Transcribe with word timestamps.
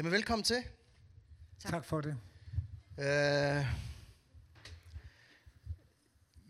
Jamen, 0.00 0.12
velkommen 0.12 0.44
til. 0.44 0.64
Tak, 1.62 1.72
tak 1.72 1.84
for 1.84 2.00
det. 2.00 2.16
Uh, 2.98 3.66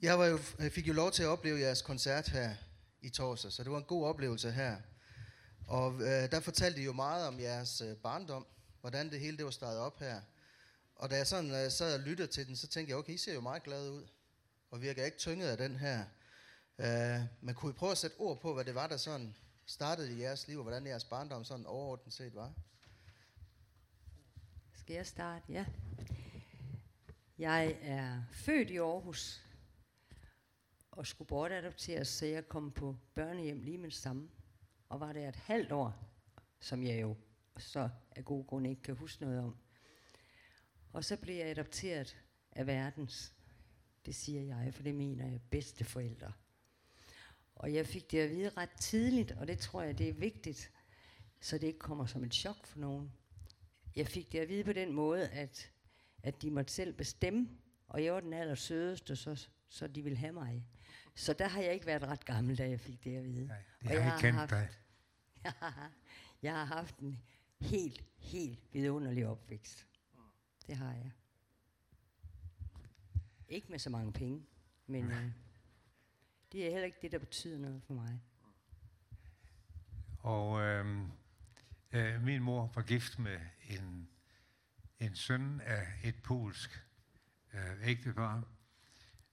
jeg 0.03 0.19
var 0.19 0.27
jo, 0.27 0.39
jeg 0.59 0.73
fik 0.73 0.89
jo 0.89 0.93
lov 0.93 1.13
til 1.13 1.23
at 1.23 1.29
opleve 1.29 1.61
jeres 1.61 1.83
koncert 1.83 2.29
her 2.29 2.55
i 3.03 3.09
torsdag, 3.09 3.53
så 3.53 3.65
det 3.65 3.73
var 3.73 3.79
en 3.79 3.85
god 3.85 4.07
oplevelse 4.07 4.51
her. 4.51 4.77
Og 5.67 5.95
uh, 5.95 6.01
der 6.03 6.41
fortalte 6.41 6.81
I 6.81 6.85
jo 6.85 6.93
meget 6.93 7.27
om 7.27 7.41
jeres 7.41 7.83
uh, 7.83 7.97
barndom, 7.97 8.47
hvordan 8.81 9.11
det 9.11 9.21
hele 9.21 9.37
det 9.37 9.45
var 9.45 9.51
startet 9.51 9.81
op 9.81 9.99
her. 9.99 10.21
Og 10.97 11.11
da 11.11 11.17
jeg 11.17 11.27
sådan 11.27 11.51
uh, 11.51 11.73
sad 11.73 11.95
og 11.95 12.01
lyttede 12.01 12.29
til 12.29 12.47
den, 12.47 12.57
så 12.57 12.67
tænkte 12.67 12.91
jeg, 12.91 12.99
okay, 12.99 13.13
I 13.13 13.19
ser 13.19 13.35
jo 13.35 13.41
meget 13.41 13.63
glade 13.63 13.93
ud, 13.93 14.07
og 14.71 14.81
virker 14.81 15.05
ikke 15.05 15.19
tynget 15.19 15.49
af 15.49 15.57
den 15.57 15.77
her. 15.77 16.05
Uh, 16.79 17.27
men 17.41 17.55
kunne 17.55 17.71
I 17.71 17.75
prøve 17.75 17.93
at 17.93 17.99
sætte 17.99 18.17
ord 18.19 18.41
på, 18.41 18.55
hvad 18.55 18.65
det 18.65 18.75
var, 18.75 18.87
der 18.87 18.97
sådan 18.97 19.37
startede 19.67 20.13
i 20.13 20.21
jeres 20.23 20.49
liv, 20.49 20.57
og 20.57 20.63
hvordan 20.63 20.87
jeres 20.87 21.05
barndom 21.05 21.45
sådan 21.45 21.67
overordnet 21.67 22.15
set 22.15 22.35
var? 22.35 22.53
Skal 24.91 24.97
jeg 24.97 25.07
starte? 25.07 25.53
Ja. 25.53 25.67
Jeg 27.39 27.79
er 27.83 28.23
født 28.33 28.71
i 28.71 28.77
Aarhus 28.77 29.47
og 30.91 31.07
skulle 31.07 31.29
bortadopteres, 31.29 32.09
så 32.09 32.27
jeg 32.27 32.49
kom 32.49 32.71
på 32.71 32.97
børnehjem 33.15 33.61
lige 33.61 33.79
med 33.79 33.91
det 33.91 33.97
samme. 33.97 34.29
Og 34.89 35.01
var 35.01 35.13
der 35.13 35.29
et 35.29 35.37
halvt 35.37 35.73
år, 35.73 36.13
som 36.61 36.83
jeg 36.83 37.01
jo 37.01 37.17
så 37.59 37.89
af 38.11 38.25
gode 38.25 38.45
grunde 38.45 38.71
ikke 38.71 38.83
kan 38.83 38.97
huske 38.97 39.23
noget 39.23 39.41
om. 39.41 39.57
Og 40.93 41.05
så 41.05 41.17
blev 41.17 41.35
jeg 41.35 41.47
adopteret 41.47 42.17
af 42.53 42.67
verdens, 42.67 43.35
det 44.07 44.15
siger 44.15 44.43
jeg, 44.43 44.75
for 44.75 44.83
det 44.83 44.95
mener 44.95 45.27
jeg, 45.27 45.41
bedste 45.51 45.85
forældre. 45.85 46.33
Og 47.55 47.75
jeg 47.75 47.87
fik 47.87 48.11
det 48.11 48.19
at 48.19 48.31
vide 48.31 48.49
ret 48.49 48.77
tidligt, 48.81 49.33
og 49.33 49.47
det 49.47 49.59
tror 49.59 49.83
jeg, 49.83 49.99
det 49.99 50.09
er 50.09 50.15
vigtigt, 50.15 50.73
så 51.41 51.59
det 51.59 51.67
ikke 51.67 51.79
kommer 51.79 52.07
som 52.07 52.25
et 52.25 52.35
chok 52.35 52.67
for 52.67 52.79
nogen. 52.79 53.13
Jeg 53.97 54.07
fik 54.07 54.33
det 54.33 54.39
at 54.39 54.49
vide 54.49 54.65
på 54.65 54.73
den 54.73 54.93
måde, 54.93 55.29
at, 55.29 55.73
at 56.23 56.43
de 56.43 56.51
måtte 56.51 56.73
selv 56.73 56.93
bestemme, 56.93 57.49
og 57.89 58.05
jeg 58.05 58.15
var 58.15 58.21
den 58.21 58.33
aller 58.33 58.55
sødeste, 58.55 59.17
så, 59.17 59.49
så 59.69 59.87
de 59.87 60.03
ville 60.03 60.19
have 60.19 60.33
mig. 60.33 60.67
Så 61.15 61.33
der 61.33 61.49
har 61.49 61.63
jeg 61.63 61.75
ikke 61.75 61.87
været 61.87 62.03
ret 62.03 62.25
gammel, 62.25 62.59
da 62.59 62.69
jeg 62.69 62.81
fik 62.81 63.05
det 63.05 63.17
at 63.17 63.25
vide. 63.25 63.47
Nej, 63.47 63.57
det 63.83 63.89
og 63.89 63.89
har 63.89 63.95
jeg 63.95 64.07
ikke 64.07 64.21
kendt 64.21 64.39
haft, 64.39 64.51
dig. 64.51 64.69
Jeg 65.45 65.53
har, 65.61 65.93
jeg 66.43 66.53
har 66.53 66.65
haft 66.65 66.99
en 66.99 67.23
helt, 67.61 68.05
helt 68.17 68.61
vidunderlig 68.73 69.27
opvækst. 69.27 69.87
Det 70.67 70.77
har 70.77 70.93
jeg. 70.93 71.11
Ikke 73.49 73.67
med 73.71 73.79
så 73.79 73.91
mange 73.91 74.13
penge, 74.13 74.47
men 74.87 75.11
øh, 75.11 75.33
det 76.53 76.67
er 76.67 76.71
heller 76.71 76.85
ikke 76.87 76.99
det, 77.03 77.13
der 77.13 77.19
betyder 77.19 77.59
noget 77.59 77.83
for 77.83 77.95
mig. 77.95 78.21
Og 80.19 80.61
øh, 80.61 81.01
øh, 81.93 82.23
min 82.23 82.43
mor 82.43 82.73
var 82.75 82.83
gift 82.83 83.19
med 83.19 83.41
en, 83.63 84.09
en 84.99 85.17
søn 85.17 85.61
af 85.61 85.87
et 86.03 86.23
polsk 86.23 86.85
øh, 87.55 87.89
ægtepar. 87.89 88.45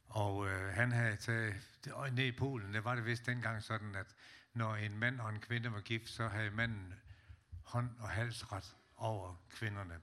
Og 0.06 0.48
øh, 0.48 0.74
han 0.74 0.92
havde 0.92 1.16
taget, 1.16 1.56
og 1.92 2.12
ned 2.12 2.26
i 2.26 2.32
Polen, 2.32 2.74
der 2.74 2.82
var 2.82 2.96
det 2.96 3.06
vist 3.06 3.26
dengang 3.26 3.64
sådan, 3.64 3.96
at 3.96 4.16
når 4.54 4.76
en 4.76 4.98
mand 4.98 5.20
og 5.20 5.30
en 5.30 5.40
kvinde 5.40 5.72
var 5.72 5.82
gift, 5.82 6.10
så 6.10 6.28
havde 6.28 6.52
manden 6.52 6.94
hånd 7.64 7.90
og 8.00 8.10
halsret 8.10 8.76
over 8.96 9.36
kvinderne. 9.50 10.00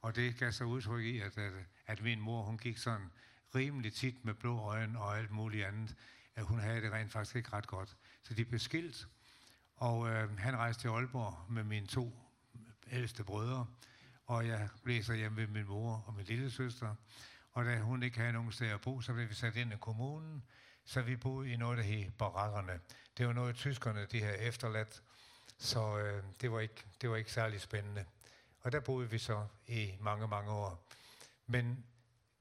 Og 0.00 0.16
det 0.16 0.36
gav 0.38 0.52
sig 0.52 0.66
udtryk 0.66 1.04
i, 1.04 1.20
at, 1.20 1.38
at, 1.38 1.52
at 1.86 2.02
min 2.02 2.20
mor, 2.20 2.42
hun 2.42 2.58
gik 2.58 2.78
sådan 2.78 3.10
rimelig 3.54 3.92
tit 3.92 4.24
med 4.24 4.34
blå 4.34 4.58
øjne 4.58 5.00
og 5.00 5.18
alt 5.18 5.30
muligt 5.30 5.66
andet, 5.66 5.96
at 6.34 6.44
hun 6.44 6.58
havde 6.58 6.82
det 6.82 6.92
rent 6.92 7.12
faktisk 7.12 7.36
ikke 7.36 7.52
ret 7.52 7.66
godt. 7.66 7.96
Så 8.22 8.34
de 8.34 8.44
blev 8.44 8.60
skilt, 8.60 9.08
og 9.78 10.08
øh, 10.08 10.38
han 10.38 10.56
rejste 10.56 10.82
til 10.82 10.88
Aalborg 10.88 11.52
med 11.52 11.64
mine 11.64 11.86
to 11.86 12.12
ældste 12.90 13.24
brødre, 13.24 13.66
og 14.26 14.46
jeg 14.46 14.68
blev 14.82 15.02
så 15.02 15.14
hjemme 15.14 15.36
ved 15.36 15.46
min 15.46 15.66
mor 15.66 16.04
og 16.06 16.14
min 16.14 16.24
lille 16.24 16.50
søster. 16.50 16.94
Og 17.52 17.64
da 17.64 17.78
hun 17.78 18.02
ikke 18.02 18.18
havde 18.18 18.32
nogen 18.32 18.52
sted 18.52 18.66
at 18.66 18.80
bo, 18.80 19.00
så 19.00 19.12
blev 19.12 19.28
vi 19.28 19.34
sat 19.34 19.56
ind 19.56 19.72
i 19.72 19.76
kommunen, 19.80 20.42
så 20.84 21.02
vi 21.02 21.16
boede 21.16 21.52
i 21.52 21.56
noget, 21.56 21.78
der 21.78 21.84
hed 21.84 22.10
barakkerne. 22.10 22.80
Det 23.18 23.26
var 23.26 23.32
noget, 23.32 23.56
tyskerne 23.56 24.06
de 24.06 24.22
havde 24.22 24.38
efterladt, 24.38 25.02
så 25.58 25.98
øh, 25.98 26.22
det, 26.40 26.52
var 26.52 26.60
ikke, 26.60 26.84
det 27.00 27.10
var 27.10 27.16
ikke 27.16 27.32
særlig 27.32 27.60
spændende. 27.60 28.04
Og 28.60 28.72
der 28.72 28.80
boede 28.80 29.10
vi 29.10 29.18
så 29.18 29.46
i 29.66 29.94
mange, 30.00 30.28
mange 30.28 30.50
år. 30.50 30.86
Men 31.46 31.84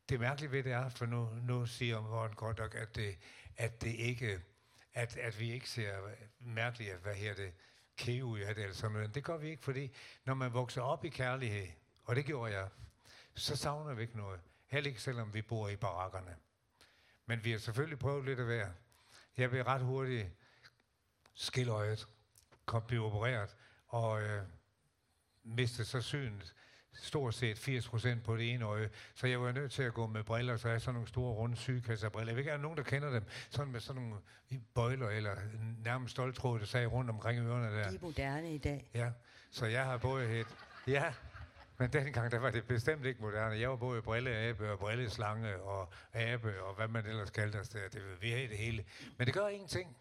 det 0.09 0.19
mærkelige 0.19 0.51
ved 0.51 0.63
det 0.63 0.71
er, 0.71 0.89
for 0.89 1.05
nu, 1.05 1.29
nu 1.41 1.65
siger 1.65 2.01
Morten 2.01 2.35
godt 2.35 2.57
nok, 2.57 2.75
at 2.75 2.95
det, 2.95 3.17
at 3.57 3.81
det 3.81 3.89
ikke, 3.89 4.39
at, 4.97 5.17
at 5.17 5.39
vi 5.39 5.51
ikke 5.51 5.69
ser 5.69 5.97
mærkeligt, 6.39 6.91
at 6.91 6.99
hvad 6.99 7.15
her 7.15 7.33
det, 7.33 7.53
kæve 7.97 8.45
af 8.45 8.55
det 8.55 8.63
eller 8.63 8.75
sådan 8.75 8.91
noget. 8.91 9.15
Det 9.15 9.23
gør 9.23 9.37
vi 9.37 9.49
ikke, 9.49 9.63
fordi 9.63 9.91
når 10.25 10.33
man 10.33 10.53
vokser 10.53 10.81
op 10.81 11.05
i 11.05 11.09
kærlighed, 11.09 11.67
og 12.03 12.15
det 12.15 12.25
gjorde 12.25 12.53
jeg, 12.53 12.69
så 13.35 13.55
savner 13.55 13.93
vi 13.93 14.01
ikke 14.01 14.17
noget. 14.17 14.39
Heller 14.67 14.87
ikke 14.87 15.01
selvom 15.01 15.33
vi 15.33 15.41
bor 15.41 15.69
i 15.69 15.75
barakkerne. 15.75 16.35
Men 17.25 17.43
vi 17.43 17.51
har 17.51 17.57
selvfølgelig 17.57 17.99
prøvet 17.99 18.25
lidt 18.25 18.39
at 18.39 18.47
være. 18.47 18.73
Jeg 19.37 19.49
blev 19.49 19.63
ret 19.63 19.81
hurtigt 19.81 20.27
skiløjet, 21.33 22.07
kom 22.65 22.83
blev 22.87 23.03
opereret, 23.03 23.55
og 23.87 24.21
øh, 24.21 24.43
mistede 25.43 25.87
så 25.87 26.01
synet 26.01 26.55
stort 27.01 27.33
set 27.33 27.57
80 27.57 27.89
procent 27.89 28.23
på 28.23 28.37
det 28.37 28.53
ene 28.53 28.65
øje. 28.65 28.89
Så 29.15 29.27
jeg 29.27 29.41
var 29.41 29.51
nødt 29.51 29.71
til 29.71 29.83
at 29.83 29.93
gå 29.93 30.07
med 30.07 30.23
briller, 30.23 30.57
så 30.57 30.67
jeg 30.67 30.73
har 30.73 30.79
sådan 30.79 30.93
nogle 30.93 31.07
store 31.07 31.33
runde 31.33 31.55
sygekasserbriller. 31.55 32.31
Jeg 32.31 32.35
ved 32.35 32.41
ikke, 32.43 32.51
er 32.51 32.57
nogen, 32.57 32.77
der 32.77 32.83
kender 32.83 33.09
dem? 33.09 33.23
Sådan 33.49 33.71
med 33.71 33.79
sådan 33.79 34.01
nogle 34.01 34.15
bøjler, 34.75 35.09
eller 35.09 35.35
nærmest 35.83 36.11
stoltråd, 36.11 36.59
der 36.59 36.65
sagde 36.65 36.87
rundt 36.87 37.09
omkring 37.09 37.39
ørerne 37.39 37.77
der. 37.77 37.89
De 37.89 37.95
er 37.95 37.99
moderne 38.01 38.55
i 38.55 38.57
dag. 38.57 38.89
Ja, 38.93 39.09
så 39.51 39.65
jeg 39.65 39.85
har 39.85 39.97
både 39.97 40.39
et... 40.39 40.47
Ja, 40.87 41.13
men 41.77 41.93
dengang, 41.93 42.31
der 42.31 42.39
var 42.39 42.51
det 42.51 42.67
bestemt 42.67 43.05
ikke 43.05 43.21
moderne. 43.21 43.59
Jeg 43.59 43.69
var 43.69 43.75
både 43.75 44.01
brilleabe 44.01 44.71
og 44.71 44.79
brilleslange 44.79 45.57
og 45.61 45.89
abe 46.13 46.61
og 46.61 46.75
hvad 46.75 46.87
man 46.87 47.05
ellers 47.05 47.29
kaldte 47.29 47.57
os 47.57 47.69
der. 47.69 47.79
Det, 47.93 48.01
vi 48.21 48.29
havde 48.29 48.47
det 48.47 48.57
hele. 48.57 48.85
Men 49.17 49.27
det 49.27 49.33
gør 49.33 49.47
ingenting. 49.47 49.97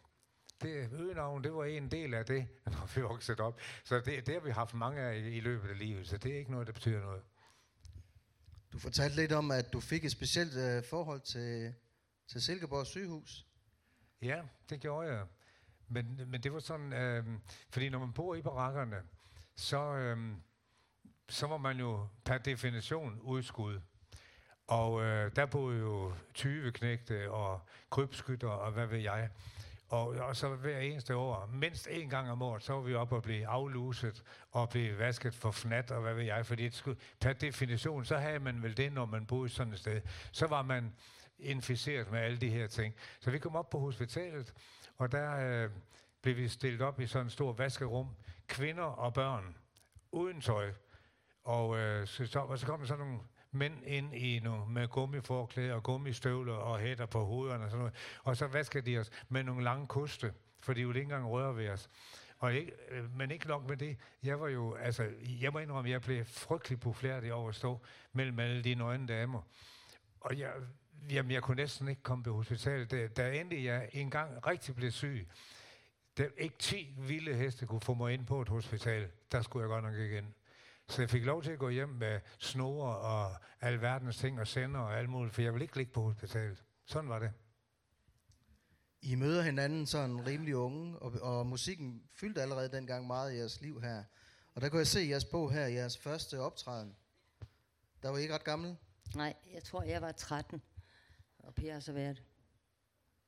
Det, 0.62 0.92
øgenavn, 0.92 1.44
det 1.44 1.54
var 1.54 1.64
en 1.64 1.90
del 1.90 2.14
af 2.14 2.26
det, 2.26 2.48
når 2.66 2.94
vi 2.94 3.00
voksede 3.00 3.40
op. 3.40 3.60
Så 3.84 4.00
det, 4.00 4.26
det 4.26 4.34
har 4.34 4.40
vi 4.40 4.50
haft 4.50 4.74
mange 4.74 5.00
af 5.00 5.16
i, 5.16 5.36
i 5.36 5.40
løbet 5.40 5.68
af 5.68 5.78
livet, 5.78 6.08
så 6.08 6.16
det 6.16 6.34
er 6.34 6.38
ikke 6.38 6.50
noget, 6.50 6.66
der 6.66 6.72
betyder 6.72 7.00
noget. 7.00 7.22
Du 8.72 8.78
fortalte 8.78 9.16
lidt 9.16 9.32
om, 9.32 9.50
at 9.50 9.72
du 9.72 9.80
fik 9.80 10.04
et 10.04 10.12
specielt 10.12 10.56
øh, 10.56 10.84
forhold 10.90 11.20
til, 11.20 11.74
til 12.28 12.42
Silkeborg 12.42 12.86
sygehus. 12.86 13.46
Ja, 14.22 14.42
det 14.70 14.80
gjorde 14.80 15.12
jeg. 15.12 15.26
Men, 15.88 16.20
men 16.26 16.42
det 16.42 16.52
var 16.52 16.58
sådan, 16.58 16.92
øh, 16.92 17.24
fordi 17.70 17.88
når 17.88 17.98
man 17.98 18.12
bor 18.12 18.34
i 18.34 18.42
barakkerne, 18.42 19.02
så, 19.54 19.94
øh, 19.94 20.36
så 21.28 21.46
var 21.46 21.56
man 21.56 21.78
jo 21.78 22.08
per 22.24 22.38
definition 22.38 23.20
udskud. 23.20 23.80
Og 24.66 25.02
øh, 25.02 25.36
der 25.36 25.46
boede 25.46 25.78
jo 25.78 26.14
20 26.34 26.72
knægte 26.72 27.30
og 27.30 27.60
krybskytter 27.90 28.48
og 28.48 28.72
hvad 28.72 28.86
ved 28.86 28.98
jeg. 28.98 29.30
Og, 29.88 30.08
og 30.08 30.36
så 30.36 30.48
hver 30.48 30.78
eneste 30.78 31.16
år, 31.16 31.50
mindst 31.52 31.88
en 31.90 32.10
gang 32.10 32.30
om 32.30 32.42
året, 32.42 32.62
så 32.62 32.72
var 32.72 32.80
vi 32.80 32.94
oppe 32.94 33.16
og 33.16 33.22
blive 33.22 33.46
afluset 33.46 34.22
og 34.52 34.68
blive 34.68 34.98
vasket 34.98 35.34
for 35.34 35.50
fnat 35.50 35.90
og 35.90 36.00
hvad 36.02 36.14
ved 36.14 36.24
jeg. 36.24 36.46
Fordi 36.46 36.64
det 36.64 36.74
skulle, 36.74 37.00
per 37.20 37.32
definition, 37.32 38.04
så 38.04 38.16
havde 38.16 38.38
man 38.40 38.62
vel 38.62 38.76
det, 38.76 38.92
når 38.92 39.06
man 39.06 39.26
boede 39.26 39.48
sådan 39.48 39.72
et 39.72 39.78
sted. 39.78 40.00
Så 40.32 40.46
var 40.46 40.62
man 40.62 40.92
inficeret 41.38 42.10
med 42.10 42.20
alle 42.20 42.38
de 42.38 42.50
her 42.50 42.66
ting. 42.66 42.94
Så 43.20 43.30
vi 43.30 43.38
kom 43.38 43.56
op 43.56 43.70
på 43.70 43.78
hospitalet, 43.78 44.54
og 44.96 45.12
der 45.12 45.64
øh, 45.64 45.70
blev 46.22 46.36
vi 46.36 46.48
stillet 46.48 46.82
op 46.82 47.00
i 47.00 47.06
sådan 47.06 47.26
en 47.26 47.30
stor 47.30 47.52
vaskerum. 47.52 48.08
Kvinder 48.46 48.82
og 48.82 49.14
børn, 49.14 49.56
uden 50.12 50.40
tøj. 50.40 50.72
Og, 51.44 51.78
øh, 51.78 52.06
så, 52.06 52.38
og 52.48 52.58
så 52.58 52.66
kom 52.66 52.78
der 52.80 52.86
sådan 52.86 53.06
nogle 53.06 53.20
mænd 53.56 53.84
ind 53.84 54.14
i 54.14 54.40
nu 54.40 54.64
med 54.64 54.88
gummiforklæder 54.88 55.74
og 55.74 55.82
gummistøvler 55.82 56.54
og 56.54 56.78
hætter 56.78 57.06
på 57.06 57.24
hovederne 57.24 57.64
og 57.64 57.70
sådan 57.70 57.78
noget. 57.78 57.94
Og 58.22 58.36
så 58.36 58.46
vasker 58.46 58.80
de 58.80 58.98
os 58.98 59.10
med 59.28 59.42
nogle 59.42 59.64
lange 59.64 59.86
koste, 59.86 60.32
for 60.60 60.72
de 60.72 60.86
ville 60.86 61.00
ikke 61.00 61.14
engang 61.14 61.30
røre 61.30 61.56
ved 61.56 61.68
os. 61.68 61.90
Og 62.38 62.54
ikke, 62.54 62.72
øh, 62.90 63.16
men 63.16 63.30
ikke 63.30 63.48
nok 63.48 63.68
med 63.68 63.76
det. 63.76 63.96
Jeg 64.22 64.40
var 64.40 64.48
jo, 64.48 64.74
altså, 64.74 65.08
jeg 65.40 65.52
må 65.52 65.58
indrømme, 65.58 65.88
at 65.88 65.92
jeg 65.92 66.00
blev 66.00 66.24
frygtelig 66.24 66.80
populær 66.80 67.20
i 67.20 67.30
over 67.30 67.48
at 67.48 67.54
stå 67.54 67.80
mellem 68.12 68.38
alle 68.38 68.64
de 68.64 68.74
nøgne 68.74 69.06
damer. 69.06 69.42
Og 70.20 70.38
jeg, 70.38 70.52
jamen, 71.10 71.32
jeg 71.32 71.42
kunne 71.42 71.56
næsten 71.56 71.88
ikke 71.88 72.02
komme 72.02 72.24
på 72.24 72.32
hospitalet. 72.32 72.90
Da, 72.90 73.06
da 73.06 73.40
endelig 73.40 73.64
jeg 73.64 73.88
engang 73.92 74.46
rigtig 74.46 74.74
blev 74.74 74.90
syg, 74.90 75.28
der 76.16 76.28
ikke 76.36 76.56
10 76.58 76.94
vilde 76.98 77.34
heste 77.34 77.66
kunne 77.66 77.80
få 77.80 77.94
mig 77.94 78.14
ind 78.14 78.26
på 78.26 78.42
et 78.42 78.48
hospital, 78.48 79.10
der 79.32 79.42
skulle 79.42 79.62
jeg 79.62 79.68
godt 79.68 79.84
nok 79.84 79.94
igen. 79.94 80.34
Så 80.88 81.02
jeg 81.02 81.10
fik 81.10 81.24
lov 81.24 81.42
til 81.42 81.50
at 81.50 81.58
gå 81.58 81.68
hjem 81.68 81.88
med 81.88 82.20
snore 82.38 82.96
og 82.96 83.36
alverdens 83.60 84.16
ting 84.16 84.40
og 84.40 84.46
sender 84.46 84.80
og 84.80 84.98
alt 84.98 85.08
muligt, 85.08 85.34
for 85.34 85.42
jeg 85.42 85.52
ville 85.52 85.64
ikke 85.64 85.76
ligge 85.76 85.92
på 85.92 86.02
hospitalet. 86.02 86.64
Sådan 86.84 87.10
var 87.10 87.18
det. 87.18 87.32
I 89.02 89.14
møder 89.14 89.42
hinanden 89.42 89.86
sådan 89.86 90.26
rimelig 90.26 90.56
unge, 90.56 90.98
og, 90.98 91.12
og 91.22 91.46
musikken 91.46 92.02
fyldte 92.14 92.42
allerede 92.42 92.72
dengang 92.72 93.06
meget 93.06 93.34
i 93.34 93.36
jeres 93.36 93.60
liv 93.60 93.82
her. 93.82 94.04
Og 94.54 94.60
der 94.60 94.68
kunne 94.68 94.78
jeg 94.78 94.86
se 94.86 95.06
jeres 95.10 95.24
bog 95.24 95.52
her, 95.52 95.66
jeres 95.66 95.98
første 95.98 96.40
optræden. 96.40 96.96
Der 98.02 98.08
var 98.08 98.18
I 98.18 98.22
ikke 98.22 98.34
ret 98.34 98.44
gammel? 98.44 98.76
Nej, 99.14 99.34
jeg 99.52 99.64
tror, 99.64 99.82
jeg 99.82 100.02
var 100.02 100.12
13, 100.12 100.62
og 101.38 101.54
Per 101.54 101.72
har 101.72 101.80
så 101.80 101.92
været 101.92 102.22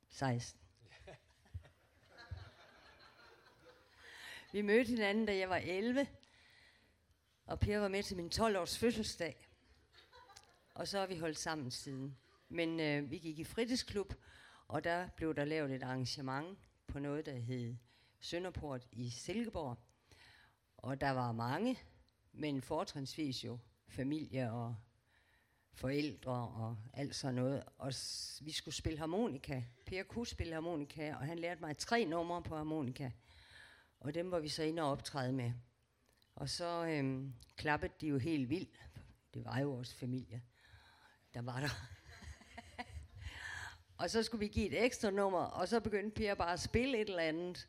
16. 0.08 0.60
Vi 4.52 4.62
mødte 4.62 4.88
hinanden, 4.88 5.26
da 5.26 5.36
jeg 5.36 5.48
var 5.48 5.56
11, 5.56 6.06
og 7.48 7.60
Per 7.60 7.78
var 7.78 7.88
med 7.88 8.02
til 8.02 8.16
min 8.16 8.30
12-års 8.34 8.78
fødselsdag. 8.78 9.48
Og 10.74 10.88
så 10.88 10.98
har 10.98 11.06
vi 11.06 11.18
holdt 11.18 11.38
sammen 11.38 11.70
siden. 11.70 12.16
Men 12.48 12.80
øh, 12.80 13.10
vi 13.10 13.18
gik 13.18 13.38
i 13.38 13.44
fritidsklub, 13.44 14.14
og 14.68 14.84
der 14.84 15.08
blev 15.16 15.34
der 15.34 15.44
lavet 15.44 15.70
et 15.74 15.82
arrangement 15.82 16.58
på 16.86 16.98
noget, 16.98 17.26
der 17.26 17.32
hed 17.38 17.76
Sønderport 18.20 18.86
i 18.92 19.10
Silkeborg. 19.10 19.78
Og 20.76 21.00
der 21.00 21.10
var 21.10 21.32
mange, 21.32 21.78
men 22.32 22.62
fortrinsvis 22.62 23.44
jo 23.44 23.58
familie 23.88 24.52
og 24.52 24.76
forældre 25.74 26.32
og 26.48 26.76
alt 26.94 27.14
sådan 27.14 27.34
noget. 27.34 27.62
Og 27.78 27.94
s- 27.94 28.42
vi 28.44 28.52
skulle 28.52 28.74
spille 28.74 28.98
harmonika. 28.98 29.62
Per 29.86 30.02
kunne 30.02 30.26
spille 30.26 30.54
harmonika, 30.54 31.14
og 31.14 31.26
han 31.26 31.38
lærte 31.38 31.60
mig 31.60 31.76
tre 31.78 32.04
numre 32.04 32.42
på 32.42 32.56
harmonika. 32.56 33.10
Og 34.00 34.14
dem 34.14 34.30
var 34.30 34.38
vi 34.40 34.48
så 34.48 34.62
inde 34.62 34.82
og 34.82 34.90
optræde 34.90 35.32
med. 35.32 35.52
Og 36.38 36.48
så 36.48 36.84
øhm, 36.84 37.34
klappede 37.56 37.92
de 38.00 38.06
jo 38.06 38.18
helt 38.18 38.50
vildt. 38.50 38.80
Det 39.34 39.44
var 39.44 39.58
jo 39.58 39.68
vores 39.68 39.94
familie. 39.94 40.42
Der 41.34 41.42
var 41.42 41.60
der. 41.60 41.68
og 44.02 44.10
så 44.10 44.22
skulle 44.22 44.38
vi 44.38 44.48
give 44.48 44.66
et 44.66 44.84
ekstra 44.84 45.10
nummer, 45.10 45.40
og 45.40 45.68
så 45.68 45.80
begyndte 45.80 46.14
Per 46.14 46.34
bare 46.34 46.52
at 46.52 46.60
spille 46.60 46.98
et 46.98 47.08
eller 47.08 47.22
andet. 47.22 47.68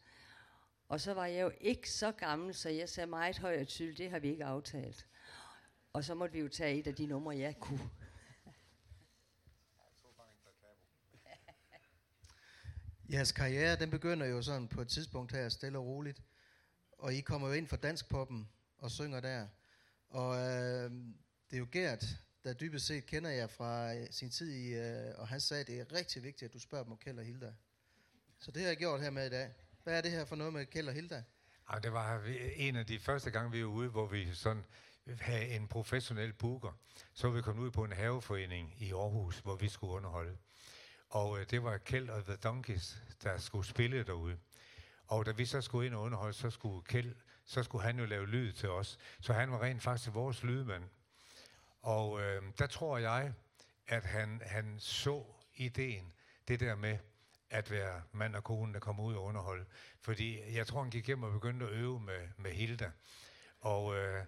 Og 0.88 1.02
så 1.02 1.14
var 1.14 1.26
jeg 1.26 1.42
jo 1.42 1.52
ikke 1.62 1.90
så 1.90 2.12
gammel, 2.12 2.54
så 2.54 2.70
jeg 2.70 2.90
sagde 2.90 3.08
meget 3.08 3.38
højt 3.38 3.62
og 3.62 3.68
tydeligt, 3.68 3.98
det 3.98 4.10
har 4.10 4.20
vi 4.20 4.30
ikke 4.30 4.46
aftalt. 4.46 5.08
Og 5.94 6.04
så 6.04 6.16
måtte 6.16 6.34
vi 6.34 6.40
jo 6.40 6.48
tage 6.48 6.80
et 6.80 6.88
af 6.88 6.96
de 6.96 7.06
numre, 7.06 7.38
jeg 7.38 7.60
kunne. 7.60 7.90
Jeres 13.12 13.32
karriere, 13.32 13.76
den 13.76 13.90
begynder 13.90 14.26
jo 14.26 14.42
sådan 14.42 14.68
på 14.68 14.82
et 14.82 14.88
tidspunkt 14.88 15.32
her, 15.32 15.50
stille 15.50 15.78
og 15.78 15.86
roligt. 15.86 16.22
Og 16.98 17.14
I 17.14 17.22
kommer 17.22 17.48
jo 17.48 17.54
ind 17.54 17.68
for 17.68 17.76
danskpoppen 17.76 18.50
og 18.80 18.92
synger 18.92 19.20
der. 19.20 19.48
Og 20.10 20.36
øh, 20.36 20.92
det 21.50 21.56
er 21.56 21.58
jo 21.58 21.68
Gert, 21.72 22.06
der 22.44 22.54
dybest 22.54 22.86
set 22.86 23.06
kender 23.06 23.30
jeg 23.30 23.50
fra 23.50 23.96
øh, 23.96 24.08
sin 24.12 24.30
tid 24.30 24.52
i, 24.52 24.74
øh, 24.74 25.20
og 25.20 25.28
han 25.28 25.42
sagde, 25.42 25.62
at 25.62 25.68
det 25.68 25.80
er 25.80 25.94
rigtig 25.94 26.24
vigtigt, 26.24 26.50
at 26.50 26.54
du 26.54 26.60
spørger 26.60 26.84
dem 26.84 26.92
om 26.92 26.98
Kjeld 26.98 27.20
og 27.20 27.26
Hilda. 27.26 27.54
Så 28.40 28.52
det 28.52 28.62
har 28.62 28.70
jeg 28.70 28.78
gjort 28.78 29.02
her 29.02 29.10
med 29.10 29.26
i 29.26 29.30
dag. 29.30 29.54
Hvad 29.84 29.98
er 29.98 30.02
det 30.02 30.12
her 30.12 30.26
for 30.26 30.36
noget 30.36 30.54
med 30.54 30.66
Kjeld 30.66 30.88
og 30.88 30.94
Hilda? 30.94 31.24
Ja, 31.74 31.80
det 31.80 31.94
var 31.94 32.24
en 32.56 32.76
af 32.76 32.86
de 32.86 33.00
første 33.00 33.32
gange, 33.32 33.52
vi 33.52 33.64
var 33.64 33.70
ude, 33.70 33.90
hvor 33.90 34.08
vi 34.08 34.34
sådan 34.34 34.64
havde 35.20 35.48
en 35.48 35.68
professionel 35.68 36.34
booker. 36.34 36.78
Så 37.14 37.30
vi 37.30 37.42
kom 37.42 37.60
ud 37.60 37.72
på 37.72 37.84
en 37.84 37.92
haveforening 37.92 38.76
i 38.82 38.92
Aarhus, 38.92 39.40
hvor 39.40 39.56
vi 39.56 39.70
skulle 39.70 39.94
underholde. 39.94 40.38
Og 41.10 41.40
øh, 41.40 41.46
det 41.50 41.64
var 41.64 41.78
Kjeld 41.78 42.10
og 42.10 42.24
The 42.24 42.36
Donkeys, 42.36 42.98
der 43.24 43.38
skulle 43.38 43.68
spille 43.68 44.04
derude. 44.04 44.38
Og 45.08 45.26
da 45.26 45.32
vi 45.32 45.46
så 45.46 45.62
skulle 45.62 45.86
ind 45.86 45.96
og 45.96 46.02
underholde, 46.02 46.34
så 46.34 46.50
skulle 46.50 46.84
Kjeld, 46.84 47.16
så 47.50 47.64
skulle 47.64 47.84
han 47.84 48.00
jo 48.00 48.06
lave 48.06 48.28
lyd 48.28 48.54
til 48.54 48.70
os. 48.70 48.98
Så 49.22 49.34
han 49.34 49.52
var 49.52 49.62
rent 49.62 49.84
faktisk 49.84 50.14
vores 50.14 50.44
lydmand. 50.44 50.84
Og 51.82 52.22
øh, 52.22 52.44
der 52.60 52.68
tror 52.68 52.98
jeg, 52.98 53.34
at 53.88 54.06
han, 54.06 54.42
han 54.46 54.76
så 54.80 55.24
ideen, 55.56 56.14
det 56.48 56.60
der 56.60 56.76
med 56.76 56.98
at 57.50 57.72
være 57.72 58.02
mand 58.12 58.36
og 58.36 58.44
kone, 58.44 58.74
der 58.74 58.80
kommer 58.80 59.04
ud 59.04 59.16
og 59.16 59.24
underholde. 59.24 59.66
Fordi 60.02 60.56
jeg 60.56 60.68
tror, 60.68 60.82
han 60.82 60.92
gik 60.92 61.08
hjem 61.08 61.24
og 61.24 61.32
begyndte 61.32 61.66
at 61.66 61.72
øve 61.72 62.00
med, 62.00 62.28
med 62.38 62.52
Hilda. 62.52 62.92
Og, 63.60 63.96
øh, 63.96 64.26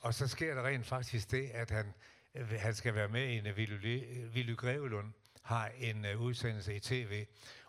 og 0.00 0.14
så 0.14 0.28
sker 0.28 0.54
der 0.54 0.66
rent 0.66 0.86
faktisk 0.86 1.30
det, 1.30 1.50
at 1.50 1.70
han, 1.70 1.94
øh, 2.34 2.50
han 2.50 2.74
skal 2.74 2.94
være 2.94 3.08
med 3.08 3.28
i 3.28 3.38
en 3.38 3.46
øh, 3.46 3.56
Willy, 3.56 4.26
Willy 4.34 4.56
Grevelund 4.56 5.12
har 5.42 5.70
en 5.78 6.04
øh, 6.04 6.20
udsendelse 6.20 6.76
i 6.76 6.80
tv, 6.80 7.26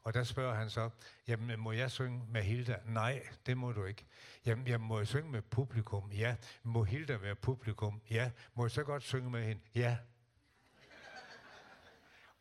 og 0.08 0.14
der 0.14 0.24
spørger 0.24 0.56
han 0.56 0.70
så, 0.70 0.90
jamen 1.28 1.60
må 1.60 1.72
jeg 1.72 1.92
synge 1.92 2.22
med 2.30 2.44
Hilda? 2.44 2.80
Nej, 2.86 3.28
det 3.46 3.58
må 3.58 3.72
du 3.72 3.86
ikke. 3.86 4.06
Jamen, 4.46 4.68
jamen 4.68 4.88
må 4.88 4.98
jeg 4.98 5.08
synge 5.08 5.32
med 5.32 5.42
publikum? 5.42 6.12
Ja. 6.12 6.36
Må 6.64 6.84
Hilda 6.84 7.18
være 7.18 7.36
publikum? 7.36 8.02
Ja. 8.10 8.32
Må 8.56 8.66
jeg 8.66 8.72
så 8.72 8.84
godt 8.84 9.04
synge 9.04 9.30
med 9.30 9.44
hende? 9.44 9.62
Ja. 9.76 9.98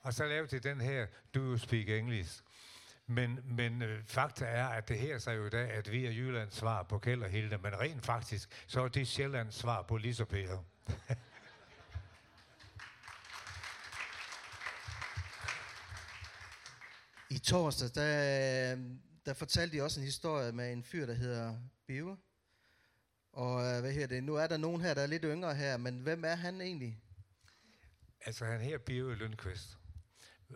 Og 0.01 0.15
så 0.15 0.27
lavede 0.27 0.59
de 0.59 0.69
den 0.69 0.81
her 0.81 1.07
Do 1.35 1.41
You 1.41 1.57
Speak 1.57 1.89
English? 1.89 2.43
Men, 3.07 3.41
men 3.45 3.83
øh, 3.83 4.05
fakta 4.05 4.45
er, 4.45 4.67
at 4.67 4.89
det 4.89 4.99
her 4.99 5.19
sig 5.19 5.37
jo 5.37 5.47
i 5.47 5.51
dag, 5.51 5.71
at 5.71 5.93
vi 5.93 6.07
er 6.07 6.11
Jyllands 6.11 6.55
svar 6.55 6.83
på 6.83 6.99
Kjeld 6.99 7.23
og 7.23 7.31
Hilda, 7.31 7.57
men 7.57 7.81
rent 7.81 8.05
faktisk, 8.05 8.65
så 8.67 8.83
er 8.83 8.89
det 8.89 9.09
Sjællands 9.09 9.55
svar 9.55 9.83
på 9.83 9.97
Lise 9.97 10.23
og 10.25 10.29
Per. 10.29 10.65
I 17.31 17.36
torsdag, 17.47 17.89
der, 17.95 18.73
øh, 18.73 18.81
der 19.27 19.35
fortalte 19.35 19.77
de 19.77 19.83
også 19.83 20.01
en 20.01 20.05
historie 20.05 20.53
med 20.53 20.73
en 20.73 20.85
fyr, 20.85 21.07
der 21.07 21.15
hedder 21.15 21.57
Bive. 21.87 22.19
Og 23.33 23.65
øh, 23.65 23.81
hvad 23.81 23.93
hedder 23.93 24.07
det? 24.07 24.25
Nu 24.25 24.35
er 24.35 24.47
der 24.47 24.57
nogen 24.57 24.81
her, 24.81 24.95
der 24.95 25.03
er 25.03 25.07
lidt 25.07 25.25
yngre 25.25 25.55
her, 25.55 25.77
men 25.77 25.99
hvem 25.99 26.25
er 26.25 26.35
han 26.35 26.61
egentlig? 26.61 27.01
Altså, 28.21 28.45
han 28.45 28.61
her 28.61 28.79
Bio 28.79 29.15
Lundqvist, 29.15 29.79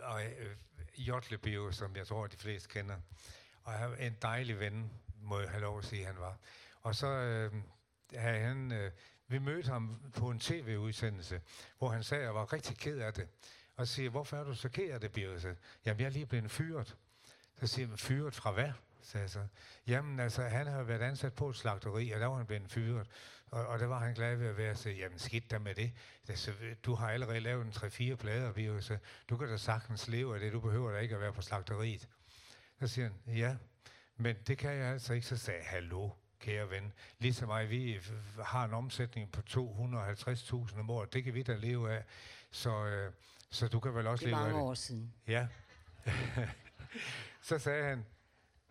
og 0.02 0.24
øh, 0.24 0.56
Jotle 0.96 1.38
Bio, 1.38 1.72
som 1.72 1.96
jeg 1.96 2.06
tror, 2.06 2.26
de 2.26 2.36
fleste 2.36 2.68
kender. 2.68 2.96
Og 3.62 3.72
han 3.72 3.92
er 3.98 4.06
en 4.06 4.16
dejlig 4.22 4.60
ven, 4.60 4.90
må 5.22 5.40
jeg 5.40 5.50
have 5.50 5.60
lov 5.60 5.78
at 5.78 5.84
sige, 5.84 6.04
han 6.04 6.18
var. 6.18 6.38
Og 6.80 6.94
så 6.94 7.06
øh, 7.06 7.52
havde 8.14 8.40
han, 8.40 8.72
øh, 8.72 8.92
vi 9.28 9.38
mødte 9.38 9.70
ham 9.70 10.12
på 10.14 10.30
en 10.30 10.40
tv-udsendelse, 10.40 11.40
hvor 11.78 11.88
han 11.88 12.02
sagde, 12.02 12.22
at 12.22 12.26
jeg 12.26 12.34
var 12.34 12.52
rigtig 12.52 12.76
ked 12.76 12.98
af 12.98 13.14
det. 13.14 13.28
Og 13.80 13.88
så 13.88 13.94
siger 13.94 14.10
hvorfor 14.10 14.36
er 14.36 14.44
du 14.44 14.54
så 14.54 14.68
ked 14.68 14.90
af 14.90 15.00
det, 15.00 15.12
Bio? 15.12 15.30
Jamen, 15.84 16.00
jeg 16.00 16.06
er 16.06 16.10
lige 16.10 16.26
blevet 16.26 16.50
fyret. 16.50 16.96
Så 17.60 17.66
siger 17.66 17.88
man, 17.88 17.98
fyret 17.98 18.34
fra 18.34 18.52
hvad? 18.52 18.72
sagde 19.02 19.22
jeg 19.22 19.30
så. 19.30 19.46
Jamen 19.86 20.20
altså, 20.20 20.42
han 20.42 20.66
har 20.66 20.82
været 20.82 21.02
ansat 21.02 21.32
på 21.32 21.48
et 21.48 21.56
slagteri, 21.56 22.10
og 22.10 22.20
der 22.20 22.26
var 22.26 22.36
han 22.36 22.46
blevet 22.46 22.70
fyret. 22.70 23.06
Og, 23.50 23.66
og 23.66 23.78
der 23.78 23.86
var 23.86 23.98
han 23.98 24.14
glad 24.14 24.36
ved 24.36 24.46
at 24.46 24.56
være, 24.56 24.74
så 24.74 24.90
jamen 24.90 25.18
skidt 25.18 25.50
der 25.50 25.58
med 25.58 25.74
det. 25.74 25.92
Altså, 26.28 26.52
du 26.82 26.94
har 26.94 27.10
allerede 27.10 27.40
lavet 27.40 27.66
en 27.66 27.72
3-4 27.72 28.14
plader, 28.14 28.52
Bio, 28.52 28.80
du 29.30 29.36
kan 29.36 29.48
da 29.48 29.56
sagtens 29.56 30.08
leve 30.08 30.34
af 30.34 30.40
det, 30.40 30.52
du 30.52 30.60
behøver 30.60 30.92
da 30.92 30.98
ikke 30.98 31.14
at 31.14 31.20
være 31.20 31.32
på 31.32 31.42
slagteriet. 31.42 32.08
Så 32.80 32.86
siger 32.86 33.08
han, 33.08 33.36
ja, 33.36 33.56
men 34.16 34.36
det 34.46 34.58
kan 34.58 34.72
jeg 34.72 34.92
altså 34.92 35.12
ikke. 35.14 35.26
Så 35.26 35.36
sagde 35.36 35.60
jeg, 35.60 35.68
hallo, 35.68 36.10
kære 36.40 36.70
ven. 36.70 36.92
Ligesom 37.18 37.48
mig, 37.48 37.70
vi 37.70 38.00
har 38.44 38.64
en 38.64 38.74
omsætning 38.74 39.32
på 39.32 39.40
250.000 39.50 40.78
om 40.78 40.90
året. 40.90 41.12
Det 41.12 41.24
kan 41.24 41.34
vi 41.34 41.42
da 41.42 41.56
leve 41.56 41.92
af. 41.92 42.04
Så, 42.50 42.86
øh, 42.86 43.12
så 43.50 43.68
du 43.68 43.80
kan 43.80 43.94
vel 43.94 44.06
også 44.06 44.24
Det 44.24 44.30
leve 44.30 44.38
af 44.40 44.42
mange 44.46 44.58
det. 44.58 44.64
år 44.68 44.74
siden. 44.74 45.14
Ja. 45.26 45.48
så 47.48 47.58
sagde 47.58 47.84
han, 47.84 48.06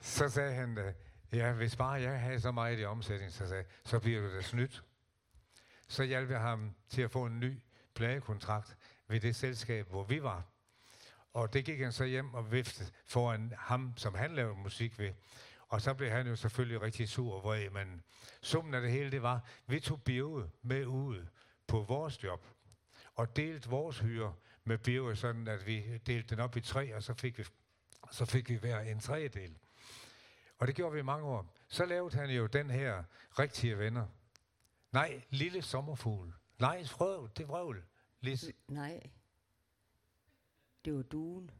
så 0.02 0.30
sagde 0.30 0.54
han, 0.54 0.78
øh, 0.78 0.94
ja, 1.34 1.54
hvis 1.54 1.76
bare 1.76 1.92
jeg 2.02 2.20
havde 2.22 2.40
så 2.40 2.52
meget 2.52 2.80
i 2.80 2.86
omsætning, 2.86 3.32
så, 3.32 3.48
sagde, 3.48 3.64
så 3.86 4.00
bliver 4.00 4.22
du 4.22 4.36
da 4.36 4.42
snydt. 4.42 4.84
Så 5.88 6.04
hjalp 6.04 6.30
jeg 6.30 6.40
ham 6.40 6.76
til 6.90 7.02
at 7.02 7.12
få 7.12 7.26
en 7.26 7.40
ny 7.40 7.62
pladekontrakt 7.96 8.78
ved 9.08 9.20
det 9.20 9.36
selskab, 9.36 9.88
hvor 9.90 10.04
vi 10.04 10.24
var. 10.24 10.44
Og 11.34 11.54
det 11.54 11.66
gik 11.66 11.80
han 11.80 11.92
så 11.92 12.04
hjem 12.06 12.34
og 12.34 12.52
viftede 12.52 12.92
foran 13.06 13.54
ham, 13.58 13.94
som 13.98 14.16
han 14.16 14.36
lavede 14.36 14.56
musik 14.56 15.00
ved. 15.00 15.14
Og 15.68 15.82
så 15.82 15.94
blev 15.94 16.10
han 16.10 16.28
jo 16.28 16.36
selvfølgelig 16.36 16.82
rigtig 16.82 17.10
sur 17.10 17.36
og 17.36 17.44
vred, 17.44 17.70
men 17.70 18.02
summen 18.42 18.74
af 18.74 18.82
det 18.82 18.92
hele, 18.92 19.12
det 19.12 19.22
var, 19.22 19.44
vi 19.68 19.80
tog 19.80 20.02
Birge 20.04 20.50
med 20.62 20.86
ud 20.86 21.26
på 21.68 21.82
vores 21.84 22.24
job, 22.24 22.46
og 23.16 23.36
delte 23.36 23.70
vores 23.70 24.00
hyre 24.00 24.34
med 24.70 24.78
Birge, 24.78 25.16
sådan 25.16 25.48
at 25.48 25.68
vi 25.68 25.98
delte 25.98 26.36
den 26.36 26.44
op 26.44 26.58
i 26.58 26.62
tre, 26.62 26.96
og 26.96 27.04
så 27.04 27.14
fik 27.14 27.38
vi, 27.38 27.44
så 28.12 28.26
fik 28.26 28.50
vi 28.50 28.56
hver 28.56 28.80
en 28.80 29.00
tredjedel. 29.00 29.58
Og 30.60 30.68
det 30.68 30.76
gjorde 30.76 30.94
vi 30.94 31.00
i 31.00 31.04
mange 31.04 31.26
år. 31.26 31.54
Så 31.68 31.86
lavede 31.86 32.18
han 32.18 32.30
jo 32.30 32.46
den 32.46 32.70
her 32.70 33.04
rigtige 33.40 33.78
venner. 33.78 34.06
Nej, 34.92 35.22
lille 35.30 35.62
sommerfugl. 35.62 36.34
Nej, 36.60 36.86
frøv, 36.86 37.30
det 37.38 37.44
er 37.44 37.48
vrøvl. 37.48 37.84
Lis. 38.22 38.46
Nej. 38.68 39.10
Det 40.86 40.94
var 40.94 41.02
duen. 41.02 41.52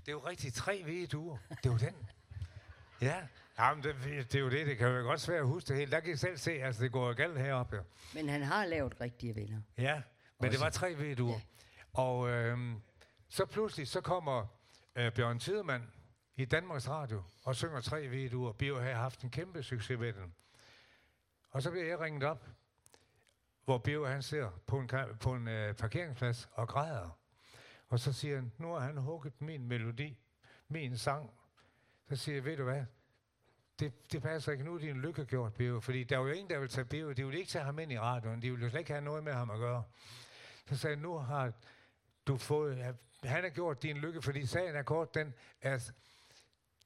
Det 0.00 0.08
er 0.08 0.12
jo 0.12 0.18
rigtig 0.18 0.52
tre 0.52 0.82
hvide 0.82 1.06
duer. 1.06 1.38
Det 1.48 1.66
er 1.66 1.70
jo 1.72 1.78
den. 1.78 1.94
Ja, 3.00 3.26
Jamen, 3.58 3.84
det, 3.84 3.96
det, 4.04 4.34
er 4.34 4.40
jo 4.40 4.50
det. 4.50 4.66
Det 4.66 4.78
kan 4.78 4.88
jo 4.88 5.02
godt 5.02 5.20
svært 5.20 5.40
at 5.40 5.46
huske 5.46 5.68
det 5.68 5.76
hele. 5.76 5.90
Der 5.90 6.00
kan 6.00 6.12
I 6.12 6.16
selv 6.16 6.36
se, 6.36 6.50
altså 6.52 6.82
det 6.82 6.92
går 6.92 7.08
jo 7.08 7.14
galt 7.14 7.38
heroppe. 7.38 7.76
jo. 7.76 7.82
Men 8.14 8.28
han 8.28 8.42
har 8.42 8.66
lavet 8.66 9.00
rigtige 9.00 9.36
venner. 9.36 9.60
Ja, 9.78 9.94
men 9.94 10.02
det 10.44 10.48
Også. 10.50 10.64
var 10.64 10.70
tre 10.70 10.94
hvide 10.94 11.14
duer. 11.14 11.34
Ja. 11.34 11.40
Og 11.92 12.28
øh, 12.28 12.58
så 13.28 13.46
pludselig, 13.46 13.88
så 13.88 14.00
kommer 14.00 14.46
øh, 14.96 15.12
Bjørn 15.12 15.38
Tidemann 15.38 15.92
i 16.36 16.44
Danmarks 16.44 16.88
Radio 16.88 17.22
og 17.42 17.56
synger 17.56 17.80
tre 17.80 18.08
videoer. 18.08 18.52
Bio 18.52 18.80
har 18.80 18.92
haft 18.92 19.22
en 19.22 19.30
kæmpe 19.30 19.62
succes 19.62 19.98
med 19.98 20.12
den. 20.12 20.34
Og 21.50 21.62
så 21.62 21.70
bliver 21.70 21.86
jeg 21.86 22.00
ringet 22.00 22.22
op, 22.22 22.48
hvor 23.64 23.78
Bio 23.78 24.06
han 24.06 24.22
ser 24.22 24.50
på 24.66 24.78
en, 24.78 24.90
på 25.20 25.34
en 25.34 25.48
øh, 25.48 25.74
parkeringsplads 25.74 26.48
og 26.52 26.68
græder. 26.68 27.18
Og 27.88 28.00
så 28.00 28.12
siger 28.12 28.36
han, 28.36 28.52
nu 28.58 28.72
har 28.72 28.80
han 28.80 28.96
hugget 28.96 29.40
min 29.40 29.68
melodi, 29.68 30.18
min 30.68 30.98
sang. 30.98 31.30
Så 32.08 32.16
siger 32.16 32.36
jeg, 32.36 32.44
ved 32.44 32.56
du 32.56 32.64
hvad, 32.64 32.84
det, 33.78 34.12
det 34.12 34.22
passer 34.22 34.52
ikke. 34.52 34.64
Nu 34.64 34.74
er 34.74 34.78
din 34.78 35.00
lykke 35.00 35.24
gjort, 35.24 35.54
Bio. 35.54 35.80
Fordi 35.80 36.04
der 36.04 36.18
var 36.18 36.26
jo 36.26 36.32
ingen, 36.32 36.50
der 36.50 36.58
vil 36.58 36.68
tage 36.68 36.84
Bio. 36.84 37.12
De 37.12 37.24
ville 37.24 37.38
ikke 37.38 37.50
tage 37.50 37.64
ham 37.64 37.78
ind 37.78 37.92
i 37.92 37.98
radioen. 37.98 38.42
De 38.42 38.50
ville 38.50 38.64
jo 38.64 38.70
slet 38.70 38.80
ikke 38.80 38.92
have 38.92 39.04
noget 39.04 39.24
med 39.24 39.32
ham 39.32 39.50
at 39.50 39.58
gøre. 39.58 39.84
Så 40.68 40.76
sagde 40.76 40.96
jeg, 40.96 41.02
nu 41.02 41.18
har 41.18 41.52
du 42.26 42.36
fået... 42.36 42.96
Han 43.24 43.42
har 43.42 43.50
gjort 43.50 43.82
din 43.82 43.96
lykke, 43.96 44.22
fordi 44.22 44.46
sagen 44.46 44.76
er 44.76 44.82
kort 44.82 45.14
den, 45.14 45.34
at 45.60 45.92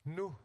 nu 0.05 0.37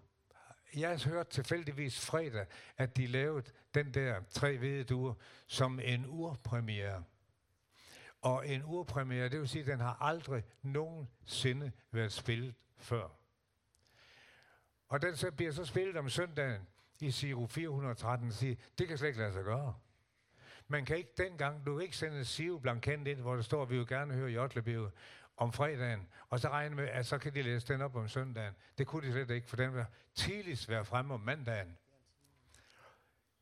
jeg 0.76 1.00
hørte 1.00 1.30
tilfældigvis 1.30 2.06
fredag, 2.06 2.46
at 2.78 2.98
de 2.98 3.08
lavede 3.08 3.52
den 3.74 3.94
der 3.94 4.22
tre 4.30 4.58
hvide 4.58 4.84
duer 4.84 5.14
som 5.48 5.80
en 5.80 6.06
urpremiere. 6.08 7.04
Og 8.22 8.48
en 8.48 8.64
urpremiere, 8.66 9.30
det 9.30 9.40
vil 9.40 9.50
sige, 9.50 9.62
at 9.62 9.68
den 9.68 9.80
har 9.80 9.98
aldrig 10.02 10.44
nogensinde 10.62 11.72
været 11.92 12.12
spillet 12.12 12.56
før. 12.78 13.10
Og 14.88 15.02
den 15.02 15.16
så 15.16 15.32
bliver 15.32 15.52
så 15.52 15.66
spillet 15.66 15.98
om 15.98 16.10
søndagen 16.10 16.68
i 17.00 17.12
Siro 17.12 17.48
413 17.48 18.28
og 18.28 18.34
siger, 18.34 18.56
det 18.78 18.88
kan 18.88 18.98
slet 18.98 19.08
ikke 19.08 19.20
lade 19.20 19.34
sig 19.34 19.44
gøre. 19.44 19.76
Man 20.72 20.86
kan 20.86 20.98
ikke 20.98 21.14
dengang, 21.18 21.66
du 21.66 21.76
kan 21.76 21.84
ikke 21.84 21.98
sende 21.98 22.18
en 22.18 22.26
Siro 22.26 22.62
ind, 22.86 23.22
hvor 23.22 23.36
der 23.36 23.42
står, 23.42 23.62
at 23.62 23.70
vi 23.70 23.78
vil 23.78 23.88
gerne 23.88 24.14
høre 24.14 24.30
Jotlebio 24.30 24.90
om 25.38 25.54
fredagen, 25.54 26.08
og 26.30 26.40
så 26.40 26.50
regne 26.50 26.76
med, 26.76 26.88
at 26.88 27.06
så 27.06 27.18
kan 27.18 27.34
de 27.34 27.42
læse 27.42 27.74
den 27.74 27.82
op 27.82 27.96
om 27.96 28.08
søndagen. 28.08 28.54
Det 28.78 28.88
kunne 28.88 29.08
de 29.08 29.12
slet 29.12 29.30
ikke, 29.30 29.48
for 29.48 29.56
den 29.56 29.74
vil 29.74 29.86
tidligst 30.16 30.70
være 30.70 30.86
fremme 30.86 31.14
om 31.14 31.20
mandagen. 31.20 31.78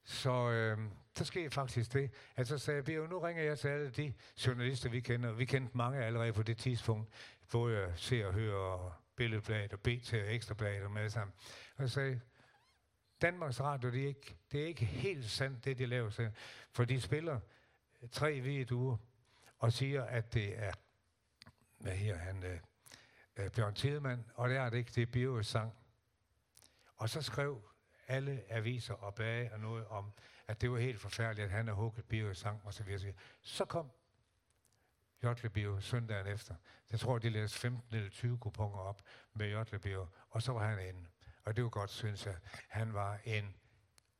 Så 0.03 0.49
øh, 0.49 0.77
så 1.15 1.25
skete 1.25 1.49
faktisk 1.49 1.93
det, 1.93 2.11
at 2.35 2.47
så 2.47 2.57
sagde 2.57 2.83
jeg, 2.87 3.07
nu 3.07 3.19
ringer 3.19 3.43
jeg 3.43 3.59
til 3.59 3.67
alle 3.67 3.89
de 3.89 4.13
journalister, 4.47 4.89
vi 4.89 4.99
kender. 4.99 5.31
Vi 5.31 5.45
kendte 5.45 5.77
mange 5.77 6.05
allerede 6.05 6.33
på 6.33 6.43
det 6.43 6.57
tidspunkt, 6.57 7.09
hvor 7.49 7.69
jeg 7.69 7.91
ser 7.95 8.25
og 8.25 8.33
hører 8.33 8.57
og 8.57 8.93
Billedbladet 9.15 9.73
og 9.73 9.79
BT 9.79 10.13
og 10.13 10.33
Ekstrabladet 10.33 10.83
og 10.83 10.91
med 10.91 11.09
sammen. 11.09 11.33
Og 11.75 11.81
jeg 11.81 11.89
sagde, 11.89 12.21
Danmarks 13.21 13.61
Radio, 13.61 13.91
det 13.91 14.03
er 14.03 14.07
ikke, 14.07 14.37
det 14.51 14.63
er 14.63 14.65
ikke 14.65 14.85
helt 14.85 15.29
sandt, 15.29 15.65
det 15.65 15.77
de 15.77 15.85
laver, 15.85 16.09
selv. 16.09 16.31
for 16.71 16.85
de 16.85 17.01
spiller 17.01 17.39
tre 18.11 18.39
videoer 18.39 18.97
og 19.59 19.73
siger, 19.73 20.03
at 20.03 20.33
det 20.33 20.59
er, 20.59 20.71
hvad 21.77 21.95
her 21.95 22.17
han, 22.17 22.43
øh, 22.43 22.59
øh 23.37 23.51
Bjørn 23.51 23.73
Tidemand, 23.73 24.23
og 24.33 24.49
det 24.49 24.57
er 24.57 24.69
det 24.69 24.77
ikke, 24.77 24.91
det 24.95 25.01
er 25.01 25.11
Bios 25.11 25.47
sang. 25.47 25.73
Og 26.95 27.09
så 27.09 27.21
skrev 27.21 27.61
alle 28.07 28.43
aviser 28.49 28.93
og 28.93 29.15
bage 29.15 29.53
og 29.53 29.59
noget 29.59 29.87
om, 29.87 30.11
at 30.47 30.61
det 30.61 30.71
var 30.71 30.77
helt 30.77 30.99
forfærdeligt, 30.99 31.45
at 31.45 31.51
han 31.51 31.67
havde 31.67 31.75
hugget 31.75 32.05
Bios 32.05 32.37
sang, 32.37 32.61
og 32.63 32.73
så 32.73 32.83
videre. 32.83 33.13
Så 33.41 33.65
kom 33.65 33.91
Jotlebio 35.23 35.79
søndagen 35.79 36.27
efter. 36.27 36.55
Jeg 36.91 36.99
tror, 36.99 37.17
de 37.17 37.29
læste 37.29 37.59
15 37.59 37.95
eller 37.95 38.09
20 38.09 38.37
kuponer 38.37 38.77
op 38.77 39.01
med 39.33 39.51
Jotlebio, 39.51 40.07
og 40.29 40.41
så 40.41 40.51
var 40.51 40.67
han 40.67 40.87
inde. 40.87 41.05
Og 41.49 41.55
det 41.55 41.63
var 41.63 41.69
godt, 41.69 41.91
synes 41.91 42.25
jeg. 42.25 42.35
Han 42.67 42.93
var 42.93 43.19
en 43.25 43.55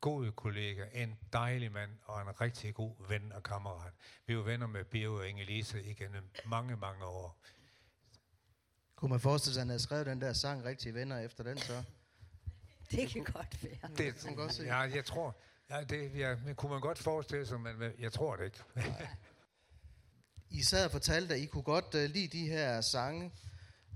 god 0.00 0.32
kollega, 0.32 0.84
en 0.94 1.18
dejlig 1.32 1.72
mand 1.72 1.90
og 2.04 2.22
en 2.22 2.40
rigtig 2.40 2.74
god 2.74 3.08
ven 3.08 3.32
og 3.32 3.42
kammerat. 3.42 3.92
Vi 4.26 4.36
var 4.36 4.42
venner 4.42 4.66
med 4.66 4.84
Bio 4.84 5.14
og 5.14 5.28
Inge-Lise 5.28 5.78
igennem 5.78 6.30
mange, 6.44 6.76
mange 6.76 7.04
år. 7.04 7.42
Kunne 8.96 9.08
man 9.08 9.20
forestille 9.20 9.54
sig, 9.54 9.60
at 9.60 9.62
han 9.62 9.68
havde 9.68 9.82
skrevet 9.82 10.06
den 10.06 10.20
der 10.20 10.32
sang, 10.32 10.64
Rigtige 10.64 10.94
Venner, 10.94 11.18
efter 11.18 11.44
den 11.44 11.58
så? 11.58 11.82
Det 12.90 13.08
kan 13.08 13.24
godt 13.24 13.64
være. 13.64 13.90
Det, 13.96 14.14
kan 14.14 14.34
godt 14.34 14.54
se. 14.54 14.62
Ja, 14.62 14.78
jeg 14.78 15.04
tror, 15.04 15.36
ja, 15.70 15.84
det 15.84 16.18
ja, 16.18 16.36
kunne 16.56 16.72
man 16.72 16.80
godt 16.80 16.98
forestille 16.98 17.46
sig, 17.46 17.60
men 17.60 17.92
jeg 17.98 18.12
tror 18.12 18.36
det 18.36 18.44
ikke. 18.44 18.58
I 20.48 20.62
sad 20.62 20.84
og 20.84 20.90
fortalte, 20.90 21.34
at 21.34 21.40
I 21.40 21.46
kunne 21.46 21.62
godt 21.62 21.94
uh, 21.94 22.00
lide 22.00 22.38
de 22.38 22.48
her 22.48 22.80
sange, 22.80 23.32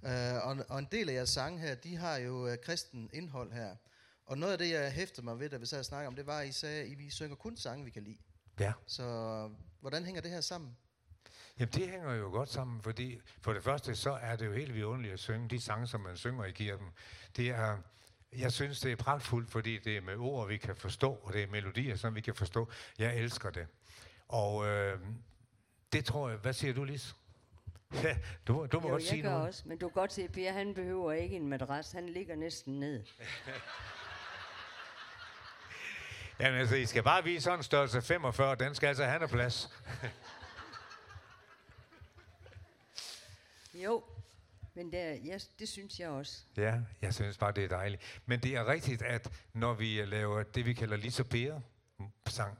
uh, 0.04 0.48
og, 0.48 0.56
og 0.68 0.78
en 0.78 0.88
del 0.92 1.08
af 1.08 1.14
jeres 1.14 1.30
sange 1.30 1.58
her, 1.58 1.74
de 1.74 1.96
har 1.96 2.16
jo 2.16 2.46
uh, 2.46 2.54
kristen 2.62 3.10
indhold 3.12 3.52
her. 3.52 3.76
Og 4.26 4.38
noget 4.38 4.52
af 4.52 4.58
det, 4.58 4.70
jeg 4.70 4.92
hæftede 4.92 5.24
mig 5.24 5.40
ved, 5.40 5.50
da 5.50 5.56
vi 5.56 5.66
sad 5.66 5.78
og 5.78 5.84
snakkede 5.84 6.08
om, 6.08 6.14
det 6.14 6.26
var, 6.26 6.38
at 6.38 6.48
I 6.48 6.52
sagde, 6.52 6.82
at 6.82 7.00
I 7.00 7.10
synger 7.10 7.36
kun 7.36 7.56
sange, 7.56 7.84
vi 7.84 7.90
kan 7.90 8.02
lide. 8.02 8.18
Ja. 8.60 8.72
Så 8.86 9.04
hvordan 9.80 10.04
hænger 10.04 10.20
det 10.20 10.30
her 10.30 10.40
sammen? 10.40 10.76
Jamen 11.58 11.72
det 11.72 11.88
hænger 11.88 12.12
jo 12.12 12.30
godt 12.30 12.48
sammen, 12.48 12.82
fordi 12.82 13.20
for 13.40 13.52
det 13.52 13.62
første 13.62 13.96
så 13.96 14.10
er 14.10 14.36
det 14.36 14.46
jo 14.46 14.52
helt 14.52 14.74
vidunderligt 14.74 15.12
at 15.12 15.20
synge 15.20 15.48
de 15.48 15.60
sange, 15.60 15.86
som 15.86 16.00
man 16.00 16.16
synger 16.16 16.44
i 16.44 16.52
kirken. 16.52 16.86
Det 17.36 17.48
er, 17.48 17.78
jeg 18.32 18.52
synes, 18.52 18.80
det 18.80 18.92
er 18.92 18.96
pragtfuldt, 18.96 19.50
fordi 19.50 19.78
det 19.78 19.96
er 19.96 20.00
med 20.00 20.16
ord, 20.16 20.48
vi 20.48 20.56
kan 20.56 20.76
forstå, 20.76 21.12
og 21.12 21.32
det 21.32 21.42
er 21.42 21.46
melodier, 21.46 21.96
som 21.96 22.14
vi 22.14 22.20
kan 22.20 22.34
forstå. 22.34 22.68
Jeg 22.98 23.16
elsker 23.16 23.50
det. 23.50 23.66
Og 24.28 24.66
øh, 24.66 25.00
det 25.92 26.04
tror 26.04 26.28
jeg, 26.28 26.38
hvad 26.38 26.52
siger 26.52 26.74
du, 26.74 26.84
Lis? 26.84 27.14
Ja, 28.02 28.16
du, 28.46 28.66
du 28.72 28.80
må 28.80 28.88
jo, 28.88 28.92
godt 28.92 29.02
sige 29.02 29.22
noget. 29.22 29.46
også, 29.46 29.62
men 29.66 29.78
du 29.78 29.88
kan 29.88 29.94
godt 29.94 30.12
se, 30.12 30.22
at 30.22 30.32
Per, 30.32 30.52
han 30.52 30.74
behøver 30.74 31.12
ikke 31.12 31.36
en 31.36 31.48
madras, 31.48 31.92
han 31.92 32.08
ligger 32.08 32.36
næsten 32.36 32.80
ned. 32.80 33.02
Jamen 36.40 36.60
altså, 36.60 36.74
I 36.76 36.86
skal 36.86 37.02
bare 37.02 37.24
vise 37.24 37.40
sådan 37.40 37.58
en 37.58 37.62
størrelse 37.62 38.02
45, 38.02 38.54
den 38.54 38.74
skal 38.74 38.86
altså 38.86 39.04
have 39.04 39.22
en 39.22 39.28
plads. 39.28 39.70
jo, 43.84 44.04
men 44.74 44.92
det, 44.92 45.20
ja, 45.24 45.38
det 45.58 45.68
synes 45.68 46.00
jeg 46.00 46.08
også. 46.08 46.42
Ja, 46.56 46.80
jeg 47.02 47.14
synes 47.14 47.38
bare, 47.38 47.52
det 47.52 47.64
er 47.64 47.68
dejligt. 47.68 48.20
Men 48.26 48.40
det 48.40 48.54
er 48.54 48.66
rigtigt, 48.66 49.02
at 49.02 49.32
når 49.52 49.74
vi 49.74 50.04
laver 50.04 50.42
det, 50.42 50.66
vi 50.66 50.72
kalder 50.72 50.96
Lisa 50.96 51.22
Bea 51.22 51.58
sang, 52.26 52.58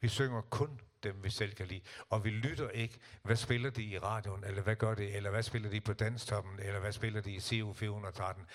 vi 0.00 0.08
synger 0.08 0.40
kun 0.40 0.80
dem, 1.02 1.24
vi 1.24 1.30
selv 1.30 1.54
kan 1.54 1.66
lide. 1.66 1.80
Og 2.08 2.24
vi 2.24 2.30
lytter 2.30 2.68
ikke, 2.70 2.98
hvad 3.22 3.36
spiller 3.36 3.70
de 3.70 3.82
i 3.82 3.98
radioen, 3.98 4.44
eller 4.44 4.62
hvad 4.62 4.76
gør 4.76 4.94
det, 4.94 5.16
eller 5.16 5.30
hvad 5.30 5.42
spiller 5.42 5.70
de 5.70 5.80
på 5.80 5.92
Danstoppen, 5.92 6.58
eller 6.60 6.80
hvad 6.80 6.92
spiller 6.92 7.20
de 7.20 7.32
i 7.32 7.40
CU 7.40 7.72
413. 7.72 8.46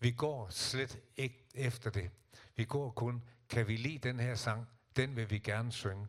Vi 0.00 0.10
går 0.10 0.48
slet 0.50 0.98
ikke 1.16 1.46
efter 1.54 1.90
det. 1.90 2.10
Vi 2.56 2.64
går 2.64 2.90
kun, 2.90 3.22
kan 3.48 3.68
vi 3.68 3.76
lide 3.76 4.08
den 4.08 4.20
her 4.20 4.34
sang, 4.34 4.68
den 4.96 5.16
vil 5.16 5.30
vi 5.30 5.38
gerne 5.38 5.72
synge. 5.72 6.06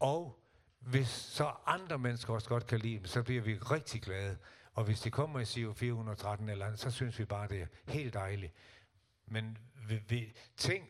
Og 0.00 0.40
hvis 0.80 1.08
så 1.08 1.52
andre 1.66 1.98
mennesker 1.98 2.34
også 2.34 2.48
godt 2.48 2.66
kan 2.66 2.78
lide 2.78 2.96
dem, 2.96 3.06
så 3.06 3.22
bliver 3.22 3.42
vi 3.42 3.58
rigtig 3.58 4.02
glade. 4.02 4.38
Og 4.74 4.84
hvis 4.84 5.00
de 5.00 5.10
kommer 5.10 5.40
i 5.40 5.44
CU 5.44 5.72
413 5.72 6.48
eller 6.48 6.66
andet, 6.66 6.80
så 6.80 6.90
synes 6.90 7.18
vi 7.18 7.24
bare, 7.24 7.48
det 7.48 7.60
er 7.60 7.66
helt 7.92 8.14
dejligt. 8.14 8.52
Men 9.26 9.58
vi, 9.88 10.02
vi, 10.08 10.32
tænk, 10.56 10.84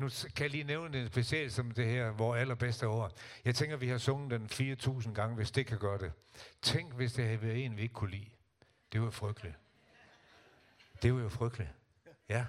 nu 0.00 0.08
kan 0.36 0.42
jeg 0.42 0.50
lige 0.50 0.64
nævne 0.64 1.00
en 1.00 1.06
speciel 1.08 1.52
som 1.52 1.70
det 1.70 1.86
her, 1.86 2.10
hvor 2.10 2.36
allerbedste 2.36 2.88
år. 2.88 3.10
Jeg 3.44 3.54
tænker, 3.54 3.76
vi 3.76 3.88
har 3.88 3.98
sunget 3.98 4.30
den 4.30 4.74
4.000 4.76 5.12
gange, 5.12 5.36
hvis 5.36 5.50
det 5.50 5.66
kan 5.66 5.78
gøre 5.78 5.98
det. 5.98 6.12
Tænk, 6.62 6.94
hvis 6.94 7.12
det 7.12 7.24
havde 7.24 7.42
været 7.42 7.64
en, 7.64 7.76
vi 7.76 7.82
ikke 7.82 7.94
kunne 7.94 8.10
lide. 8.10 8.30
Det 8.92 9.00
var 9.00 9.06
jo 9.06 9.10
frygteligt. 9.10 9.54
Det 11.02 11.14
var 11.14 11.20
jo 11.20 11.28
frygteligt. 11.28 11.70
Ja. 12.28 12.46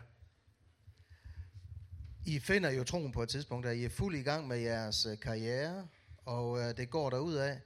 I 2.25 2.39
finder 2.39 2.71
jo 2.71 2.83
troen 2.83 3.11
på 3.11 3.23
et 3.23 3.29
tidspunkt, 3.29 3.65
at 3.65 3.77
I 3.77 3.85
er 3.85 3.89
fuld 3.89 4.15
i 4.15 4.21
gang 4.21 4.47
med 4.47 4.57
jeres 4.57 5.05
øh, 5.05 5.19
karriere, 5.19 5.87
og 6.25 6.59
øh, 6.59 6.77
det 6.77 6.89
går 6.89 7.09
derud 7.09 7.35
af. 7.35 7.61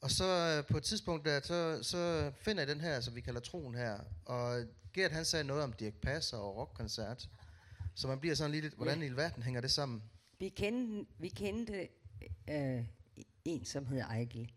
Og 0.00 0.10
så 0.10 0.24
øh, 0.58 0.66
på 0.72 0.76
et 0.76 0.82
tidspunkt, 0.84 1.24
der, 1.24 1.40
så, 1.40 1.82
så 1.82 2.32
finder 2.40 2.62
I 2.62 2.66
den 2.66 2.80
her, 2.80 3.00
som 3.00 3.14
vi 3.14 3.20
kalder 3.20 3.40
troen 3.40 3.74
her. 3.74 3.98
Og 4.24 4.64
Gert 4.94 5.12
han 5.12 5.24
sagde 5.24 5.44
noget 5.44 5.62
om 5.62 5.72
Dirk 5.72 5.94
Passer 5.94 6.36
og 6.36 6.56
rockkoncert. 6.56 7.28
Så 7.94 8.08
man 8.08 8.20
bliver 8.20 8.34
sådan 8.34 8.50
lidt, 8.50 8.74
hvordan 8.74 9.00
ja. 9.00 9.06
i 9.06 9.16
verden 9.16 9.42
hænger 9.42 9.60
det 9.60 9.70
sammen? 9.70 10.02
Vi 10.38 10.48
kendte, 10.48 11.06
vi 11.18 11.28
kendte 11.28 11.88
øh, 12.50 12.84
en, 13.44 13.64
som 13.64 13.86
hedder 13.86 14.06
Ejgil. 14.06 14.52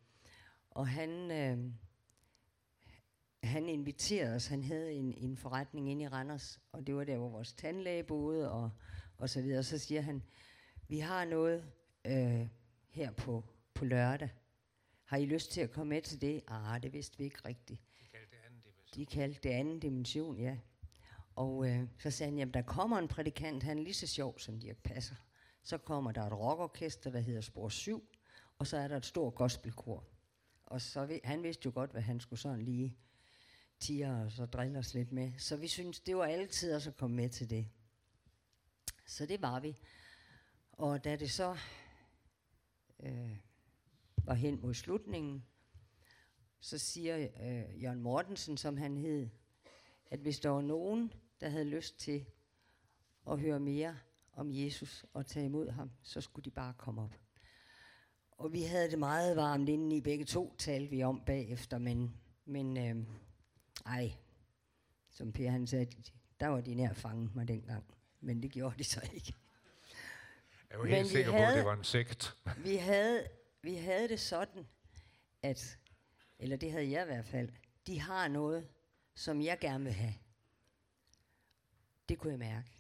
Og 0.72 0.88
han, 0.88 1.32
øh, 1.32 1.72
han 3.44 3.70
inviterede 3.70 4.36
os. 4.36 4.48
Han 4.48 4.64
havde 4.64 4.94
en, 4.94 5.14
en 5.18 5.38
forretning 5.38 5.92
inde 5.92 6.04
i 6.04 6.08
Randers, 6.08 6.60
og 6.72 6.88
det 6.88 6.96
var 6.96 7.04
der, 7.04 7.18
hvor 7.18 7.30
vores 7.30 7.54
tandlæge 7.54 8.04
boede, 8.04 8.52
og, 8.52 8.72
og 9.18 9.30
så 9.30 9.42
videre. 9.42 9.60
Og 9.60 9.66
så 9.66 9.78
siger 9.78 10.02
han, 10.02 10.24
vi 10.88 11.00
har 11.00 11.26
noget 11.26 11.66
øh, 12.06 12.48
her 12.90 13.12
på, 13.12 13.44
på 13.74 13.86
lørdag. 13.86 14.30
Har 15.04 15.18
I 15.18 15.26
lyst 15.26 15.52
til 15.52 15.62
at 15.62 15.72
komme 15.72 15.90
med 15.90 16.02
til 16.02 16.22
det? 16.22 16.42
Ah, 16.48 16.84
det 16.84 16.94
vidste 16.94 17.18
vi 17.18 17.24
ikke 17.24 17.40
rigtigt. 17.46 17.82
De 18.00 18.06
kaldte 18.06 18.32
det 18.32 18.44
anden 18.46 18.60
dimension. 18.62 18.96
De 18.96 19.06
kaldte 19.06 19.40
det 19.44 19.50
anden 19.50 19.80
dimension, 19.80 20.38
ja. 20.38 20.58
Og 21.36 21.70
øh, 21.70 21.88
så 22.00 22.12
sagde 22.12 22.32
han, 22.32 22.38
jamen 22.38 22.54
der 22.54 22.62
kommer 22.62 22.98
en 22.98 23.08
prædikant, 23.08 23.64
han 23.64 23.78
er 23.78 23.84
lige 23.84 23.94
så 23.94 24.08
sjov 24.08 24.40
som 24.40 24.60
Dirk 24.60 24.78
Passer. 24.78 25.16
Så 25.64 25.78
kommer 25.78 26.12
der 26.12 26.24
et 26.24 26.34
rockorkester, 26.34 27.12
der 27.12 27.20
hedder 27.20 27.42
Spor 27.42 27.70
7, 27.70 28.10
og 28.60 28.68
så 28.68 28.78
er 28.78 28.88
der 28.88 28.98
et 28.98 29.06
stort 29.06 29.36
gospelkor. 29.36 30.04
Og 30.66 30.82
så 30.82 31.06
ved, 31.06 31.20
han 31.24 31.44
vidste 31.44 31.66
jo 31.66 31.72
godt, 31.76 31.92
hvad 31.92 32.02
han 32.02 32.20
skulle 32.20 32.40
sådan 32.40 32.62
lige 32.62 32.98
tiger 33.80 34.26
og 34.26 34.32
så 34.32 34.46
drille 34.46 34.80
os 34.80 34.94
lidt 34.94 35.12
med. 35.12 35.32
Så 35.38 35.58
vi 35.58 35.68
synes 35.68 36.00
det 36.00 36.18
var 36.18 36.26
altid 36.26 36.72
at 36.72 36.96
komme 36.98 37.16
med 37.16 37.30
til 37.30 37.50
det. 37.50 37.68
Så 39.06 39.26
det 39.26 39.42
var 39.42 39.60
vi. 39.60 39.78
Og 40.72 41.04
da 41.04 41.16
det 41.16 41.32
så 41.32 41.58
øh, 43.00 43.38
var 44.18 44.34
hen 44.34 44.62
mod 44.62 44.74
slutningen, 44.74 45.46
så 46.60 46.78
siger 46.78 47.18
øh, 47.18 47.84
Jørgen 47.84 48.02
Mortensen, 48.02 48.58
som 48.58 48.78
han 48.78 48.98
hed, 48.98 49.30
at 50.12 50.20
hvis 50.20 50.40
der 50.40 50.50
var 50.50 50.62
nogen, 50.62 51.14
der 51.42 51.50
havde 51.50 51.66
lyst 51.66 52.00
til 52.00 52.26
at 53.28 53.40
høre 53.40 53.60
mere 53.60 53.98
om 54.34 54.52
Jesus 54.52 55.06
og 55.14 55.26
tage 55.26 55.46
imod 55.46 55.70
ham, 55.70 55.92
så 56.04 56.22
skulle 56.22 56.46
de 56.46 56.52
bare 56.52 56.74
komme 56.78 57.02
op. 57.02 57.20
Og 58.32 58.54
vi 58.54 58.64
havde 58.64 58.92
det 58.92 59.00
meget 59.00 59.36
varmt 59.36 59.70
inden 59.70 59.92
i 59.92 60.02
begge 60.02 60.26
to, 60.26 60.56
talte 60.58 60.90
vi 60.90 61.04
om 61.04 61.22
bagefter, 61.26 61.78
men, 61.78 62.18
men 62.46 62.78
øh, 62.78 63.08
ej, 63.86 64.14
som 65.10 65.32
Per 65.32 65.50
han 65.50 65.68
sagde, 65.68 65.88
der 66.40 66.48
var 66.48 66.62
de 66.62 66.76
nær 66.76 66.94
fanget 66.94 67.36
mig 67.36 67.48
dengang, 67.48 67.84
men 68.22 68.44
det 68.44 68.52
gjorde 68.52 68.78
de 68.78 68.84
så 68.84 69.10
ikke. 69.14 69.34
Jeg 70.72 70.80
var 70.80 70.86
helt 70.86 70.98
men 70.98 71.08
sikker 71.08 71.32
havde, 71.32 71.46
på, 71.46 71.52
at 71.52 71.58
det 71.58 71.66
var 71.66 71.74
en 71.74 71.84
sekt. 71.84 72.36
vi, 72.64 72.76
havde, 72.76 73.28
vi 73.62 73.76
havde 73.76 74.08
det 74.08 74.20
sådan, 74.20 74.68
at, 75.42 75.78
eller 76.40 76.58
det 76.58 76.72
havde 76.72 76.92
jeg 76.92 77.04
i 77.04 77.06
hvert 77.06 77.26
fald, 77.26 77.50
de 77.88 78.00
har 78.00 78.28
noget, 78.28 78.68
som 79.16 79.42
jeg 79.42 79.60
gerne 79.60 79.84
vil 79.84 79.94
have. 79.94 80.14
Det 82.10 82.18
kunne 82.20 82.32
jeg 82.32 82.40
mærke. 82.40 82.72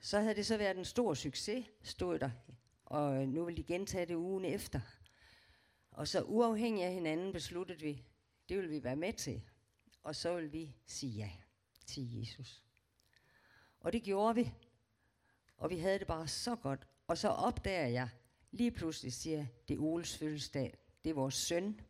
Så 0.00 0.20
havde 0.20 0.34
det 0.34 0.46
så 0.46 0.56
været 0.56 0.78
en 0.78 0.84
stor 0.84 1.14
succes, 1.14 1.66
stod 1.82 2.18
der. 2.18 2.30
Og 2.84 3.28
nu 3.28 3.44
vil 3.44 3.56
de 3.56 3.62
gentage 3.62 4.06
det 4.06 4.14
ugen 4.14 4.44
efter. 4.44 4.80
Og 5.90 6.08
så 6.08 6.22
uafhængig 6.22 6.84
af 6.84 6.92
hinanden 6.92 7.32
besluttede 7.32 7.80
vi, 7.80 8.04
det 8.48 8.56
vil 8.56 8.70
vi 8.70 8.84
være 8.84 8.96
med 8.96 9.12
til. 9.12 9.42
Og 10.02 10.16
så 10.16 10.36
vil 10.36 10.52
vi 10.52 10.76
sige 10.86 11.12
ja 11.12 11.30
til 11.86 12.18
Jesus. 12.18 12.62
Og 13.80 13.92
det 13.92 14.02
gjorde 14.02 14.34
vi. 14.34 14.52
Og 15.56 15.70
vi 15.70 15.78
havde 15.78 15.98
det 15.98 16.06
bare 16.06 16.28
så 16.28 16.56
godt. 16.56 16.86
Og 17.06 17.18
så 17.18 17.28
opdager 17.28 17.86
jeg, 17.86 18.08
lige 18.50 18.70
pludselig 18.70 19.12
siger, 19.12 19.46
det 19.68 19.74
er 19.74 19.80
Oles 19.80 20.18
fødselsdag. 20.18 20.78
Det 21.04 21.10
er 21.10 21.14
vores 21.14 21.34
søn. 21.34 21.80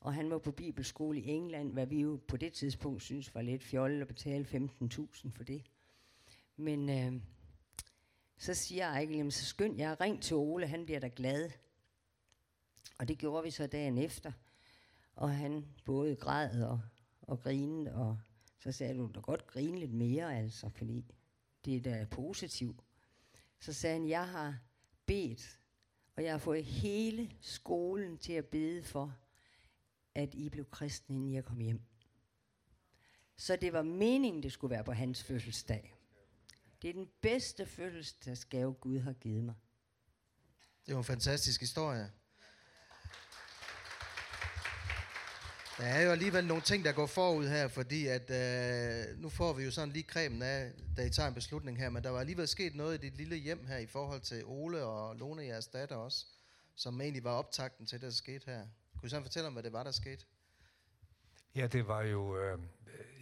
Og 0.00 0.14
han 0.14 0.30
var 0.30 0.38
på 0.38 0.52
bibelskole 0.52 1.20
i 1.20 1.28
England, 1.28 1.72
hvad 1.72 1.86
vi 1.86 2.00
jo 2.00 2.20
på 2.28 2.36
det 2.36 2.52
tidspunkt 2.52 3.02
synes 3.02 3.34
var 3.34 3.42
lidt 3.42 3.62
fjollet 3.62 4.00
at 4.00 4.08
betale 4.08 4.44
15.000 4.44 5.30
for 5.30 5.44
det. 5.44 5.62
Men 6.56 6.88
øh, 6.88 7.22
så 8.38 8.54
siger 8.54 8.86
Ejkel, 8.86 9.32
så 9.32 9.44
skynd 9.44 9.78
jeg, 9.78 10.00
ring 10.00 10.22
til 10.22 10.36
Ole, 10.36 10.66
han 10.66 10.84
bliver 10.84 11.00
da 11.00 11.10
glad. 11.16 11.50
Og 12.98 13.08
det 13.08 13.18
gjorde 13.18 13.44
vi 13.44 13.50
så 13.50 13.66
dagen 13.66 13.98
efter. 13.98 14.32
Og 15.14 15.36
han 15.36 15.66
både 15.84 16.16
græd 16.16 16.62
og, 16.62 16.80
og 17.22 17.40
grinede, 17.40 17.94
og 17.94 18.18
så 18.58 18.72
sagde 18.72 18.98
du 18.98 19.10
da 19.14 19.20
godt 19.20 19.46
grine 19.46 19.78
lidt 19.78 19.92
mere, 19.92 20.38
altså, 20.38 20.68
fordi 20.68 21.04
det 21.64 21.76
er 21.76 21.80
da 21.80 22.06
positivt. 22.10 22.80
Så 23.60 23.72
sagde 23.72 23.98
han, 23.98 24.08
jeg 24.08 24.28
har 24.28 24.58
bedt, 25.06 25.60
og 26.16 26.24
jeg 26.24 26.32
har 26.32 26.38
fået 26.38 26.64
hele 26.64 27.30
skolen 27.40 28.18
til 28.18 28.32
at 28.32 28.46
bede 28.46 28.82
for, 28.82 29.16
at 30.14 30.34
I 30.34 30.48
blev 30.48 30.70
kristne, 30.70 31.14
inden 31.14 31.32
jeg 31.32 31.44
kom 31.44 31.58
hjem. 31.60 31.80
Så 33.36 33.56
det 33.56 33.72
var 33.72 33.82
meningen, 33.82 34.42
det 34.42 34.52
skulle 34.52 34.70
være 34.70 34.84
på 34.84 34.92
hans 34.92 35.24
fødselsdag. 35.24 35.94
Det 36.82 36.90
er 36.90 36.92
den 36.92 37.08
bedste 37.20 37.66
fødselsdagsgave, 37.66 38.74
Gud 38.74 38.98
har 38.98 39.12
givet 39.12 39.44
mig. 39.44 39.54
Det 40.86 40.94
var 40.94 40.98
en 40.98 41.04
fantastisk 41.04 41.60
historie. 41.60 42.10
Der 45.78 45.84
er 45.84 46.02
jo 46.02 46.10
alligevel 46.10 46.44
nogle 46.44 46.62
ting, 46.62 46.84
der 46.84 46.92
går 46.92 47.06
forud 47.06 47.48
her, 47.48 47.68
fordi 47.68 48.06
at 48.06 48.30
øh, 48.30 49.18
nu 49.18 49.28
får 49.28 49.52
vi 49.52 49.64
jo 49.64 49.70
sådan 49.70 49.92
lige 49.92 50.02
kremen 50.02 50.42
af, 50.42 50.72
da 50.96 51.04
I 51.04 51.10
tager 51.10 51.28
en 51.28 51.34
beslutning 51.34 51.78
her, 51.78 51.90
men 51.90 52.04
der 52.04 52.10
var 52.10 52.20
alligevel 52.20 52.48
sket 52.48 52.74
noget 52.74 52.94
i 52.94 53.06
dit 53.06 53.16
lille 53.16 53.36
hjem 53.36 53.66
her 53.66 53.78
i 53.78 53.86
forhold 53.86 54.20
til 54.20 54.44
Ole 54.44 54.84
og 54.84 55.16
Lone, 55.16 55.42
jeres 55.42 55.66
datter 55.66 55.96
også, 55.96 56.26
som 56.74 57.00
egentlig 57.00 57.24
var 57.24 57.32
optakten 57.32 57.86
til 57.86 58.00
det, 58.00 58.06
der 58.06 58.12
skete 58.12 58.46
her. 58.46 58.66
Kunne 58.98 59.06
I 59.06 59.10
sådan 59.10 59.24
fortælle 59.24 59.46
om, 59.46 59.52
hvad 59.52 59.62
det 59.62 59.72
var, 59.72 59.82
der 59.82 59.90
skete? 59.90 60.24
Ja, 61.54 61.66
det 61.66 61.86
var 61.86 62.02
jo... 62.02 62.36
Øh, 62.36 62.58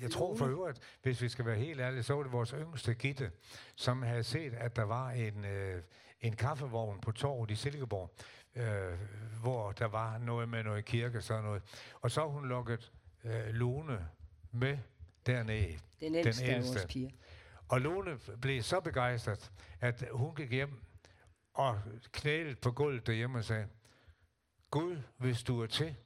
jeg 0.00 0.10
tror 0.10 0.36
for 0.36 0.46
øvrigt, 0.46 0.78
hvis 1.02 1.22
vi 1.22 1.28
skal 1.28 1.44
være 1.46 1.56
helt 1.56 1.80
ærlige, 1.80 2.02
så 2.02 2.14
var 2.14 2.22
det 2.22 2.32
vores 2.32 2.50
yngste 2.50 2.94
Gitte, 2.94 3.30
som 3.76 4.02
havde 4.02 4.24
set, 4.24 4.54
at 4.54 4.76
der 4.76 4.82
var 4.82 5.10
en, 5.10 5.44
øh, 5.44 5.82
en 6.20 6.36
kaffevogn 6.36 7.00
på 7.00 7.12
torvet 7.12 7.50
i 7.50 7.54
Silkeborg, 7.54 8.14
øh, 8.54 8.98
hvor 9.40 9.72
der 9.72 9.86
var 9.86 10.18
noget 10.18 10.48
med 10.48 10.64
noget 10.64 10.84
kirke 10.84 11.20
sådan 11.20 11.44
noget. 11.44 11.62
Og 12.00 12.10
så 12.10 12.28
hun 12.28 12.48
lukket 12.48 12.92
øh, 13.24 13.46
Lone 13.46 14.08
med 14.52 14.78
dernede. 15.26 15.78
Den 16.00 16.14
ældste, 16.14 16.42
den 16.46 16.54
ældste. 16.54 16.70
af 16.70 16.74
vores 16.74 16.86
piger. 16.92 17.10
Og 17.68 17.80
Lone 17.80 18.18
blev 18.40 18.62
så 18.62 18.80
begejstret, 18.80 19.52
at 19.80 20.04
hun 20.12 20.34
gik 20.34 20.50
hjem 20.50 20.80
og 21.54 21.80
knælede 22.12 22.54
på 22.54 22.70
gulvet 22.72 23.06
derhjemme 23.06 23.38
og 23.38 23.44
sagde, 23.44 23.68
Gud, 24.70 24.96
hvis 25.16 25.42
du 25.42 25.62
er 25.62 25.66
til, 25.66 25.96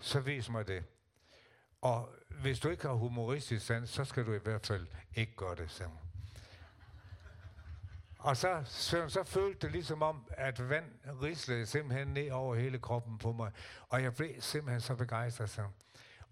så 0.00 0.20
vis 0.20 0.50
mig 0.50 0.68
det. 0.68 0.84
Og 1.80 2.08
hvis 2.28 2.60
du 2.60 2.68
ikke 2.68 2.86
har 2.86 2.94
humoristisk 2.94 3.66
sans, 3.66 3.90
så 3.90 4.04
skal 4.04 4.26
du 4.26 4.32
i 4.32 4.38
hvert 4.38 4.66
fald 4.66 4.86
ikke 5.14 5.36
gøre 5.36 5.56
det, 5.56 5.70
sagde 5.70 5.90
hun. 5.90 5.98
Og 8.18 8.36
så, 8.36 8.62
så, 8.64 9.08
så 9.08 9.24
følte 9.24 9.66
det 9.66 9.72
ligesom 9.72 10.02
om, 10.02 10.24
at 10.30 10.68
vand 10.68 10.84
rislede 11.22 11.66
simpelthen 11.66 12.08
ned 12.08 12.30
over 12.30 12.54
hele 12.54 12.78
kroppen 12.78 13.18
på 13.18 13.32
mig. 13.32 13.52
Og 13.88 14.02
jeg 14.02 14.14
blev 14.14 14.30
simpelthen 14.40 14.80
så 14.80 14.94
begejstret. 14.94 15.50
Så. 15.50 15.62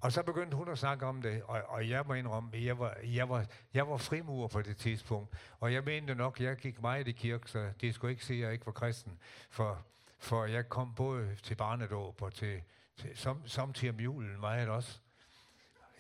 Og 0.01 0.13
så 0.13 0.23
begyndte 0.23 0.57
hun 0.57 0.69
at 0.69 0.79
snakke 0.79 1.07
om 1.07 1.23
det, 1.23 1.43
og, 1.43 1.63
og 1.69 1.89
jeg 1.89 2.05
må 2.07 2.15
indrømme, 2.15 2.51
jeg 2.55 2.79
var, 2.79 2.97
jeg, 3.05 3.29
var, 3.29 3.47
jeg 3.75 3.89
var 3.89 3.97
frimur 3.97 4.49
på 4.49 4.63
det 4.63 4.77
tidspunkt. 4.77 5.35
Og 5.61 5.73
jeg 5.73 5.85
mente 5.85 6.15
nok, 6.15 6.41
jeg 6.41 6.57
gik 6.57 6.83
meget 6.83 7.09
i 7.09 7.13
kirke, 7.13 7.51
så 7.51 7.73
de 7.81 7.93
skulle 7.93 8.11
ikke 8.11 8.25
sige, 8.25 8.39
at 8.39 8.45
jeg 8.45 8.53
ikke 8.53 8.67
var 8.67 8.73
kristen. 8.73 9.19
For, 9.51 9.85
for 10.19 10.45
jeg 10.45 10.69
kom 10.69 10.95
både 10.95 11.37
til 11.43 11.55
barnedåb 11.55 12.23
og 12.23 12.35
til, 12.35 12.63
til 12.97 13.19
som, 13.19 13.49
samtidig 13.49 13.95
om 13.95 14.01
julen 14.01 14.41
meget 14.41 14.69
også. 14.69 15.01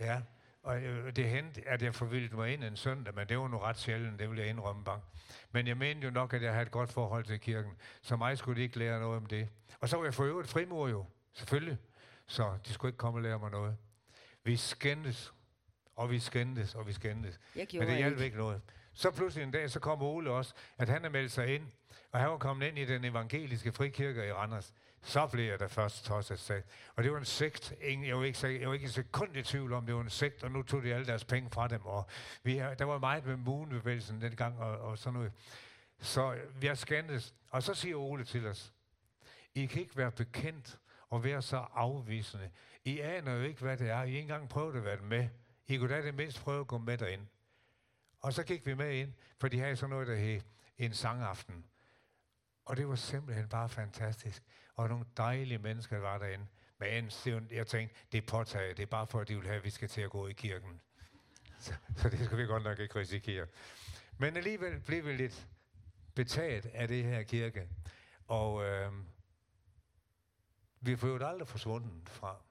Ja, 0.00 0.22
og 0.62 0.82
øh, 0.82 1.16
det 1.16 1.28
hentede, 1.28 1.68
at 1.68 1.82
jeg 1.82 1.94
forvildte 1.94 2.36
mig 2.36 2.52
ind 2.52 2.64
en 2.64 2.76
søndag, 2.76 3.14
men 3.14 3.28
det 3.28 3.38
var 3.38 3.48
nu 3.48 3.58
ret 3.58 3.78
sjældent, 3.78 4.18
det 4.18 4.30
vil 4.30 4.38
jeg 4.38 4.48
indrømme 4.48 4.84
bare. 4.84 5.00
Men 5.52 5.66
jeg 5.66 5.76
mente 5.76 6.04
jo 6.04 6.10
nok, 6.10 6.34
at 6.34 6.42
jeg 6.42 6.52
havde 6.52 6.62
et 6.62 6.70
godt 6.70 6.92
forhold 6.92 7.24
til 7.24 7.40
kirken, 7.40 7.72
så 8.02 8.16
mig 8.16 8.38
skulle 8.38 8.56
de 8.60 8.62
ikke 8.62 8.78
lære 8.78 9.00
noget 9.00 9.16
om 9.16 9.26
det. 9.26 9.48
Og 9.80 9.88
så 9.88 9.96
var 9.96 10.04
jeg 10.04 10.14
for 10.14 10.24
øvrigt 10.24 10.48
frimur 10.48 10.88
jo, 10.88 11.06
selvfølgelig. 11.32 11.78
Så 12.26 12.58
de 12.66 12.72
skulle 12.72 12.88
ikke 12.90 12.98
komme 12.98 13.18
og 13.18 13.22
lære 13.22 13.38
mig 13.38 13.50
noget. 13.50 13.76
Vi 14.44 14.56
skændtes, 14.56 15.32
og 15.96 16.10
vi 16.10 16.18
skændtes, 16.18 16.74
og 16.74 16.86
vi 16.86 16.92
skændtes. 16.92 17.40
Men 17.80 17.88
det 17.88 17.96
hjalp 17.96 18.20
ikke 18.24 18.36
noget. 18.36 18.60
Så 18.92 19.10
pludselig 19.10 19.44
en 19.44 19.50
dag, 19.50 19.70
så 19.70 19.80
kom 19.80 20.02
Ole 20.02 20.30
også, 20.30 20.54
at 20.78 20.88
han 20.88 21.04
er 21.04 21.08
meldt 21.08 21.32
sig 21.32 21.54
ind, 21.54 21.66
og 22.12 22.20
han 22.20 22.30
var 22.30 22.38
kommet 22.38 22.66
ind 22.66 22.78
i 22.78 22.84
den 22.84 23.04
evangeliske 23.04 23.72
frikirke 23.72 24.28
i 24.28 24.32
Randers. 24.32 24.72
Så 25.06 25.26
blev 25.26 25.44
jeg 25.44 25.60
da 25.60 25.66
først 25.66 26.04
tosset 26.04 26.38
sagt. 26.38 26.66
Og 26.96 27.04
det 27.04 27.12
var 27.12 27.18
en 27.18 27.24
sekt. 27.24 27.74
Jeg 27.80 28.16
var 28.16 28.24
ikke, 28.24 28.60
jeg 28.60 28.68
var 28.68 28.74
ikke 28.74 28.84
en 28.84 28.90
sekund 28.90 29.36
i 29.36 29.42
tvivl 29.42 29.72
om, 29.72 29.86
det 29.86 29.94
var 29.94 30.00
en 30.00 30.10
sekt, 30.10 30.42
og 30.42 30.50
nu 30.50 30.62
tog 30.62 30.82
de 30.82 30.94
alle 30.94 31.06
deres 31.06 31.24
penge 31.24 31.50
fra 31.50 31.68
dem. 31.68 31.86
Og 31.86 32.06
vi, 32.42 32.56
der 32.56 32.84
var 32.84 32.98
meget 32.98 33.26
med 33.26 33.36
Moon-bevægelsen 33.36 34.20
dengang, 34.20 34.58
og, 34.58 34.78
og 34.78 34.98
sådan 34.98 35.14
noget. 35.14 35.32
Så 35.98 36.38
vi 36.60 36.66
har 36.66 36.74
skændtes. 36.74 37.34
Og 37.50 37.62
så 37.62 37.74
siger 37.74 37.96
Ole 37.96 38.24
til 38.24 38.46
os, 38.46 38.72
I 39.54 39.66
kan 39.66 39.82
ikke 39.82 39.96
være 39.96 40.10
bekendt 40.10 40.78
og 41.10 41.24
være 41.24 41.42
så 41.42 41.56
afvisende. 41.74 42.50
I 42.84 43.00
aner 43.00 43.34
jo 43.34 43.42
ikke, 43.42 43.60
hvad 43.60 43.76
det 43.76 43.90
er. 43.90 44.02
I 44.02 44.06
ikke 44.06 44.20
engang 44.20 44.48
prøvet 44.48 44.76
at 44.76 44.84
være 44.84 44.96
med. 44.96 45.28
I 45.66 45.76
kunne 45.76 45.94
da 45.94 46.02
det 46.02 46.14
mindst 46.14 46.40
prøve 46.40 46.60
at 46.60 46.66
gå 46.66 46.78
med 46.78 46.98
derind. 46.98 47.26
Og 48.20 48.32
så 48.32 48.42
gik 48.42 48.66
vi 48.66 48.74
med 48.74 48.94
ind, 48.94 49.12
for 49.38 49.48
de 49.48 49.58
havde 49.58 49.76
sådan 49.76 49.90
noget, 49.90 50.08
der 50.08 50.16
hed 50.16 50.40
en 50.78 50.92
sangaften. 50.92 51.64
Og 52.66 52.76
det 52.76 52.88
var 52.88 52.94
simpelthen 52.94 53.48
bare 53.48 53.68
fantastisk. 53.68 54.42
Og 54.74 54.88
nogle 54.88 55.04
dejlige 55.16 55.58
mennesker 55.58 55.98
var 55.98 56.18
derinde. 56.18 56.46
Men 56.78 57.10
jeg 57.50 57.66
tænkte, 57.66 57.96
det 58.12 58.18
er 58.18 58.26
påtaget. 58.28 58.76
Det 58.76 58.82
er 58.82 58.86
bare 58.86 59.06
for, 59.06 59.20
at 59.20 59.28
de 59.28 59.36
vil 59.36 59.46
have, 59.46 59.56
at 59.56 59.64
vi 59.64 59.70
skal 59.70 59.88
til 59.88 60.00
at 60.00 60.10
gå 60.10 60.26
i 60.26 60.32
kirken. 60.32 60.80
Så, 61.58 61.74
så 61.96 62.08
det 62.08 62.24
skal 62.24 62.38
vi 62.38 62.44
godt 62.44 62.62
nok 62.62 62.78
ikke 62.78 62.98
risikere. 62.98 63.46
Men 64.18 64.36
alligevel 64.36 64.80
blev 64.80 65.06
vi 65.06 65.12
lidt 65.12 65.48
betaget 66.14 66.66
af 66.66 66.88
det 66.88 67.04
her 67.04 67.22
kirke. 67.22 67.68
Og 68.26 68.64
øh, 68.64 68.92
vi 70.80 70.96
får 70.96 71.08
jo 71.08 71.26
aldrig 71.26 71.48
forsvundet 71.48 72.08
fra. 72.08 72.42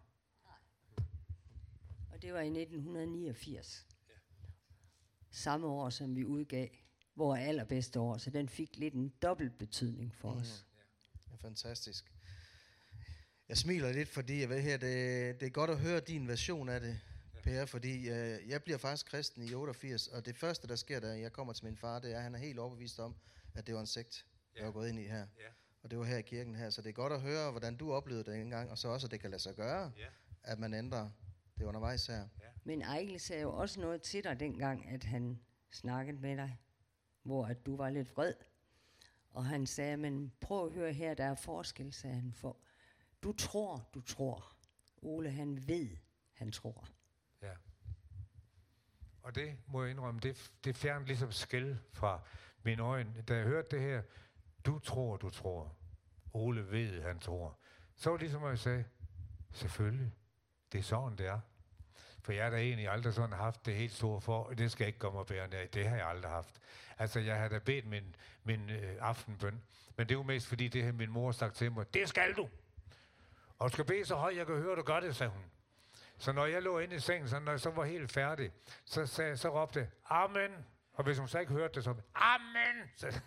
Og 2.12 2.22
det 2.22 2.34
var 2.34 2.40
i 2.40 2.48
1989. 2.48 3.88
Ja. 4.10 4.14
Samme 5.32 5.68
år, 5.68 5.90
som 5.90 6.16
vi 6.16 6.26
udgav 6.26 6.70
vores 7.16 7.40
allerbedste 7.40 8.00
år. 8.00 8.18
Så 8.18 8.30
den 8.30 8.50
fik 8.50 8.78
lidt 8.78 8.94
en 8.94 9.14
dobbelt 9.22 9.58
betydning 9.58 10.16
for 10.16 10.34
mm. 10.34 10.40
os. 10.40 10.66
Ja, 11.32 11.36
fantastisk. 11.48 12.12
Jeg 13.50 13.58
smiler 13.58 13.92
lidt, 13.92 14.10
fordi 14.10 14.42
jeg 14.42 14.50
ved 14.50 14.62
her, 14.62 14.78
det, 14.78 15.40
det 15.40 15.46
er 15.46 15.50
godt 15.50 15.70
at 15.70 15.80
høre 15.80 16.00
din 16.00 16.28
version 16.28 16.70
af 16.70 16.82
det, 16.82 17.00
Per, 17.46 17.66
fordi 17.66 18.10
øh, 18.10 18.50
jeg 18.50 18.64
bliver 18.64 18.78
faktisk 18.78 19.06
kristen 19.06 19.44
i 19.44 19.54
88, 19.54 20.08
og 20.08 20.26
det 20.26 20.36
første, 20.36 20.68
der 20.68 20.76
sker, 20.76 21.00
da 21.00 21.08
jeg 21.08 21.32
kommer 21.32 21.54
til 21.54 21.66
min 21.66 21.78
far, 21.78 22.00
det 22.00 22.12
er, 22.12 22.18
at 22.18 22.24
han 22.24 22.36
er 22.36 22.40
helt 22.40 22.60
overbevist 22.60 23.00
om, 23.00 23.16
at 23.56 23.68
det 23.68 23.76
var 23.76 23.82
en 23.82 23.88
sekt, 23.88 24.26
ja. 24.56 24.60
jeg 24.60 24.66
var 24.66 24.72
gået 24.72 24.90
ind 24.90 25.00
i 25.00 25.04
her. 25.04 25.28
Ja. 25.38 25.50
Og 25.84 25.92
det 25.92 26.00
var 26.00 26.06
her 26.06 26.18
i 26.18 26.22
kirken 26.22 26.56
her, 26.56 26.70
så 26.70 26.82
det 26.82 26.90
er 26.90 26.94
godt 26.94 27.14
at 27.14 27.22
høre, 27.22 27.52
hvordan 27.52 27.78
du 27.78 27.94
oplevede 27.94 28.24
det 28.24 28.42
engang, 28.42 28.72
og 28.72 28.78
så 28.78 28.88
også, 28.88 29.08
at 29.08 29.12
det 29.12 29.20
kan 29.20 29.30
lade 29.30 29.42
sig 29.42 29.56
gøre, 29.56 29.92
ja. 29.98 30.08
at 30.44 30.60
man 30.60 30.74
ændrer 30.74 31.10
det 31.58 31.66
undervejs 31.66 32.08
her. 32.08 32.28
Ja. 32.40 32.48
Men 32.64 32.82
Ejkel 32.82 33.20
sagde 33.20 33.42
jo 33.42 33.54
også 33.54 33.80
noget 33.80 34.02
til 34.02 34.24
dig 34.24 34.40
dengang, 34.40 34.90
at 34.90 35.04
han 35.04 35.40
snakkede 35.72 36.18
med 36.18 36.38
dig, 36.38 36.60
hvor 37.26 37.46
at 37.46 37.66
du 37.66 37.76
var 37.76 37.90
lidt 37.90 38.18
vred. 38.18 38.34
Og 39.30 39.46
han 39.46 39.66
sagde, 39.66 39.98
men 39.98 40.32
prøv 40.42 40.66
at 40.66 40.74
høre 40.74 40.94
her, 40.94 41.14
der 41.14 41.24
er 41.26 41.36
forskel, 41.36 41.94
sagde 41.94 42.16
han, 42.16 42.34
for 42.34 42.58
du 43.24 43.34
tror, 43.34 43.90
du 43.94 44.02
tror. 44.02 44.56
Ole, 45.02 45.32
han 45.32 45.68
ved, 45.68 45.98
han 46.34 46.52
tror. 46.52 46.88
Ja. 47.42 47.54
Og 49.22 49.36
det 49.36 49.58
må 49.68 49.82
jeg 49.82 49.92
indrømme, 49.92 50.20
det, 50.20 50.52
det 50.64 50.76
fjernede 50.76 51.08
ligesom 51.08 51.32
skæld 51.32 51.78
fra 51.92 52.22
mine 52.64 52.82
øjne. 52.84 53.22
Da 53.28 53.36
jeg 53.36 53.44
hørte 53.44 53.76
det 53.76 53.82
her, 53.82 54.02
du 54.66 54.80
tror, 54.80 55.18
du 55.18 55.30
tror. 55.30 55.76
Ole 56.34 56.72
ved, 56.72 57.02
han 57.02 57.20
tror. 57.20 57.60
Så 57.96 58.10
var 58.10 58.18
det 58.18 58.22
ligesom, 58.22 58.44
at 58.44 58.50
jeg 58.50 58.60
sagde, 58.60 58.86
selvfølgelig, 59.52 60.12
det 60.72 60.80
er 60.80 60.84
sådan, 60.84 61.18
det 61.18 61.26
er. 61.26 61.40
For 62.26 62.34
jeg 62.34 62.44
har 62.44 62.50
da 62.50 62.58
egentlig 62.58 62.90
aldrig 62.90 63.14
sådan 63.14 63.34
haft 63.34 63.66
det 63.66 63.76
helt 63.76 63.94
store 63.94 64.22
for, 64.22 64.50
det 64.50 64.72
skal 64.72 64.84
jeg 64.84 64.88
ikke 64.88 65.00
komme 65.00 65.20
og 65.20 65.28
bære 65.28 65.48
ned. 65.48 65.68
det 65.68 65.88
har 65.88 65.96
jeg 65.96 66.08
aldrig 66.08 66.32
haft. 66.32 66.62
Altså, 66.98 67.20
jeg 67.20 67.40
har 67.40 67.48
da 67.48 67.60
bedt 67.60 67.86
min, 67.86 68.16
min 68.44 68.70
øh, 68.70 68.96
aftenbøn, 69.00 69.62
men 69.98 70.08
det 70.08 70.16
er 70.16 70.18
jo 70.20 70.24
mest 70.24 70.48
fordi, 70.48 70.68
det 70.68 70.84
her 70.84 70.92
min 70.92 71.12
mor 71.12 71.32
sagt 71.32 71.56
til 71.56 71.72
mig, 71.72 71.94
det 71.94 72.10
skal 72.10 72.34
du! 72.34 72.50
Og 73.60 73.70
du 73.70 73.74
skal 73.74 73.86
bede 73.86 74.06
så 74.06 74.16
højt, 74.16 74.38
jeg 74.38 74.46
kan 74.46 74.56
høre, 74.56 74.76
du 74.76 74.82
gør 74.82 75.00
det, 75.00 75.16
sagde 75.16 75.32
hun. 75.32 75.44
Så 76.18 76.32
når 76.32 76.46
jeg 76.46 76.62
lå 76.62 76.80
inde 76.80 76.96
i 76.96 77.00
sengen, 77.00 77.30
så 77.30 77.40
når 77.40 77.52
jeg 77.52 77.60
så 77.60 77.70
var 77.70 77.86
helt 77.86 78.12
færdig, 78.12 78.52
så, 78.86 79.06
sagde, 79.06 79.38
så 79.38 79.62
råbte 79.62 79.90
Amen, 80.10 80.52
Og 80.94 81.04
hvis 81.04 81.18
hun 81.18 81.28
så 81.28 81.40
ikke 81.40 81.52
hørte 81.52 81.74
det, 81.74 81.84
så 81.84 81.96
Amen! 82.16 82.90
Så, 82.96 83.22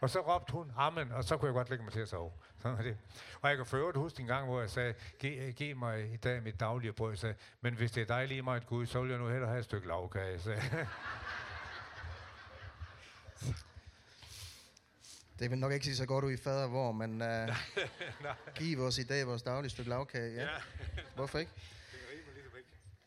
og 0.00 0.10
så 0.10 0.20
råbte 0.20 0.52
hun 0.52 0.72
Amen, 0.76 1.12
og 1.12 1.24
så 1.24 1.36
kunne 1.36 1.46
jeg 1.46 1.54
godt 1.54 1.70
lægge 1.70 1.84
mig 1.84 1.92
til 1.92 2.00
at 2.00 2.08
sove. 2.08 2.32
Sådan 2.58 2.76
var 2.76 2.82
det. 2.82 2.96
Og 3.40 3.48
jeg 3.48 3.56
kan 3.56 3.66
for 3.66 3.76
øvrigt 3.76 3.96
huske 3.96 4.20
en 4.20 4.26
gang, 4.26 4.46
hvor 4.46 4.60
jeg 4.60 4.70
sagde, 4.70 4.94
giv, 5.18 5.52
giv 5.52 5.76
mig 5.76 6.12
i 6.12 6.16
dag 6.16 6.42
mit 6.42 6.60
daglige 6.60 6.92
brød. 6.92 7.16
Så, 7.16 7.34
men 7.60 7.74
hvis 7.74 7.92
det 7.92 8.00
er 8.00 8.06
dig 8.16 8.28
lige 8.28 8.42
meget 8.42 8.66
Gud, 8.66 8.86
så 8.86 9.00
vil 9.00 9.10
jeg 9.10 9.18
nu 9.18 9.28
hellere 9.28 9.48
have 9.48 9.58
et 9.58 9.64
stykke 9.64 9.88
lavkage. 9.88 10.40
Så. 10.40 10.54
Det 15.38 15.50
vil 15.50 15.58
nok 15.58 15.72
ikke 15.72 15.84
sige 15.84 15.96
så 15.96 16.06
godt 16.06 16.24
ud 16.24 16.32
i 16.32 16.36
fader, 16.36 16.68
hvor, 16.68 16.92
men 16.92 17.22
uh, 17.22 17.28
giv 18.54 18.80
os 18.80 18.98
i 18.98 19.02
dag 19.02 19.26
vores 19.26 19.42
daglige 19.42 19.70
stykke 19.70 19.90
lavkage. 19.90 20.34
Ja. 20.34 20.42
Ja. 20.42 20.48
Hvorfor 21.14 21.38
ikke? 21.38 21.52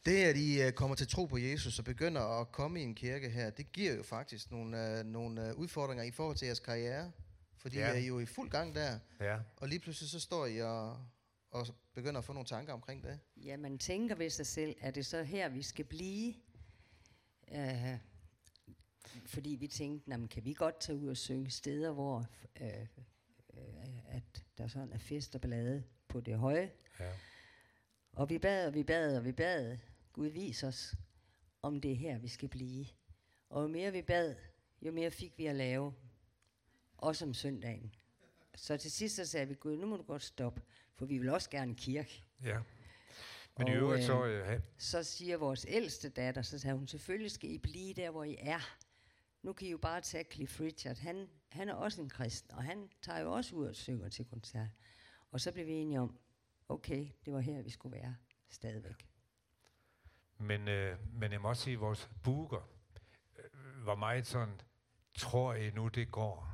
Det, 0.05 0.23
at 0.23 0.37
I 0.37 0.65
uh, 0.67 0.71
kommer 0.71 0.95
til 0.95 1.07
tro 1.07 1.25
på 1.25 1.37
Jesus 1.37 1.79
og 1.79 1.85
begynder 1.85 2.21
at 2.41 2.51
komme 2.51 2.79
i 2.79 2.83
en 2.83 2.95
kirke 2.95 3.29
her, 3.29 3.49
det 3.49 3.71
giver 3.71 3.93
jo 3.93 4.03
faktisk 4.03 4.51
nogle, 4.51 4.99
uh, 4.99 5.05
nogle 5.05 5.53
uh, 5.53 5.59
udfordringer 5.59 6.03
i 6.03 6.11
forhold 6.11 6.37
til 6.37 6.45
jeres 6.45 6.59
karriere. 6.59 7.11
Fordi 7.57 7.77
Ja. 7.77 7.93
I 7.93 8.03
er 8.03 8.07
jo 8.07 8.19
i 8.19 8.25
fuld 8.25 8.49
gang 8.49 8.75
der, 8.75 8.99
Ja. 9.19 9.39
og 9.57 9.67
lige 9.67 9.79
pludselig 9.79 10.09
så 10.09 10.19
står 10.19 10.45
I 10.45 10.61
og, 10.61 10.97
og 11.51 11.67
begynder 11.93 12.17
at 12.19 12.25
få 12.25 12.33
nogle 12.33 12.47
tanker 12.47 12.73
omkring 12.73 13.03
det. 13.03 13.19
Ja, 13.37 13.57
man 13.57 13.77
tænker 13.77 14.15
ved 14.15 14.29
sig 14.29 14.45
selv, 14.47 14.75
er 14.81 14.91
det 14.91 15.05
så 15.05 15.23
her, 15.23 15.49
vi 15.49 15.61
skal 15.61 15.85
blive? 15.85 16.33
Uh, 17.51 17.97
fordi 19.25 19.49
vi 19.49 19.67
tænkte, 19.67 20.11
jamen, 20.11 20.27
kan 20.27 20.45
vi 20.45 20.53
godt 20.53 20.79
tage 20.79 20.97
ud 20.97 21.07
og 21.07 21.17
synge 21.17 21.49
steder, 21.49 21.91
hvor 21.91 22.25
uh, 22.61 22.67
uh, 23.53 24.15
at 24.15 24.43
der 24.57 24.67
sådan 24.67 24.93
er 24.93 24.97
fest 24.97 25.35
og 25.35 25.41
ballade 25.41 25.83
på 26.07 26.19
det 26.19 26.37
høje. 26.37 26.71
ja. 26.99 27.11
Og 28.15 28.29
vi 28.29 28.39
bad, 28.39 28.67
og 28.67 28.73
vi 28.73 28.83
bad, 28.83 29.17
og 29.17 29.25
vi 29.25 29.31
bad. 29.31 29.77
Gud 30.13 30.27
vis 30.27 30.63
os, 30.63 30.95
om 31.61 31.81
det 31.81 31.91
er 31.91 31.95
her, 31.95 32.17
vi 32.19 32.27
skal 32.27 32.49
blive. 32.49 32.85
Og 33.49 33.63
jo 33.63 33.67
mere 33.67 33.91
vi 33.91 34.01
bad, 34.01 34.35
jo 34.81 34.91
mere 34.91 35.11
fik 35.11 35.37
vi 35.37 35.45
at 35.45 35.55
lave. 35.55 35.93
Også 36.97 37.25
om 37.25 37.33
søndagen. 37.33 37.95
Så 38.55 38.77
til 38.77 38.91
sidst 38.91 39.15
så 39.15 39.25
sagde 39.25 39.47
vi, 39.47 39.53
Gud, 39.53 39.77
nu 39.77 39.87
må 39.87 39.97
du 39.97 40.03
godt 40.03 40.23
stoppe, 40.23 40.61
for 40.95 41.05
vi 41.05 41.17
vil 41.17 41.29
også 41.29 41.49
gerne 41.49 41.71
i 41.71 41.75
kirke. 41.77 42.23
ja. 42.43 42.59
Men 43.57 43.67
i 43.67 43.71
Og, 43.71 43.77
øvrigt 43.77 44.05
så... 44.05 44.25
øh, 44.25 44.53
Øh, 44.53 44.59
Så 44.77 45.03
siger 45.03 45.37
vores 45.37 45.65
ældste 45.69 46.09
datter, 46.09 46.41
så 46.41 46.59
sagde 46.59 46.77
hun, 46.77 46.87
selvfølgelig 46.87 47.31
skal 47.31 47.49
I 47.51 47.57
blive 47.57 47.93
der, 47.93 48.09
hvor 48.11 48.23
I 48.23 48.35
er. 48.39 48.59
Nu 49.41 49.53
kan 49.53 49.67
I 49.67 49.71
jo 49.71 49.77
bare 49.77 50.01
tage 50.01 50.25
Cliff 50.31 50.59
Richard. 50.61 50.97
Han, 50.97 51.29
han 51.49 51.69
er 51.69 51.73
også 51.73 52.01
en 52.01 52.09
kristen, 52.09 52.51
og 52.55 52.63
han 52.63 52.89
tager 53.01 53.19
jo 53.19 53.31
også 53.33 53.55
ud 53.55 53.67
og 53.67 53.75
synger 53.75 54.09
til 54.09 54.25
koncert. 54.25 54.67
Og 55.31 55.41
så 55.41 55.51
blev 55.51 55.65
vi 55.65 55.71
enige 55.73 55.99
om, 55.99 56.19
okay, 56.69 57.07
det 57.25 57.33
var 57.33 57.39
her, 57.39 57.61
vi 57.61 57.69
skulle 57.69 57.95
være 57.97 58.15
stadigvæk. 58.49 59.07
Men, 60.37 60.67
øh, 60.67 60.97
men 61.13 61.31
jeg 61.31 61.41
må 61.41 61.49
også 61.49 61.63
sige, 61.63 61.73
at 61.73 61.79
vores 61.79 62.09
booker 62.23 62.69
øh, 63.37 63.85
var 63.85 63.95
meget 63.95 64.27
sådan, 64.27 64.61
tror 65.17 65.53
I 65.53 65.71
nu, 65.71 65.87
det 65.87 66.11
går? 66.11 66.49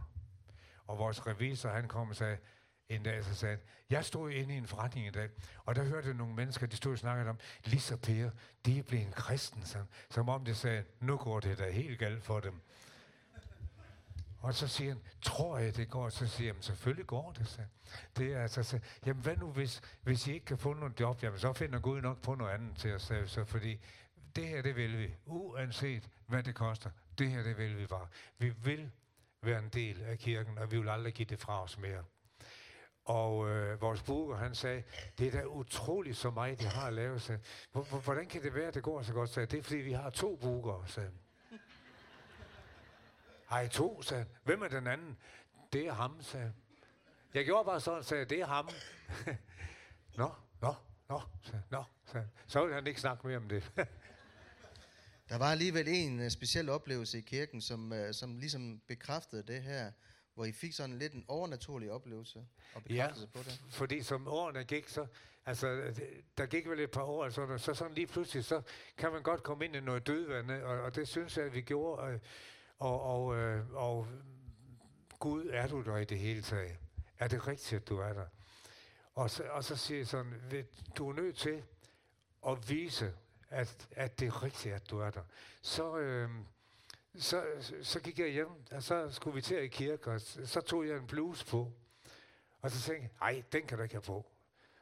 Og 0.86 0.98
vores 0.98 1.28
revisor, 1.28 1.70
han 1.70 1.88
kom 1.88 2.10
og 2.10 2.16
sagde, 2.16 2.38
en 2.90 3.04
dag, 3.04 3.24
så 3.24 3.36
sagde 3.36 3.56
han, 3.56 3.66
jeg 3.90 4.06
stod 4.06 4.32
inde 4.32 4.54
i 4.54 4.58
en 4.58 4.68
forretning 4.68 5.08
i 5.08 5.12
dag, 5.12 5.30
og 5.66 5.76
der 5.76 5.84
hørte 5.84 6.08
jeg 6.08 6.16
nogle 6.16 6.36
mennesker, 6.36 6.68
de 6.68 6.76
stod 6.76 6.92
og 6.92 7.00
snakkede 7.00 7.30
om, 7.30 7.40
Lis 7.66 7.92
og 7.92 8.00
Per, 8.00 8.30
de 8.66 8.80
er 8.80 8.84
blevet 8.84 9.06
en 9.06 9.12
kristen, 9.12 9.66
sådan, 9.66 9.88
som 10.10 10.30
om 10.30 10.46
det 10.46 10.58
sagde, 10.58 10.84
nu 11.00 11.18
går 11.18 11.40
det 11.40 11.58
da 11.58 11.72
helt 11.72 12.00
galt 12.00 12.24
for 12.24 12.40
dem. 12.40 12.62
Og 14.40 14.54
så 14.54 14.68
siger 14.68 14.90
han, 14.90 15.02
tror 15.22 15.58
jeg, 15.58 15.78
det 15.78 15.90
går? 15.90 16.10
Så 16.10 16.28
siger 16.28 16.54
han, 16.54 16.62
selvfølgelig 16.62 17.08
går 17.08 17.32
det. 17.32 17.48
Så. 17.48 17.62
Det 18.18 18.34
er 18.34 18.42
altså, 18.42 18.64
så, 18.64 18.80
jamen 19.06 19.24
hvad 19.24 19.38
nu, 19.38 19.52
hvis, 19.52 19.82
hvis 20.02 20.28
I 20.28 20.34
ikke 20.34 20.46
kan 20.46 20.58
få 20.58 20.74
noget 20.74 21.00
job? 21.00 21.24
Jamen 21.24 21.40
så 21.40 21.54
finder 21.54 21.80
Gud 21.80 22.02
nok 22.02 22.22
på 22.22 22.36
noget 22.36 22.52
andet 22.52 22.78
til 22.78 22.94
os. 22.96 23.02
Så, 23.02 23.24
så 23.26 23.46
fordi 23.46 23.80
det 24.36 24.48
her, 24.48 24.62
det 24.62 24.76
vil 24.76 24.98
vi. 24.98 25.16
Uanset 25.26 26.10
hvad 26.28 26.44
det 26.44 26.56
koster. 26.56 26.90
Det 27.18 27.30
her, 27.30 27.44
det 27.44 27.58
vil 27.58 27.78
vi 27.78 27.88
bare. 27.88 28.08
Vi 28.38 28.50
vil 28.50 28.92
være 29.42 29.60
en 29.60 29.70
del 29.70 30.02
af 30.02 30.18
kirken, 30.18 30.58
og 30.58 30.72
vi 30.72 30.80
vil 30.80 30.90
aldrig 30.90 31.14
give 31.14 31.26
det 31.26 31.40
fra 31.40 31.64
os 31.64 31.78
mere. 31.78 32.04
Og 33.06 33.50
øh, 33.50 33.82
vores 33.82 34.04
booker, 34.04 34.36
han 34.36 34.56
sagde, 34.56 34.84
det 35.18 35.28
er 35.28 35.32
da 35.32 35.46
utroligt 35.46 36.18
så 36.18 36.30
meget, 36.32 36.60
de 36.60 36.66
har 36.66 36.90
lavet. 36.90 37.22
Så, 37.22 37.38
hvordan 38.04 38.28
kan 38.28 38.44
det 38.44 38.56
være, 38.56 38.68
at 38.68 38.74
det 38.74 38.84
går 38.84 39.02
så 39.02 39.14
godt? 39.14 39.30
Så 39.30 39.42
det 39.42 39.60
er, 39.60 39.64
fordi 39.64 39.78
vi 39.78 39.92
har 39.92 40.10
to 40.10 40.36
bookere, 40.36 40.88
sagde 40.88 41.12
i 43.52 43.68
to, 43.72 44.02
sagde 44.02 44.24
han. 44.24 44.32
Hvem 44.44 44.62
er 44.62 44.68
den 44.68 44.88
anden? 44.88 45.18
Det 45.74 45.88
er 45.88 45.94
ham, 45.94 46.22
sagde 46.22 46.46
han. 46.46 46.56
Jeg 47.34 47.46
gjorde 47.46 47.66
bare 47.66 47.80
sådan, 47.80 48.04
sagde 48.04 48.20
jeg, 48.22 48.30
det 48.30 48.40
er 48.42 48.46
ham. 48.46 48.70
nå, 50.18 50.32
nå, 50.62 50.74
nå, 51.10 51.22
sagde 51.44 51.58
han. 51.58 51.64
Nå, 51.72 51.84
sagde 52.06 52.26
han. 52.26 52.32
Så 52.48 52.62
ville 52.62 52.76
han 52.76 52.88
ikke 52.88 53.02
snakke 53.02 53.28
mere 53.28 53.38
om 53.38 53.50
det. 53.50 53.72
Der 55.30 55.38
var 55.38 55.52
alligevel 55.52 55.88
en 55.88 56.20
uh, 56.20 56.30
speciel 56.30 56.70
oplevelse 56.70 57.18
i 57.18 57.22
kirken, 57.22 57.62
som, 57.62 57.92
uh, 57.92 57.98
som 58.12 58.38
ligesom 58.38 58.82
bekræftede 58.88 59.44
det 59.44 59.62
her, 59.64 59.92
hvor 60.34 60.46
I 60.46 60.52
fik 60.52 60.74
sådan 60.74 60.98
lidt 60.98 61.14
en 61.14 61.26
overnaturlig 61.28 61.92
oplevelse 61.92 62.46
og 62.74 62.84
bekræftelse 62.84 63.28
på 63.28 63.40
det. 63.44 63.62
fordi 63.72 64.04
som 64.04 64.28
årene 64.28 64.64
gik, 64.64 64.88
så, 64.90 65.08
altså, 65.46 65.68
det- 65.76 66.24
der 66.38 66.46
gik 66.46 66.70
vel 66.70 66.80
et 66.80 66.92
par 66.92 67.04
år, 67.04 67.24
altså, 67.26 67.58
så 67.58 67.74
sådan 67.74 67.94
lige 67.94 68.08
pludselig, 68.08 68.46
så 68.46 68.62
kan 68.98 69.12
man 69.12 69.24
godt 69.24 69.44
komme 69.44 69.66
ind 69.66 69.76
i 69.76 69.80
noget 69.80 70.08
dødvand, 70.08 70.52
og, 70.52 70.82
og 70.82 70.96
det 70.96 71.08
synes 71.08 71.38
jeg, 71.38 71.46
at 71.46 71.54
vi 71.54 71.62
gjorde, 71.62 72.02
og, 72.02 72.20
og, 72.80 73.02
og, 73.02 73.36
øh, 73.38 73.72
og 73.74 74.08
Gud, 75.20 75.50
er 75.54 75.68
du 75.68 75.82
der 75.82 75.98
i 75.98 76.06
det 76.06 76.20
hele 76.20 76.42
taget? 76.42 76.78
Er 77.20 77.28
det 77.28 77.48
rigtigt, 77.48 77.82
at 77.82 77.88
du 77.90 77.98
er 77.98 78.14
der? 78.14 78.26
Og 79.16 79.30
så, 79.30 79.44
og 79.44 79.64
så 79.64 79.76
siger 79.76 79.98
jeg 79.98 80.08
sådan, 80.08 80.34
"Ved- 80.50 80.64
du 80.98 81.10
er 81.10 81.14
nødt 81.14 81.38
til 81.38 81.64
at 82.48 82.70
vise, 82.70 83.14
at, 83.50 83.88
at 83.92 84.20
det 84.20 84.28
er 84.28 84.44
rigtigt, 84.44 84.76
at 84.76 84.90
du 84.90 85.00
er 85.00 85.10
der. 85.10 85.22
Så, 85.62 85.98
øh, 85.98 86.30
så, 87.18 87.44
så 87.82 88.00
gik 88.00 88.20
jeg 88.20 88.30
hjem, 88.30 88.48
og 88.72 88.84
så 88.84 89.12
skulle 89.12 89.36
vi 89.36 89.42
til 89.42 89.64
i 89.64 89.68
kirke, 89.68 90.12
og 90.12 90.22
så, 90.22 90.62
tog 90.62 90.88
jeg 90.88 90.98
en 90.98 91.08
bluse 91.08 91.46
på. 91.46 91.72
Og 92.62 92.72
så 92.72 92.82
tænkte 92.82 93.02
jeg, 93.04 93.34
nej, 93.34 93.44
den 93.52 93.68
kan 93.68 93.78
du 93.78 93.84
ikke 93.84 93.96
have 93.96 94.02
på. 94.02 94.26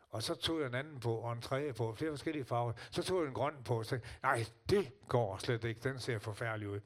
Og 0.10 0.24
så 0.24 0.36
tog 0.36 0.60
jeg 0.60 0.68
en 0.68 0.76
anden 0.76 1.00
på, 1.00 1.16
og 1.16 1.34
en 1.34 1.42
tredje 1.42 1.74
på, 1.74 1.96
flere 1.96 2.12
forskellige 2.12 2.46
farver. 2.46 2.74
Så 2.92 3.04
tog 3.04 3.20
jeg 3.22 3.28
en 3.28 3.34
grøn 3.34 3.64
på, 3.66 3.78
og 3.80 3.86
så 3.86 3.90
tænkte 3.90 4.10
nej, 4.24 4.46
det 4.70 4.92
går 5.08 5.38
slet 5.38 5.64
ikke, 5.64 5.82
den 5.90 6.00
ser 6.00 6.20
forfærdelig 6.20 6.70
ud. 6.70 6.80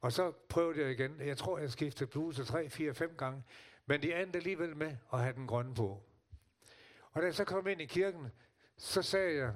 Og 0.00 0.12
så 0.12 0.32
prøvede 0.48 0.80
jeg 0.80 0.90
igen. 0.90 1.20
Jeg 1.20 1.36
tror, 1.38 1.58
jeg 1.58 1.70
skiftede 1.70 2.10
bluse 2.10 2.44
3, 2.44 2.68
4, 2.68 2.94
5 2.94 3.14
gange. 3.16 3.44
Men 3.86 4.02
de 4.02 4.22
endte 4.22 4.36
alligevel 4.36 4.76
med 4.76 4.96
at 5.12 5.20
have 5.20 5.34
den 5.34 5.46
grønne 5.46 5.74
på. 5.74 6.02
Og 7.12 7.22
da 7.22 7.26
jeg 7.26 7.34
så 7.34 7.44
kom 7.44 7.66
ind 7.66 7.80
i 7.80 7.86
kirken, 7.86 8.26
så 8.76 9.02
sagde 9.02 9.36
jeg, 9.36 9.54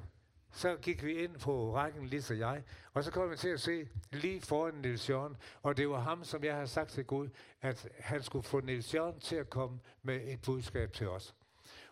så 0.54 0.76
gik 0.76 1.04
vi 1.04 1.12
ind 1.12 1.38
på 1.38 1.74
rækken, 1.74 2.06
lige 2.06 2.34
og 2.34 2.38
jeg, 2.38 2.62
og 2.92 3.04
så 3.04 3.10
kom 3.10 3.30
vi 3.30 3.36
til 3.36 3.48
at 3.48 3.60
se 3.60 3.88
lige 4.12 4.40
foran 4.40 4.74
Nils 4.74 5.10
Jørgen, 5.10 5.36
og 5.62 5.76
det 5.76 5.88
var 5.88 6.00
ham, 6.00 6.24
som 6.24 6.44
jeg 6.44 6.54
havde 6.54 6.66
sagt 6.66 6.90
til 6.90 7.04
Gud, 7.04 7.28
at 7.60 7.88
han 7.98 8.22
skulle 8.22 8.42
få 8.42 8.60
Nils 8.60 8.94
Jørgen 8.94 9.20
til 9.20 9.36
at 9.36 9.50
komme 9.50 9.80
med 10.02 10.20
et 10.24 10.42
budskab 10.42 10.92
til 10.92 11.08
os. 11.08 11.34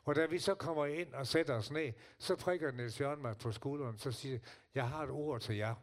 Og 0.05 0.15
da 0.15 0.27
vi 0.27 0.39
så 0.39 0.55
kommer 0.55 0.87
ind 0.87 1.15
og 1.15 1.27
sætter 1.27 1.55
os 1.55 1.71
ned, 1.71 1.93
så 2.19 2.37
prikker 2.37 2.73
Nils 2.73 3.01
Jørgen 3.01 3.23
mig 3.23 3.37
på 3.37 3.53
skulderen, 3.53 3.99
så 3.99 4.13
siger 4.13 4.33
jeg, 4.33 4.41
jeg 4.75 4.89
har 4.89 5.03
et 5.03 5.11
ord 5.11 5.41
til 5.41 5.57
jer. 5.57 5.75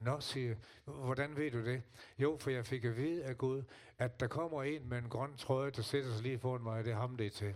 Nå, 0.00 0.20
siger 0.20 0.56
hvordan 0.84 1.36
ved 1.36 1.50
du 1.50 1.64
det? 1.64 1.82
Jo, 2.18 2.38
for 2.40 2.50
jeg 2.50 2.66
fik 2.66 2.84
at 2.84 2.96
vide 2.96 3.24
af 3.24 3.38
Gud, 3.38 3.62
at 3.98 4.20
der 4.20 4.26
kommer 4.26 4.62
en 4.62 4.88
med 4.88 4.98
en 4.98 5.08
grøn 5.08 5.36
trøje, 5.36 5.70
der 5.70 5.82
sætter 5.82 6.12
sig 6.12 6.22
lige 6.22 6.38
foran 6.38 6.62
mig, 6.62 6.78
og 6.78 6.84
det 6.84 6.92
er 6.92 6.96
ham, 6.96 7.16
det 7.16 7.26
er 7.26 7.30
til. 7.30 7.54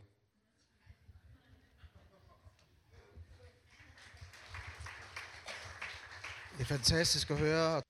Det 6.53 6.61
er 6.61 6.65
fantastisk 6.65 7.31
at 7.31 7.39
høre. 7.39 7.83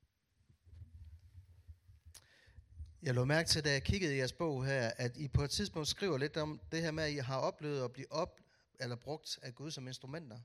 Jeg 3.02 3.14
lå 3.14 3.24
mærke 3.24 3.48
til, 3.48 3.64
da 3.64 3.72
jeg 3.72 3.82
kiggede 3.82 4.14
i 4.14 4.18
jeres 4.18 4.32
bog 4.32 4.66
her, 4.66 4.90
at 4.96 5.16
I 5.16 5.28
på 5.28 5.42
et 5.42 5.50
tidspunkt 5.50 5.88
skriver 5.88 6.18
lidt 6.18 6.36
om 6.36 6.60
det 6.72 6.82
her 6.82 6.90
med, 6.90 7.04
at 7.04 7.10
I 7.10 7.16
har 7.16 7.38
oplevet 7.38 7.84
at 7.84 7.92
blive 7.92 8.12
op, 8.12 8.40
eller 8.80 8.96
brugt 8.96 9.38
af 9.42 9.54
Gud 9.54 9.70
som 9.70 9.86
instrumenter. 9.86 10.38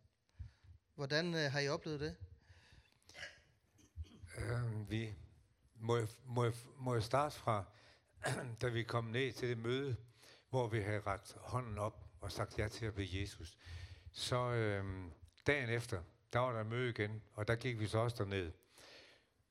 Hvordan 0.95 1.35
øh, 1.35 1.51
har 1.51 1.59
I 1.59 1.67
oplevet 1.67 1.99
det? 1.99 2.15
Øh, 4.39 4.89
vi 4.89 5.13
må, 5.75 5.97
jeg- 5.97 6.07
må, 6.25 6.43
jeg- 6.43 6.53
må 6.77 6.93
jeg 6.93 7.03
starte 7.03 7.35
fra, 7.35 7.63
da 8.61 8.67
vi 8.67 8.83
kom 8.83 9.03
ned 9.03 9.31
til 9.31 9.49
det 9.49 9.57
møde, 9.57 9.95
hvor 10.49 10.67
vi 10.67 10.79
havde 10.81 10.99
ret 11.07 11.35
hånden 11.37 11.77
op 11.77 12.05
og 12.21 12.31
sagt 12.31 12.59
ja 12.59 12.67
til 12.67 12.85
at 12.85 12.93
blive 12.93 13.21
Jesus. 13.21 13.57
Så 14.11 14.51
øh, 14.51 14.85
dagen 15.47 15.69
efter, 15.69 16.01
der 16.33 16.39
var 16.39 16.51
der 16.53 16.63
møde 16.63 16.89
igen, 16.89 17.21
og 17.33 17.47
der 17.47 17.55
gik 17.55 17.79
vi 17.79 17.87
så 17.87 17.97
også 17.97 18.15
derned. 18.23 18.51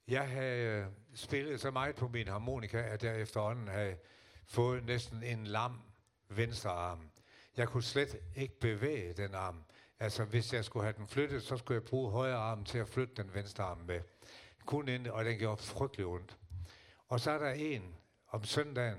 Jeg 0.08 0.28
havde 0.30 0.62
øh, 0.62 0.86
spillet 1.14 1.60
så 1.60 1.70
meget 1.70 1.96
på 1.96 2.08
min 2.08 2.28
harmonika, 2.28 2.78
at 2.82 3.04
jeg 3.04 3.20
efterhånden 3.20 3.68
havde 3.68 3.96
fået 4.46 4.84
næsten 4.84 5.22
en 5.22 5.46
lam 5.46 5.80
venstre 6.28 6.70
arm. 6.70 7.10
Jeg 7.56 7.68
kunne 7.68 7.82
slet 7.82 8.16
ikke 8.36 8.60
bevæge 8.60 9.12
den 9.12 9.34
arm. 9.34 9.64
Altså, 10.00 10.24
hvis 10.24 10.52
jeg 10.52 10.64
skulle 10.64 10.84
have 10.84 10.94
den 10.96 11.06
flyttet, 11.08 11.42
så 11.42 11.56
skulle 11.56 11.80
jeg 11.82 11.88
bruge 11.88 12.10
højre 12.10 12.36
arm 12.36 12.64
til 12.64 12.78
at 12.78 12.88
flytte 12.88 13.14
den 13.22 13.34
venstre 13.34 13.64
arm 13.64 13.78
med. 13.78 14.00
Kun 14.68 14.88
ind, 14.88 15.06
og 15.06 15.24
den 15.24 15.38
gjorde 15.38 15.62
frygtelig 15.62 16.06
ondt. 16.06 16.36
Og 17.08 17.20
så 17.20 17.30
er 17.30 17.38
der 17.38 17.50
en 17.50 17.94
om 18.28 18.44
søndagen, 18.44 18.98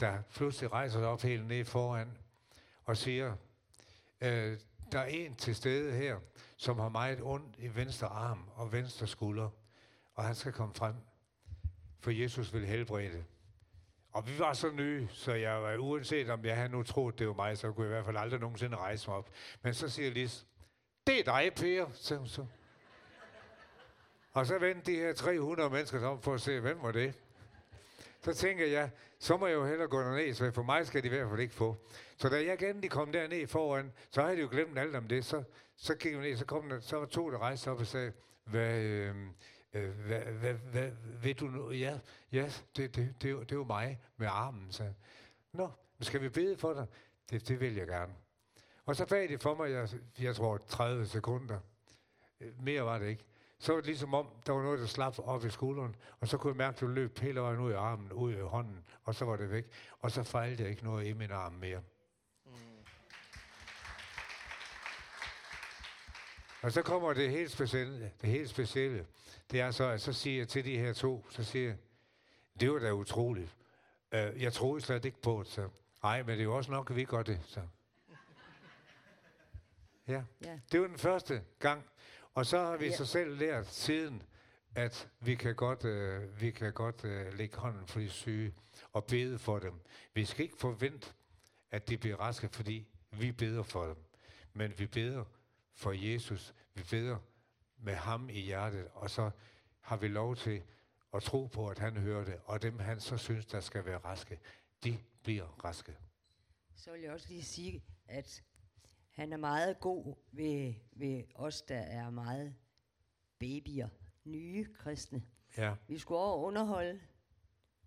der 0.00 0.22
pludselig 0.22 0.72
rejser 0.72 0.98
sig 0.98 1.08
op 1.08 1.22
helt 1.22 1.46
ned 1.46 1.64
foran 1.64 2.18
og 2.84 2.96
siger, 2.96 3.36
øh, 4.20 4.58
der 4.92 4.98
er 4.98 5.04
en 5.04 5.36
til 5.36 5.56
stede 5.56 5.92
her, 5.92 6.18
som 6.56 6.78
har 6.78 6.88
meget 6.88 7.18
ondt 7.22 7.56
i 7.58 7.76
venstre 7.76 8.06
arm 8.06 8.50
og 8.54 8.72
venstre 8.72 9.06
skulder, 9.06 9.50
og 10.14 10.24
han 10.24 10.34
skal 10.34 10.52
komme 10.52 10.74
frem. 10.74 10.94
for 12.00 12.10
Jesus 12.10 12.54
vil 12.54 12.66
helbrede. 12.66 13.24
Og 14.12 14.28
vi 14.28 14.38
var 14.38 14.52
så 14.52 14.70
nye, 14.70 15.08
så 15.12 15.32
jeg 15.32 15.62
var, 15.62 15.76
uanset 15.76 16.30
om 16.30 16.44
jeg 16.44 16.56
havde 16.56 16.68
nu 16.68 16.82
troet, 16.82 17.18
det 17.18 17.26
var 17.28 17.34
mig, 17.34 17.58
så 17.58 17.72
kunne 17.72 17.84
jeg 17.84 17.90
i 17.90 17.94
hvert 17.94 18.04
fald 18.04 18.16
aldrig 18.16 18.40
nogensinde 18.40 18.76
rejse 18.76 19.10
mig 19.10 19.16
op. 19.16 19.30
Men 19.62 19.74
så 19.74 19.88
siger 19.88 20.10
Lis, 20.10 20.46
det 21.06 21.20
er 21.20 21.24
dig, 21.24 21.52
Per, 21.56 21.86
sagde 21.94 22.18
hun 22.18 22.28
så. 22.28 22.46
Og 24.38 24.46
så 24.46 24.58
vendte 24.58 24.92
de 24.92 24.96
her 24.96 25.12
300 25.12 25.70
mennesker 25.70 26.06
om 26.06 26.22
for 26.22 26.34
at 26.34 26.40
se, 26.40 26.60
hvem 26.60 26.78
var 26.82 26.92
det? 26.92 27.14
Så 28.20 28.34
tænker 28.34 28.66
jeg, 28.66 28.90
så 29.18 29.36
må 29.36 29.46
jeg 29.46 29.54
jo 29.54 29.66
hellere 29.66 29.88
gå 29.88 30.00
derned, 30.00 30.34
så 30.34 30.50
for 30.50 30.62
mig 30.62 30.86
skal 30.86 31.02
de 31.02 31.06
i 31.06 31.10
hvert 31.10 31.28
fald 31.28 31.40
ikke 31.40 31.54
få. 31.54 31.76
Så 32.16 32.28
da 32.28 32.36
jeg 32.36 32.62
igen 32.62 32.82
de 32.82 32.88
kom 32.88 33.12
derned 33.12 33.46
foran, 33.46 33.92
så 34.10 34.22
havde 34.22 34.36
de 34.36 34.40
jo 34.40 34.48
glemt 34.50 34.78
alt 34.78 34.96
om 34.96 35.08
det. 35.08 35.24
Så, 35.24 35.42
så 35.76 35.94
gik 35.94 36.12
jeg 36.12 36.20
ned, 36.20 36.36
så, 36.36 36.44
kom 36.44 36.68
der, 36.68 36.80
så 36.80 36.96
var 36.96 37.06
to, 37.06 37.30
der 37.30 37.38
rejste 37.38 37.70
op 37.70 37.80
og 37.80 37.86
sagde, 37.86 38.12
hvad, 38.44 38.80
øhm, 38.80 39.28
øh, 39.72 39.90
hvad, 39.90 40.20
hvad, 40.20 40.54
hvad, 40.54 40.90
ved 41.22 41.34
du 41.34 41.46
nu? 41.46 41.70
Ja, 41.70 41.98
ja 42.32 42.50
det, 42.76 42.96
det, 42.96 43.14
det, 43.22 43.22
det, 43.22 43.52
er 43.52 43.56
jo 43.56 43.64
mig 43.64 44.00
med 44.16 44.26
armen. 44.30 44.72
Så. 44.72 44.92
Nå, 45.52 45.70
skal 46.00 46.22
vi 46.22 46.28
bede 46.28 46.56
for 46.58 46.74
dig? 46.74 46.86
Det, 47.30 47.48
det 47.48 47.60
vil 47.60 47.74
jeg 47.74 47.86
gerne. 47.86 48.12
Og 48.86 48.96
så 48.96 49.06
bag 49.06 49.28
det 49.28 49.42
for 49.42 49.54
mig, 49.54 49.70
jeg, 49.70 49.88
jeg 50.20 50.36
tror 50.36 50.56
30 50.56 51.06
sekunder. 51.06 51.58
Øh, 52.40 52.64
mere 52.64 52.82
var 52.84 52.98
det 52.98 53.08
ikke. 53.08 53.24
Så 53.58 53.72
var 53.72 53.80
det 53.80 53.86
ligesom 53.86 54.14
om, 54.14 54.26
der 54.46 54.52
var 54.52 54.62
noget, 54.62 54.80
der 54.80 54.86
slap 54.86 55.18
op 55.18 55.44
i 55.44 55.50
skulderen, 55.50 55.96
og 56.20 56.28
så 56.28 56.38
kunne 56.38 56.50
jeg 56.50 56.56
mærke, 56.56 56.74
at 56.74 56.80
det 56.80 56.90
løb 56.90 57.18
hele 57.18 57.40
vejen 57.40 57.60
ud 57.60 57.70
i 57.70 57.74
armen, 57.74 58.12
ud 58.12 58.32
i 58.32 58.40
hånden, 58.40 58.84
og 59.04 59.14
så 59.14 59.24
var 59.24 59.36
det 59.36 59.50
væk. 59.50 59.64
Og 60.00 60.10
så 60.10 60.22
fejlede 60.22 60.62
jeg 60.62 60.70
ikke 60.70 60.84
noget 60.84 61.06
i 61.06 61.12
min 61.12 61.30
arm 61.30 61.52
mere. 61.52 61.80
Mm. 62.44 62.52
Og 66.62 66.72
så 66.72 66.82
kommer 66.82 67.12
det 67.12 67.30
helt 67.30 67.50
specielle. 67.50 68.12
Det 68.20 68.30
helt 68.30 68.50
specielle, 68.50 69.06
det 69.50 69.60
er 69.60 69.70
så, 69.70 69.84
at 69.84 70.00
så 70.00 70.12
siger 70.12 70.38
jeg 70.38 70.48
til 70.48 70.64
de 70.64 70.78
her 70.78 70.92
to, 70.92 71.26
så 71.30 71.44
siger 71.44 71.68
jeg, 71.68 71.76
det 72.60 72.72
var 72.72 72.78
da 72.78 72.92
utroligt. 72.92 73.56
Uh, 74.12 74.42
jeg 74.42 74.52
troede 74.52 74.80
slet 74.80 75.04
ikke 75.04 75.20
på 75.22 75.42
det, 75.44 75.52
så. 75.52 75.68
Nej, 76.02 76.22
men 76.22 76.28
det 76.30 76.40
er 76.40 76.44
jo 76.44 76.56
også 76.56 76.70
nok, 76.70 76.90
at 76.90 76.96
vi 76.96 77.04
gør 77.04 77.22
det, 77.22 77.40
så. 77.46 77.60
Ja. 80.08 80.22
ja. 80.44 80.58
Det 80.72 80.80
var 80.80 80.86
den 80.86 80.98
første 80.98 81.42
gang, 81.58 81.84
og 82.38 82.46
så 82.46 82.58
har 82.58 82.76
vi 82.76 82.86
ja. 82.86 82.96
så 82.96 83.04
selv 83.04 83.38
lært 83.38 83.66
siden, 83.66 84.22
at 84.74 85.08
vi 85.20 85.34
kan 85.34 85.54
godt, 85.54 85.84
øh, 85.84 86.40
vi 86.40 86.50
kan 86.50 86.72
godt 86.72 87.04
øh, 87.04 87.38
lægge 87.38 87.56
hånden 87.56 87.86
for 87.86 88.00
de 88.00 88.10
syge 88.10 88.54
og 88.92 89.04
bede 89.04 89.38
for 89.38 89.58
dem. 89.58 89.80
Vi 90.14 90.24
skal 90.24 90.44
ikke 90.44 90.56
forvente, 90.56 91.12
at 91.70 91.88
de 91.88 91.98
bliver 91.98 92.16
raske, 92.16 92.48
fordi 92.48 92.86
vi 93.10 93.32
beder 93.32 93.62
for 93.62 93.84
dem. 93.86 93.96
Men 94.52 94.78
vi 94.78 94.86
beder 94.86 95.24
for 95.74 95.92
Jesus. 95.92 96.54
Vi 96.74 96.82
beder 96.90 97.18
med 97.78 97.94
ham 97.94 98.28
i 98.30 98.40
hjertet, 98.40 98.88
og 98.94 99.10
så 99.10 99.30
har 99.80 99.96
vi 99.96 100.08
lov 100.08 100.36
til 100.36 100.62
at 101.14 101.22
tro 101.22 101.46
på, 101.46 101.68
at 101.68 101.78
han 101.78 101.96
hører 101.96 102.24
det, 102.24 102.40
og 102.44 102.62
dem 102.62 102.78
han 102.78 103.00
så 103.00 103.16
synes, 103.16 103.46
der 103.46 103.60
skal 103.60 103.84
være 103.84 103.98
raske, 103.98 104.38
de 104.84 104.98
bliver 105.22 105.64
raske. 105.64 105.96
Så 106.76 106.92
vil 106.92 107.00
jeg 107.00 107.12
også 107.12 107.26
lige 107.28 107.44
sige, 107.44 107.82
at 108.08 108.42
han 109.18 109.32
er 109.32 109.36
meget 109.36 109.80
god 109.80 110.14
ved, 110.32 110.74
ved 110.92 111.24
os, 111.34 111.62
der 111.62 111.78
er 111.78 112.10
meget 112.10 112.54
babyer, 113.38 113.88
nye 114.24 114.74
kristne. 114.74 115.22
Ja. 115.56 115.74
Vi 115.88 115.98
skulle 115.98 116.18
over 116.18 116.46
underholde 116.46 117.00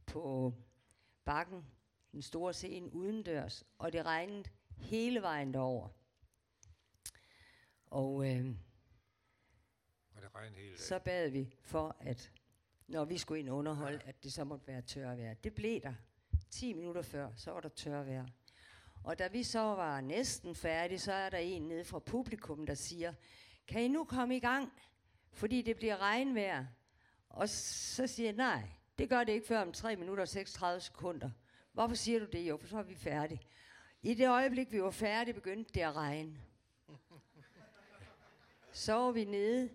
på 0.06 0.54
bakken, 1.26 1.66
den 2.12 2.22
store 2.22 2.54
scene 2.54 2.94
udendørs, 2.94 3.66
og 3.78 3.94
det 3.94 4.06
regnede 4.06 4.44
hele 4.78 5.22
vejen 5.22 5.54
derover. 5.54 5.90
Og, 7.86 8.30
øh, 8.30 8.56
og 10.16 10.22
det 10.22 10.36
regnede 10.36 10.62
hele 10.62 10.78
så 10.78 11.00
bad 11.00 11.30
vi 11.30 11.56
for, 11.62 11.98
at 12.00 12.32
når 12.88 13.06
vi 13.06 13.18
skulle 13.18 13.40
ind 13.40 13.50
og 13.50 13.58
underholde, 13.58 14.02
at 14.06 14.24
det 14.24 14.34
så 14.34 14.44
måtte 14.44 14.68
være 14.68 14.82
tørvejr. 14.82 15.34
Det 15.34 15.54
blev 15.54 15.82
der. 15.82 15.94
10 16.50 16.74
minutter 16.74 17.02
før, 17.02 17.32
så 17.36 17.52
var 17.52 17.60
der 17.60 17.70
tørvejr. 17.70 18.28
Og 19.04 19.20
da 19.20 19.28
vi 19.28 19.44
så 19.44 19.60
var 19.60 20.02
næsten 20.02 20.56
færdige, 20.56 21.00
så 21.00 21.14
er 21.14 21.30
der 21.30 21.38
en 21.38 21.62
nede 21.62 21.86
fra 21.86 22.00
publikum, 22.00 22.66
der 22.66 22.74
siger, 22.74 23.14
kan 23.68 23.82
I 23.82 23.88
nu 23.88 24.04
komme 24.04 24.36
i 24.36 24.40
gang? 24.40 24.74
Fordi 25.32 25.62
det 25.62 25.76
bliver 25.76 25.98
regnvejr. 25.98 26.66
Og 27.30 27.50
så 27.50 28.08
siger 28.08 28.28
jeg, 28.28 28.36
nej, 28.36 28.70
det 28.98 29.10
gør 29.10 29.24
det 29.24 29.34
ikke 29.34 29.48
før 29.48 29.62
om 29.62 29.72
3 29.72 29.96
minutter 29.96 30.22
og 30.22 30.28
36 30.28 30.82
sekunder. 30.82 31.30
Hvorfor 31.74 31.96
siger 31.96 32.20
du 32.20 32.26
det? 32.26 32.50
Jo, 32.50 32.58
for 32.58 32.68
så 32.68 32.78
er 32.78 32.84
vi 32.84 32.96
færdige. 32.96 33.42
I 34.02 34.14
det 34.14 34.30
øjeblik, 34.30 34.72
vi 34.72 34.82
var 34.82 34.92
færdige, 34.92 35.34
begyndte 35.34 35.74
det 35.74 35.82
at 35.82 35.96
regne. 35.96 36.42
Så 38.74 38.94
var 38.94 39.12
vi 39.12 39.26
nede 39.26 39.70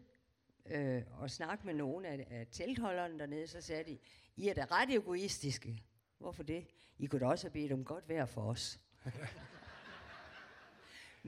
øh, 0.67 1.03
og 1.19 1.31
snakkede 1.31 1.67
med 1.67 1.75
nogle 1.75 2.09
af, 2.09 2.27
af 2.31 2.47
teltholderne 2.51 3.19
dernede, 3.19 3.47
så 3.47 3.61
sagde 3.61 3.85
de, 3.85 3.99
I 4.37 4.49
er 4.49 4.55
da 4.55 4.67
ret 4.71 4.95
egoistiske. 4.95 5.83
Hvorfor 6.19 6.43
det? 6.43 6.67
I 6.99 7.07
kunne 7.07 7.21
da 7.21 7.27
også 7.27 7.45
have 7.47 7.53
bedt 7.53 7.73
om 7.73 7.85
godt 7.85 8.09
vejr 8.09 8.27
for 8.27 8.43
os. 8.43 8.81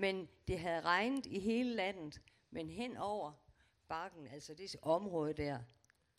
men 0.03 0.29
det 0.49 0.59
havde 0.59 0.81
regnet 0.81 1.27
i 1.27 1.39
hele 1.39 1.75
landet, 1.75 2.21
men 2.51 2.69
hen 2.69 2.97
over 2.97 3.33
bakken, 3.89 4.27
altså 4.27 4.55
det 4.55 4.77
område 4.83 5.33
der, 5.33 5.59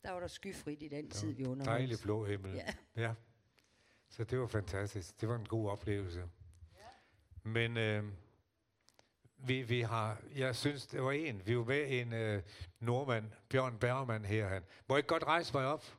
der 0.04 0.12
var 0.12 0.20
der 0.20 0.28
skyfrit 0.28 0.84
i 0.84 0.88
den 0.88 1.06
ja, 1.06 1.12
tid, 1.12 1.32
vi 1.32 1.46
underholdt. 1.46 1.80
Dejlig 1.80 1.98
blå 2.04 2.26
himmel. 2.26 2.54
Ja. 2.54 2.74
ja. 2.96 3.14
Så 4.10 4.24
det 4.24 4.40
var 4.40 4.48
fantastisk. 4.48 5.22
Det 5.22 5.30
var 5.30 5.36
en 5.36 5.46
god 5.46 5.70
oplevelse. 5.70 6.20
Ja. 6.20 6.26
Men 7.44 7.78
øh, 7.78 8.04
vi, 9.38 9.62
vi 9.62 9.82
har, 9.82 10.22
jeg 10.36 10.56
synes, 10.56 10.88
det 10.88 11.04
var 11.04 11.12
en, 11.12 11.42
vi 11.46 11.58
var 11.58 11.64
med 11.64 12.02
en 12.02 12.14
øh, 12.14 12.44
nordmand, 12.80 13.32
Bjørn 13.50 13.80
Bergman 13.80 14.26
her. 14.26 14.48
Han. 14.48 14.64
Må 14.90 14.96
jeg 14.96 15.00
ikke 15.00 15.08
godt 15.08 15.24
rejse 15.24 15.54
mig 15.54 15.66
op? 15.66 15.98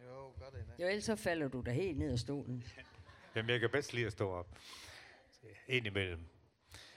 Jo, 0.00 0.32
gør 0.38 0.50
det. 0.50 0.64
Jo, 0.78 0.86
ellers 0.86 1.04
så 1.04 1.16
falder 1.16 1.48
du 1.48 1.62
da 1.66 1.70
helt 1.70 1.98
ned 1.98 2.12
af 2.12 2.18
stolen. 2.18 2.64
Jamen, 3.38 3.50
jeg 3.50 3.60
kan 3.60 3.70
bedst 3.70 3.92
lide 3.92 4.06
at 4.06 4.12
stå 4.12 4.30
op 4.30 4.58
indimellem. 5.68 6.20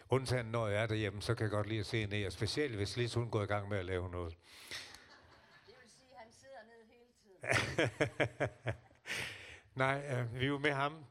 Undtagen 0.10 0.46
når 0.46 0.68
jeg 0.68 0.84
er 0.84 0.88
derhjemme, 0.88 1.22
så 1.22 1.36
kan 1.36 1.44
jeg 1.44 1.52
godt 1.52 1.68
lide 1.68 1.80
at 1.80 1.86
se 1.86 2.06
ned, 2.06 2.26
og 2.26 2.32
specielt 2.32 2.76
hvis 2.76 2.98
Lis 2.98 3.14
hun 3.14 3.30
går 3.30 3.44
i 3.44 3.46
gang 3.46 3.70
med 3.70 3.78
at 3.78 3.86
lave 3.86 4.10
noget. 4.10 4.38
Det 5.68 5.76
vil 5.82 5.92
sige, 5.92 6.06
at 6.12 6.20
han 6.20 6.32
sidder 6.32 6.62
ned 6.64 6.82
hele 6.88 7.90
tiden. 8.38 8.74
Nej, 9.84 10.04
øh, 10.12 10.40
vi 10.40 10.52
var 10.52 10.58
med 10.58 10.72
ham, 10.72 11.06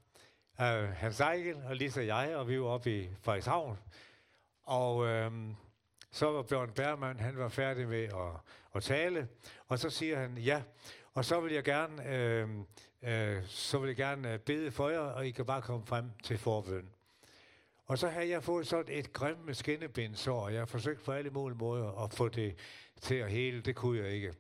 øh, 0.60 0.88
Hans 0.88 1.20
Ejgel 1.20 1.56
og 1.64 1.76
Lis 1.76 1.96
og 1.96 2.06
jeg, 2.06 2.36
og 2.36 2.48
vi 2.48 2.60
var 2.60 2.66
oppe 2.66 3.02
i 3.02 3.08
Frederikshavn. 3.22 3.78
Og 4.62 5.06
øh, 5.06 5.32
så 6.10 6.30
var 6.30 6.42
Bjørn 6.42 6.72
Bergman, 6.72 7.20
han 7.20 7.38
var 7.38 7.48
færdig 7.48 7.88
med 7.88 8.04
at, 8.04 8.40
at 8.74 8.82
tale, 8.82 9.28
og 9.68 9.78
så 9.78 9.90
siger 9.90 10.18
han, 10.18 10.38
ja, 10.38 10.62
og 11.14 11.24
så 11.24 11.40
vil 11.40 11.52
jeg 11.52 11.64
gerne, 11.64 12.08
øh, 12.08 12.48
øh, 13.02 13.46
så 13.46 13.78
vil 13.78 13.86
jeg 13.86 13.96
gerne 13.96 14.32
øh, 14.32 14.38
bede 14.38 14.70
for 14.70 14.88
jer, 14.88 14.98
og 14.98 15.26
I 15.26 15.30
kan 15.30 15.46
bare 15.46 15.62
komme 15.62 15.86
frem 15.86 16.10
til 16.24 16.38
forbøn. 16.38 16.88
Og 17.86 17.98
så 17.98 18.08
havde 18.08 18.28
jeg 18.28 18.42
fået 18.42 18.66
sådan 18.66 18.98
et 18.98 19.12
grimt 19.12 19.56
skinnebindsår, 19.56 20.44
og 20.44 20.52
jeg 20.52 20.60
har 20.60 20.66
forsøgt 20.66 21.04
på 21.04 21.12
alle 21.12 21.30
mulige 21.30 21.58
måder 21.58 22.04
at 22.04 22.12
få 22.12 22.28
det 22.28 22.56
til 23.00 23.14
at 23.14 23.30
hele. 23.30 23.60
Det 23.60 23.76
kunne 23.76 23.98
jeg 23.98 24.08
ikke. 24.08 24.34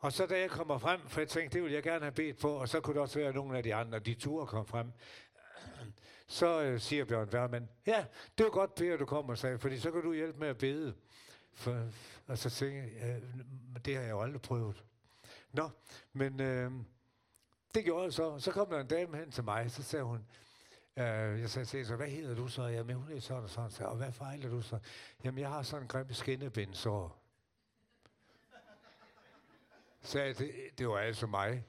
Og 0.00 0.12
så 0.12 0.26
da 0.26 0.40
jeg 0.40 0.50
kommer 0.50 0.78
frem, 0.78 1.00
for 1.08 1.20
jeg 1.20 1.28
tænkte, 1.28 1.54
det 1.54 1.62
ville 1.62 1.74
jeg 1.74 1.82
gerne 1.82 2.04
have 2.04 2.12
bedt 2.12 2.38
på, 2.38 2.52
og 2.52 2.68
så 2.68 2.80
kunne 2.80 2.94
det 2.94 3.02
også 3.02 3.18
være, 3.18 3.28
at 3.28 3.34
nogle 3.34 3.56
af 3.56 3.62
de 3.62 3.74
andre, 3.74 3.98
de 3.98 4.14
ture 4.14 4.46
kom 4.46 4.66
frem, 4.66 4.92
så 6.26 6.62
øh, 6.62 6.80
siger 6.80 7.04
Bjørn 7.04 7.28
Wermann, 7.28 7.68
ja, 7.86 8.04
det 8.38 8.46
er 8.46 8.50
godt, 8.50 8.74
Per, 8.74 8.96
du 8.96 9.04
kommer, 9.04 9.34
sagde, 9.34 9.58
fordi 9.58 9.78
så 9.78 9.90
kan 9.90 10.02
du 10.02 10.12
hjælpe 10.12 10.38
med 10.38 10.48
at 10.48 10.58
bede. 10.58 10.94
For, 11.54 11.88
og 12.26 12.38
så 12.38 12.50
tænkte 12.50 12.90
jeg, 13.00 13.22
det 13.84 13.94
har 13.94 14.02
jeg 14.02 14.10
jo 14.10 14.20
aldrig 14.20 14.42
prøvet. 14.42 14.84
Nå, 15.52 15.70
men 16.12 16.40
øh, 16.40 16.72
det 17.74 17.84
gjorde 17.84 18.04
jeg 18.04 18.12
så. 18.12 18.38
Så 18.38 18.52
kom 18.52 18.68
der 18.68 18.80
en 18.80 18.86
dame 18.86 19.16
hen 19.16 19.30
til 19.30 19.44
mig, 19.44 19.70
så 19.70 19.82
sagde 19.82 20.04
hun, 20.04 20.26
øh, 20.96 21.40
jeg 21.40 21.50
sagde 21.50 21.66
til 21.66 21.78
hende, 21.78 21.96
hvad 21.96 22.08
hedder 22.08 22.34
du 22.34 22.48
så? 22.48 22.62
Jamen, 22.62 22.96
hun 22.96 23.12
er 23.12 23.20
sådan 23.20 23.42
og 23.42 23.50
sådan. 23.50 23.70
Så, 23.70 23.84
og 23.84 23.96
hvad 23.96 24.12
fejler 24.12 24.48
du 24.48 24.62
så? 24.62 24.78
Jamen, 25.24 25.38
jeg 25.38 25.48
har 25.48 25.62
sådan 25.62 25.82
en 25.82 25.88
grim 25.88 26.12
skinnebindsår. 26.12 27.16
Så 30.02 30.18
det, 30.18 30.52
det 30.78 30.88
var 30.88 30.98
altså 30.98 31.26
mig. 31.26 31.64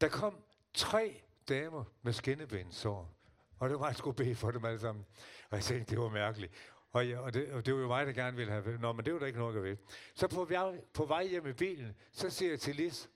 der 0.00 0.08
kom 0.08 0.44
tre 0.74 1.22
damer 1.48 1.84
med 2.02 2.12
skinnebindsår. 2.12 3.14
Og 3.58 3.70
det 3.70 3.80
var 3.80 3.86
jeg 3.86 3.96
skulle 3.96 4.16
bede 4.16 4.34
for 4.34 4.50
dem 4.50 4.64
alle 4.64 4.80
sammen. 4.80 5.06
Og 5.50 5.56
jeg 5.56 5.64
tænkte, 5.64 5.90
det 5.90 6.02
var 6.02 6.08
mærkeligt. 6.08 6.52
Og, 6.92 7.08
ja, 7.08 7.18
og, 7.18 7.34
det, 7.34 7.52
og 7.52 7.66
det 7.66 7.74
var 7.74 7.80
jo 7.80 7.86
mig, 7.86 8.06
der 8.06 8.12
gerne 8.12 8.36
ville 8.36 8.52
have... 8.52 8.78
Nå, 8.78 8.92
men 8.92 9.04
det 9.04 9.12
var 9.12 9.18
der 9.18 9.26
ikke 9.26 9.38
noget 9.38 9.56
at 9.56 9.62
ved. 9.62 9.76
Så 10.14 10.28
på, 10.28 10.50
på 10.94 11.04
vej 11.04 11.26
hjem 11.26 11.46
i 11.46 11.52
bilen, 11.52 11.96
så 12.12 12.30
siger 12.30 12.50
jeg 12.50 12.60
til 12.60 12.76
Lis, 12.76 13.10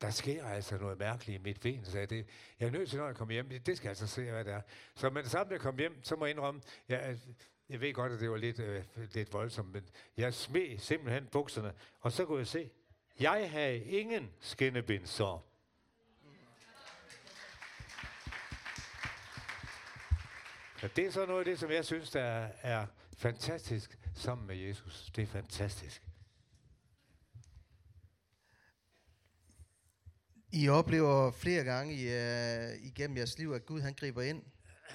der 0.00 0.10
sker 0.10 0.46
altså 0.46 0.78
noget 0.78 0.98
mærkeligt 0.98 1.40
i 1.40 1.42
mit 1.42 1.60
ben, 1.60 1.84
så 1.84 1.98
jeg, 1.98 2.10
det, 2.10 2.26
jeg 2.60 2.66
er 2.66 2.70
nødt 2.70 2.90
til, 2.90 2.98
når 2.98 3.06
jeg 3.06 3.16
kommer 3.16 3.32
hjem, 3.32 3.48
det 3.48 3.76
skal 3.76 3.86
jeg 3.86 3.90
altså 3.90 4.06
se, 4.06 4.30
hvad 4.30 4.44
det 4.44 4.52
er. 4.52 4.60
Så 4.94 5.10
med 5.10 5.22
det 5.22 5.30
samme, 5.30 5.52
jeg 5.52 5.60
kom 5.60 5.78
hjem, 5.78 6.04
så 6.04 6.16
må 6.16 6.24
jeg 6.24 6.34
indrømme, 6.34 6.60
jeg, 6.88 7.18
jeg 7.68 7.80
ved 7.80 7.94
godt, 7.94 8.12
at 8.12 8.20
det 8.20 8.30
var 8.30 8.36
lidt, 8.36 8.58
øh, 8.58 8.84
lidt 8.96 9.32
voldsomt, 9.32 9.72
men 9.72 9.88
jeg 10.16 10.34
smed 10.34 10.78
simpelthen 10.78 11.26
bukserne, 11.26 11.72
og 12.00 12.12
så 12.12 12.24
kunne 12.24 12.38
jeg 12.38 12.46
se, 12.46 12.70
jeg 13.20 13.50
havde 13.50 13.84
ingen 13.84 14.32
skinnebindsår. 14.40 15.46
Ja, 20.82 20.88
det 20.96 21.06
er 21.06 21.10
så 21.10 21.26
noget 21.26 21.38
af 21.38 21.44
det, 21.44 21.58
som 21.58 21.70
jeg 21.70 21.84
synes, 21.84 22.10
der 22.10 22.22
er, 22.22 22.52
er 22.62 22.86
fantastisk 23.16 23.98
sammen 24.14 24.46
med 24.46 24.56
Jesus. 24.56 25.10
Det 25.16 25.22
er 25.22 25.26
fantastisk. 25.26 26.02
I 30.56 30.68
oplever 30.68 31.30
flere 31.30 31.64
gange 31.64 31.94
i, 31.94 32.06
uh, 32.06 32.86
igennem 32.86 33.16
jeres 33.16 33.38
liv, 33.38 33.52
at 33.52 33.66
Gud 33.66 33.80
han 33.80 33.94
griber 33.94 34.22
ind. 34.22 34.42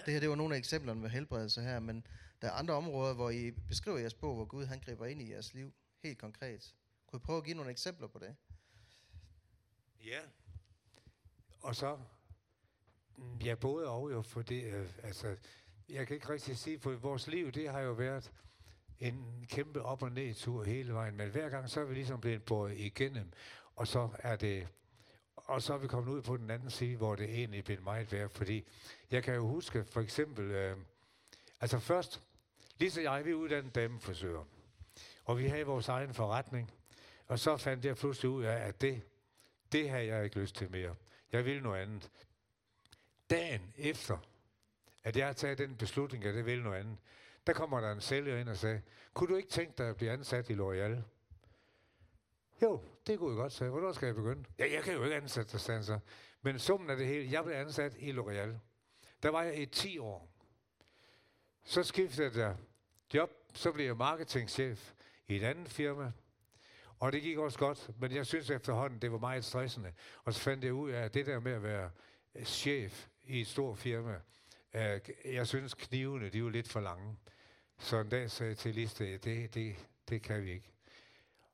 Det 0.05 0.13
her 0.13 0.19
det 0.19 0.29
var 0.29 0.35
nogle 0.35 0.55
af 0.55 0.59
eksemplerne 0.59 1.01
med 1.01 1.09
helbredelse 1.09 1.61
her, 1.61 1.79
men 1.79 2.05
der 2.41 2.47
er 2.47 2.51
andre 2.51 2.73
områder, 2.73 3.13
hvor 3.13 3.29
I 3.29 3.51
beskriver 3.51 3.97
jeres 3.97 4.13
bog, 4.13 4.35
hvor 4.35 4.45
Gud 4.45 4.65
han 4.65 4.79
griber 4.79 5.05
ind 5.05 5.21
i 5.21 5.31
jeres 5.31 5.53
liv, 5.53 5.73
helt 6.03 6.17
konkret. 6.17 6.75
Kunne 7.07 7.17
I 7.17 7.25
prøve 7.25 7.37
at 7.37 7.43
give 7.43 7.55
nogle 7.55 7.71
eksempler 7.71 8.07
på 8.07 8.19
det? 8.19 8.35
Ja. 10.05 10.19
Og 11.59 11.75
så, 11.75 11.97
ja, 13.45 13.55
både 13.55 13.87
og 13.87 14.11
jo, 14.11 14.21
for 14.21 14.41
det, 14.41 14.63
øh, 14.63 14.89
altså, 15.03 15.35
jeg 15.89 16.07
kan 16.07 16.15
ikke 16.15 16.29
rigtig 16.29 16.57
sige, 16.57 16.79
for 16.79 16.91
vores 16.91 17.27
liv, 17.27 17.51
det 17.51 17.69
har 17.69 17.79
jo 17.79 17.91
været 17.91 18.31
en 18.99 19.45
kæmpe 19.49 19.81
op- 19.81 20.03
og 20.03 20.11
ned-tur 20.11 20.63
hele 20.63 20.93
vejen, 20.93 21.17
men 21.17 21.29
hver 21.29 21.49
gang, 21.49 21.69
så 21.69 21.81
er 21.81 21.85
vi 21.85 21.93
ligesom 21.93 22.21
blevet 22.21 22.43
båret 22.43 22.77
igennem, 22.77 23.31
og 23.75 23.87
så 23.87 24.09
er 24.19 24.35
det, 24.35 24.67
og 25.35 25.61
så 25.61 25.73
er 25.73 25.77
vi 25.77 25.87
kommet 25.87 26.11
ud 26.11 26.21
på 26.21 26.37
den 26.37 26.51
anden 26.51 26.69
side, 26.69 26.97
hvor 26.97 27.15
det 27.15 27.29
egentlig 27.29 27.63
blev 27.63 27.81
meget 27.81 28.11
værd, 28.11 28.29
fordi 28.29 28.67
jeg 29.11 29.23
kan 29.23 29.35
jo 29.35 29.47
huske, 29.47 29.85
for 29.85 30.01
eksempel, 30.01 30.51
øh, 30.51 30.77
altså 31.61 31.79
først, 31.79 32.21
lige 32.77 32.91
så 32.91 33.01
jeg, 33.01 33.25
vi 33.25 33.33
uddannede 33.33 33.43
uddannet 33.43 33.75
damefrisører, 33.75 34.45
og 35.25 35.37
vi 35.37 35.47
havde 35.47 35.65
vores 35.65 35.87
egen 35.87 36.13
forretning, 36.13 36.71
og 37.27 37.39
så 37.39 37.57
fandt 37.57 37.85
jeg 37.85 37.95
pludselig 37.95 38.31
ud 38.31 38.43
af, 38.43 38.67
at 38.67 38.81
det, 38.81 39.01
det 39.71 39.89
havde 39.89 40.05
jeg 40.05 40.23
ikke 40.23 40.39
lyst 40.39 40.55
til 40.55 40.71
mere. 40.71 40.95
Jeg 41.31 41.45
ville 41.45 41.61
noget 41.61 41.81
andet. 41.81 42.09
Dagen 43.29 43.73
efter, 43.77 44.17
at 45.03 45.17
jeg 45.17 45.25
har 45.25 45.33
taget 45.33 45.57
den 45.57 45.75
beslutning, 45.75 46.25
at 46.25 46.35
det 46.35 46.45
ville 46.45 46.63
noget 46.63 46.79
andet, 46.79 46.97
der 47.47 47.53
kommer 47.53 47.79
der 47.81 47.91
en 47.91 48.01
sælger 48.01 48.37
ind 48.37 48.49
og 48.49 48.57
sagde, 48.57 48.81
kunne 49.13 49.29
du 49.29 49.35
ikke 49.35 49.49
tænke 49.49 49.73
dig 49.77 49.89
at 49.89 49.95
blive 49.95 50.11
ansat 50.11 50.49
i 50.49 50.53
L'Oreal? 50.53 51.01
Jo, 52.61 52.81
det 53.07 53.19
kunne 53.19 53.29
jeg 53.29 53.37
godt 53.37 53.53
sige. 53.53 53.69
Hvornår 53.69 53.91
skal 53.91 54.05
jeg 54.05 54.15
begynde? 54.15 54.43
Ja, 54.59 54.73
jeg 54.73 54.83
kan 54.83 54.93
jo 54.93 55.03
ikke 55.03 55.15
ansætte 55.15 55.51
dig, 55.51 55.85
så. 55.85 55.99
Men 56.41 56.59
summen 56.59 56.89
af 56.89 56.97
det 56.97 57.07
hele, 57.07 57.31
jeg 57.31 57.43
blev 57.43 57.55
ansat 57.55 57.95
i 57.99 58.11
L'Oreal. 58.11 58.49
Der 59.23 59.29
var 59.29 59.43
jeg 59.43 59.59
i 59.59 59.65
10 59.65 59.97
år. 59.97 60.31
Så 61.63 61.83
skiftede 61.83 62.45
jeg 62.45 62.55
job, 63.13 63.31
så 63.53 63.71
blev 63.71 63.85
jeg 63.85 63.97
marketingchef 63.97 64.93
i 65.27 65.35
et 65.35 65.43
andet 65.43 65.69
firma. 65.69 66.11
Og 66.99 67.11
det 67.11 67.21
gik 67.21 67.37
også 67.37 67.59
godt, 67.59 67.89
men 67.99 68.11
jeg 68.11 68.25
synes 68.25 68.49
efterhånden, 68.49 69.01
det 69.01 69.11
var 69.11 69.17
meget 69.17 69.45
stressende. 69.45 69.93
Og 70.23 70.33
så 70.33 70.39
fandt 70.39 70.63
jeg 70.63 70.73
ud 70.73 70.91
af, 70.91 71.01
at 71.01 71.13
det 71.13 71.25
der 71.25 71.39
med 71.39 71.51
at 71.51 71.63
være 71.63 71.91
chef 72.45 73.07
i 73.23 73.41
et 73.41 73.47
stort 73.47 73.77
firma, 73.77 74.19
jeg 75.25 75.47
synes 75.47 75.73
knivene, 75.73 76.29
de 76.29 76.43
var 76.43 76.49
lidt 76.49 76.67
for 76.69 76.79
lange. 76.79 77.17
Så 77.77 77.97
en 77.97 78.09
dag 78.09 78.31
sagde 78.31 78.49
jeg 78.49 78.57
til 78.57 78.75
Liste, 78.75 79.17
det, 79.17 79.53
det, 79.53 79.75
det 80.09 80.21
kan 80.21 80.43
vi 80.43 80.51
ikke. 80.51 80.71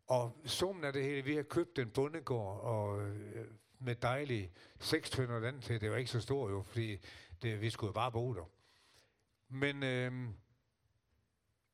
Og 0.07 0.37
summen 0.45 0.83
af 0.83 0.93
det 0.93 1.03
hele, 1.03 1.21
vi 1.21 1.35
har 1.35 1.43
købt 1.43 1.79
en 1.79 1.89
bondegård 1.89 2.61
og 2.61 3.01
øh, 3.01 3.47
med 3.79 3.95
dejlige 3.95 4.51
seks 4.79 5.09
tønder 5.09 5.39
land 5.39 5.61
til. 5.61 5.81
Det 5.81 5.91
var 5.91 5.97
ikke 5.97 6.11
så 6.11 6.21
stort 6.21 6.51
jo, 6.51 6.61
fordi 6.61 6.97
det, 7.41 7.61
vi 7.61 7.69
skulle 7.69 7.93
bare 7.93 8.11
bo 8.11 8.33
der. 8.33 8.49
Men 9.49 9.83
øh, 9.83 10.29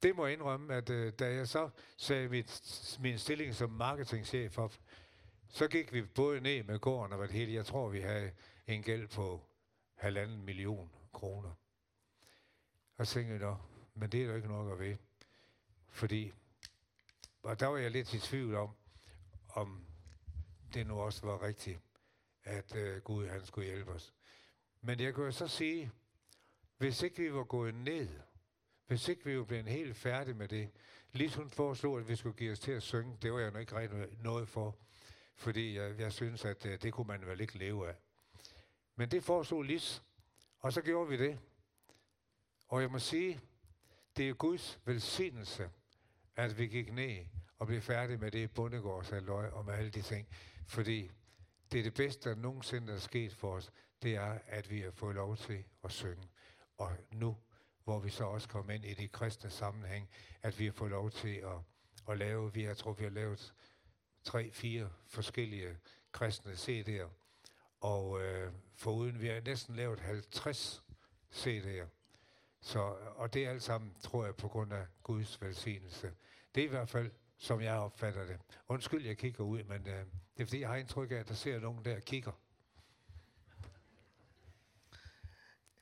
det 0.03 0.15
må 0.15 0.25
jeg 0.25 0.33
indrømme, 0.33 0.73
at 0.73 0.89
øh, 0.89 1.13
da 1.13 1.33
jeg 1.33 1.47
så 1.47 1.69
sagde 1.97 2.29
mit, 2.29 2.97
min 3.01 3.17
stilling 3.17 3.55
som 3.55 3.69
marketingchef 3.69 4.57
op, 4.57 4.73
så 5.47 5.67
gik 5.67 5.93
vi 5.93 6.01
både 6.01 6.41
ned 6.41 6.63
med 6.63 6.79
gården 6.79 7.11
og 7.11 7.17
hvad 7.17 7.27
det 7.27 7.35
hele. 7.35 7.53
Jeg 7.53 7.65
tror, 7.65 7.89
vi 7.89 7.99
havde 7.99 8.31
en 8.67 8.83
gæld 8.83 9.07
på 9.07 9.41
halvanden 9.95 10.45
million 10.45 10.91
kroner. 11.13 11.51
Og 12.97 13.07
så 13.07 13.13
tænkte 13.13 13.47
jeg, 13.47 13.55
men 13.93 14.09
det 14.09 14.23
er 14.23 14.27
der 14.27 14.35
ikke 14.35 14.47
nok 14.47 14.71
at 14.71 14.79
ved. 14.79 14.95
Fordi, 15.89 16.33
og 17.43 17.59
der 17.59 17.67
var 17.67 17.77
jeg 17.77 17.91
lidt 17.91 18.13
i 18.13 18.19
tvivl 18.19 18.55
om, 18.55 18.69
om 19.49 19.85
det 20.73 20.87
nu 20.87 20.99
også 20.99 21.25
var 21.25 21.41
rigtigt, 21.41 21.79
at 22.43 22.75
øh, 22.75 23.01
Gud 23.01 23.27
han 23.27 23.45
skulle 23.45 23.67
hjælpe 23.67 23.91
os. 23.91 24.13
Men 24.81 24.99
jeg 24.99 25.13
kunne 25.13 25.31
så 25.31 25.47
sige, 25.47 25.91
hvis 26.77 27.01
ikke 27.01 27.21
vi 27.21 27.33
var 27.33 27.43
gået 27.43 27.75
ned, 27.75 28.09
hvis 28.87 29.07
ikke 29.07 29.25
vi 29.25 29.37
var 29.37 29.43
blevet 29.43 29.67
helt 29.67 29.97
færdige 29.97 30.33
med 30.33 30.47
det, 30.47 30.69
Lis 31.11 31.35
hun 31.35 31.49
foreslog, 31.49 31.99
at 31.99 32.07
vi 32.07 32.15
skulle 32.15 32.37
give 32.37 32.51
os 32.51 32.59
til 32.59 32.71
at 32.71 32.83
synge, 32.83 33.17
det 33.21 33.33
var 33.33 33.39
jeg 33.39 33.51
nok 33.51 33.61
ikke 33.61 33.75
rigtig 33.75 34.17
noget 34.21 34.47
for, 34.47 34.77
fordi 35.35 35.77
jeg, 35.77 35.99
jeg 35.99 36.13
synes, 36.13 36.45
at 36.45 36.65
øh, 36.65 36.81
det 36.81 36.93
kunne 36.93 37.07
man 37.07 37.25
vel 37.25 37.41
ikke 37.41 37.57
leve 37.57 37.89
af. 37.89 37.95
Men 38.95 39.11
det 39.11 39.23
foreslog 39.23 39.63
Lis, 39.63 40.03
og 40.59 40.73
så 40.73 40.81
gjorde 40.81 41.09
vi 41.09 41.17
det. 41.17 41.39
Og 42.67 42.81
jeg 42.81 42.91
må 42.91 42.99
sige, 42.99 43.41
det 44.17 44.29
er 44.29 44.33
Guds 44.33 44.79
velsignelse, 44.85 45.69
at 46.35 46.57
vi 46.57 46.67
gik 46.67 46.93
ned 46.93 47.25
og 47.59 47.67
blev 47.67 47.81
færdige 47.81 48.17
med 48.17 48.31
det 48.31 48.51
bundegårdsaløj 48.51 49.47
og 49.47 49.65
med 49.65 49.73
alle 49.73 49.91
de 49.91 50.01
ting. 50.01 50.27
Fordi 50.67 51.11
det 51.71 51.79
er 51.79 51.83
det 51.83 51.93
bedste, 51.93 52.29
der 52.29 52.35
nogensinde 52.35 52.93
er 52.93 52.97
sket 52.97 53.33
for 53.33 53.55
os, 53.55 53.71
det 54.03 54.15
er, 54.15 54.39
at 54.47 54.69
vi 54.69 54.81
har 54.81 54.91
fået 54.91 55.15
lov 55.15 55.37
til 55.37 55.63
at 55.83 55.91
synge. 55.91 56.29
Og 56.77 56.91
nu, 57.11 57.37
hvor 57.83 57.99
vi 57.99 58.09
så 58.09 58.23
også 58.23 58.49
kommer 58.49 58.73
ind 58.73 58.85
i 58.85 58.93
det 58.93 59.11
kristne 59.11 59.49
sammenhæng, 59.49 60.09
at 60.41 60.59
vi 60.59 60.65
har 60.65 60.71
fået 60.71 60.91
lov 60.91 61.11
til 61.11 61.35
at, 61.35 61.59
at 62.09 62.17
lave, 62.17 62.53
vi 62.53 62.63
har, 62.63 62.73
tror, 62.73 62.93
vi 62.93 63.03
har 63.03 63.11
lavet 63.11 63.53
tre, 64.23 64.51
fire 64.51 64.89
forskellige 65.07 65.77
kristne 66.11 66.51
CD'er. 66.51 67.09
Og 67.79 68.21
øh, 68.21 68.53
foruden, 68.75 69.21
vi 69.21 69.27
har 69.27 69.41
næsten 69.41 69.75
lavet 69.75 69.99
50 69.99 70.83
CD'er. 71.33 72.02
Så, 72.63 72.79
og 73.15 73.33
det 73.33 73.45
er 73.45 73.49
alt 73.49 73.63
sammen, 73.63 73.93
tror 74.01 74.25
jeg, 74.25 74.35
på 74.35 74.47
grund 74.47 74.73
af 74.73 74.85
Guds 75.03 75.41
velsignelse. 75.41 76.11
Det 76.55 76.61
er 76.61 76.65
i 76.65 76.69
hvert 76.69 76.89
fald, 76.89 77.11
som 77.37 77.61
jeg 77.61 77.73
opfatter 77.73 78.25
det. 78.25 78.39
Undskyld, 78.67 79.05
jeg 79.05 79.17
kigger 79.17 79.43
ud, 79.43 79.63
men 79.63 79.87
øh, 79.87 80.05
det 80.37 80.43
er 80.43 80.45
fordi, 80.45 80.61
jeg 80.61 80.69
har 80.69 80.75
indtryk 80.75 81.11
af, 81.11 81.15
at 81.15 81.27
der 81.27 81.33
ser 81.33 81.59
nogen 81.59 81.85
der 81.85 81.99
kigger. 81.99 82.31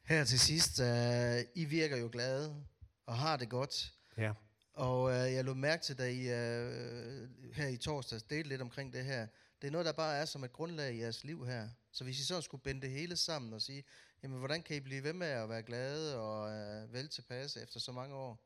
Her 0.04 0.24
til 0.24 0.40
sidst, 0.40 0.80
uh, 0.80 1.62
I 1.62 1.66
virker 1.66 1.98
jo 1.98 2.10
glade 2.12 2.66
og 3.06 3.18
har 3.18 3.38
det 3.38 3.50
godt. 3.50 3.94
Ja. 4.18 4.34
Og 4.74 5.04
uh, 5.04 5.12
jeg 5.12 5.46
lå 5.46 5.54
mærke 5.54 5.84
til, 5.84 5.98
da 5.98 6.10
I 6.10 6.20
uh, 6.20 7.54
her 7.54 7.68
i 7.68 7.78
torsdags 7.78 8.24
delte 8.24 8.50
lidt 8.50 8.62
omkring 8.62 8.94
det 8.94 9.06
her. 9.06 9.28
Det 9.62 9.68
er 9.68 9.72
noget, 9.72 9.86
der 9.86 9.94
bare 9.94 10.18
er 10.18 10.26
som 10.26 10.44
et 10.44 10.54
grundlag 10.54 10.94
i 10.94 11.02
jeres 11.02 11.24
liv 11.24 11.46
her. 11.46 11.70
Så 11.92 12.04
hvis 12.04 12.20
I 12.20 12.26
så 12.26 12.42
skulle 12.42 12.64
binde 12.64 12.82
det 12.82 12.90
hele 12.90 13.18
sammen 13.18 13.54
og 13.54 13.62
sige, 13.62 13.84
jamen 14.24 14.38
hvordan 14.38 14.64
kan 14.64 14.76
I 14.76 14.80
blive 14.80 15.04
ved 15.04 15.14
med 15.14 15.28
at 15.28 15.50
være 15.50 15.64
glade 15.64 16.20
og 16.20 16.52
øh, 16.52 16.94
vel 16.94 17.10
tilpasse 17.10 17.62
efter 17.62 17.80
så 17.80 17.92
mange 17.92 18.16
år? 18.16 18.40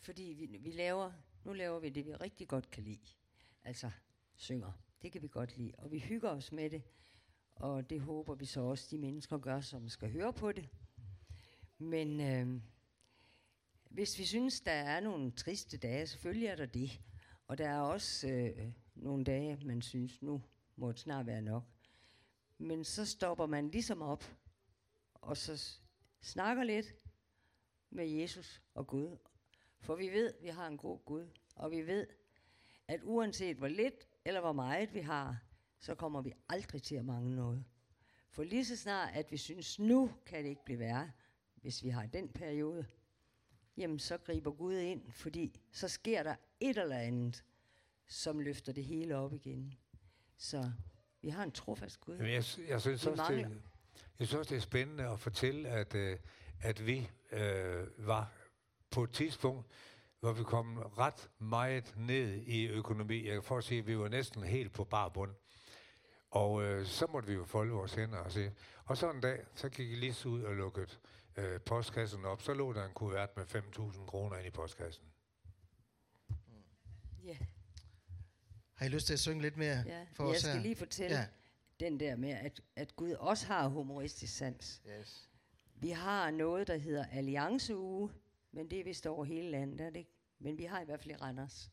Fordi 0.00 0.22
vi, 0.22 0.46
vi 0.46 0.70
laver, 0.70 1.12
nu 1.44 1.52
laver 1.52 1.78
vi 1.78 1.88
det, 1.88 2.06
vi 2.06 2.14
rigtig 2.14 2.48
godt 2.48 2.70
kan 2.70 2.82
lide. 2.82 3.08
Altså 3.64 3.90
synger. 4.36 4.72
Det 5.02 5.12
kan 5.12 5.22
vi 5.22 5.28
godt 5.28 5.56
lide. 5.56 5.72
Og 5.78 5.90
vi 5.90 5.98
hygger 5.98 6.30
os 6.30 6.52
med 6.52 6.70
det. 6.70 6.82
Og 7.54 7.90
det 7.90 8.00
håber 8.00 8.34
vi 8.34 8.44
så 8.44 8.60
også, 8.60 8.88
de 8.90 8.98
mennesker 8.98 9.38
gør, 9.38 9.60
som 9.60 9.88
skal 9.88 10.12
høre 10.12 10.32
på 10.32 10.52
det. 10.52 10.68
Men 11.78 12.20
øh, 12.20 12.62
hvis 13.90 14.18
vi 14.18 14.24
synes, 14.24 14.60
der 14.60 14.72
er 14.72 15.00
nogle 15.00 15.30
triste 15.30 15.76
dage, 15.76 16.06
selvfølgelig 16.06 16.46
er 16.46 16.56
der 16.56 16.66
det. 16.66 17.00
Og 17.48 17.58
der 17.58 17.68
er 17.68 17.80
også 17.80 18.28
øh, 18.28 18.72
nogle 18.94 19.24
dage, 19.24 19.58
man 19.64 19.82
synes, 19.82 20.22
nu 20.22 20.42
må 20.76 20.92
det 20.92 21.00
snart 21.00 21.26
være 21.26 21.42
nok. 21.42 21.64
Men 22.58 22.84
så 22.84 23.04
stopper 23.04 23.46
man 23.46 23.70
ligesom 23.70 24.02
op, 24.02 24.24
og 25.26 25.36
så 25.36 25.78
snakker 26.20 26.64
lidt 26.64 26.94
med 27.90 28.06
Jesus 28.06 28.62
og 28.74 28.86
Gud. 28.86 29.16
For 29.80 29.96
vi 29.96 30.08
ved, 30.08 30.34
at 30.34 30.42
vi 30.42 30.48
har 30.48 30.66
en 30.66 30.76
god 30.76 30.98
Gud, 31.04 31.26
og 31.56 31.70
vi 31.70 31.86
ved, 31.86 32.06
at 32.88 33.00
uanset 33.02 33.56
hvor 33.56 33.68
lidt 33.68 34.08
eller 34.24 34.40
hvor 34.40 34.52
meget 34.52 34.94
vi 34.94 35.00
har, 35.00 35.42
så 35.78 35.94
kommer 35.94 36.22
vi 36.22 36.32
aldrig 36.48 36.82
til 36.82 36.94
at 36.94 37.04
mangle 37.04 37.36
noget. 37.36 37.64
For 38.30 38.42
lige 38.42 38.64
så 38.64 38.76
snart, 38.76 39.14
at 39.14 39.32
vi 39.32 39.36
synes, 39.36 39.78
nu 39.78 40.10
kan 40.26 40.42
det 40.42 40.48
ikke 40.48 40.64
blive 40.64 40.78
værre, 40.78 41.10
hvis 41.54 41.84
vi 41.84 41.88
har 41.88 42.06
den 42.06 42.28
periode, 42.28 42.86
jamen 43.76 43.98
så 43.98 44.18
griber 44.18 44.50
Gud 44.50 44.74
ind, 44.74 45.10
fordi 45.10 45.60
så 45.72 45.88
sker 45.88 46.22
der 46.22 46.36
et 46.60 46.78
eller 46.78 46.98
andet, 46.98 47.44
som 48.06 48.40
løfter 48.40 48.72
det 48.72 48.84
hele 48.84 49.16
op 49.16 49.32
igen. 49.32 49.74
Så 50.36 50.72
vi 51.22 51.28
har 51.28 51.42
en 51.42 51.52
trofast 51.52 52.00
Gud. 52.00 52.14
Jamen, 52.14 52.32
jeg, 52.32 52.44
jeg, 52.68 52.80
synes 52.80 53.06
også, 53.06 53.32
det, 53.32 53.62
jeg 54.18 54.26
synes 54.26 54.34
også, 54.38 54.48
det 54.50 54.56
er 54.56 54.60
spændende 54.60 55.04
at 55.08 55.20
fortælle, 55.20 55.68
at, 55.68 55.94
øh, 55.94 56.18
at 56.60 56.86
vi 56.86 57.10
øh, 57.32 57.86
var 58.06 58.32
på 58.90 59.04
et 59.04 59.10
tidspunkt, 59.10 59.66
hvor 60.20 60.32
vi 60.32 60.44
kom 60.44 60.76
ret 60.78 61.30
meget 61.38 61.94
ned 61.96 62.34
i 62.34 62.66
økonomi. 62.68 63.28
Jeg 63.28 63.44
får 63.44 63.58
at 63.58 63.64
sige, 63.64 63.78
at 63.78 63.86
vi 63.86 63.98
var 63.98 64.08
næsten 64.08 64.42
helt 64.42 64.72
på 64.72 64.84
bar 64.84 65.08
bund. 65.08 65.34
Og 66.30 66.62
øh, 66.62 66.86
så 66.86 67.06
måtte 67.06 67.28
vi 67.28 67.34
jo 67.34 67.44
folde 67.44 67.72
vores 67.72 67.94
hænder 67.94 68.18
og 68.18 68.32
se. 68.32 68.52
Og 68.84 68.96
så 68.96 69.10
en 69.10 69.20
dag, 69.20 69.44
så 69.54 69.68
gik 69.68 69.90
jeg 69.90 69.98
lige 69.98 70.28
ud 70.28 70.42
og 70.42 70.56
lukkede 70.56 70.86
øh, 71.36 71.60
postkassen 71.60 72.24
op. 72.24 72.42
Så 72.42 72.54
lå 72.54 72.72
der 72.72 72.84
en 72.86 72.92
kuvert 72.94 73.36
med 73.36 73.44
5.000 73.44 74.06
kroner 74.06 74.36
ind 74.36 74.46
i 74.46 74.50
postkassen. 74.50 75.04
Ja. 77.24 77.36
Har 78.74 78.86
I 78.86 78.88
lyst 78.88 79.06
til 79.06 79.12
at 79.12 79.20
synge 79.20 79.42
lidt 79.42 79.56
mere 79.56 79.82
ja. 79.86 80.06
for 80.12 80.24
Jeg 80.24 80.34
os 80.36 80.40
skal 80.40 80.52
her? 80.54 80.60
lige 80.62 80.76
fortælle 80.76 81.16
Ja. 81.16 81.26
Den 81.80 82.00
der 82.00 82.16
med, 82.16 82.30
at, 82.30 82.60
at 82.76 82.96
Gud 82.96 83.12
også 83.12 83.46
har 83.46 83.68
humoristisk 83.68 84.36
sans. 84.36 84.82
Yes. 85.00 85.30
Vi 85.74 85.90
har 85.90 86.30
noget, 86.30 86.66
der 86.66 86.76
hedder 86.76 87.06
Allianceuge, 87.06 88.10
men 88.52 88.70
det 88.70 88.80
er 88.80 88.84
vist 88.84 89.06
over 89.06 89.24
hele 89.24 89.50
landet, 89.50 89.80
er 89.80 89.90
det 89.90 89.98
ikke? 89.98 90.12
Men 90.38 90.58
vi 90.58 90.64
har 90.64 90.80
i 90.80 90.84
hvert 90.84 91.00
fald 91.00 91.14
i 91.14 91.16
Randers. 91.16 91.70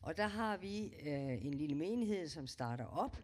Og 0.00 0.16
der 0.16 0.26
har 0.26 0.56
vi 0.56 0.84
øh, 0.86 1.46
en 1.46 1.54
lille 1.54 1.74
menighed, 1.76 2.28
som 2.28 2.46
starter 2.46 2.84
op, 2.84 3.16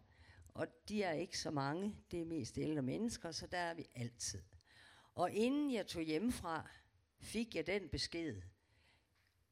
Og 0.53 0.67
de 0.89 1.03
er 1.03 1.11
ikke 1.11 1.39
så 1.39 1.51
mange, 1.51 1.95
det 2.11 2.21
er 2.21 2.25
mest 2.25 2.57
ældre 2.57 2.81
mennesker, 2.81 3.31
så 3.31 3.47
der 3.47 3.57
er 3.57 3.73
vi 3.73 3.85
altid. 3.95 4.41
Og 5.15 5.31
inden 5.31 5.73
jeg 5.73 5.87
tog 5.87 6.01
hjemmefra, 6.01 6.69
fik 7.19 7.55
jeg 7.55 7.67
den 7.67 7.89
besked. 7.89 8.41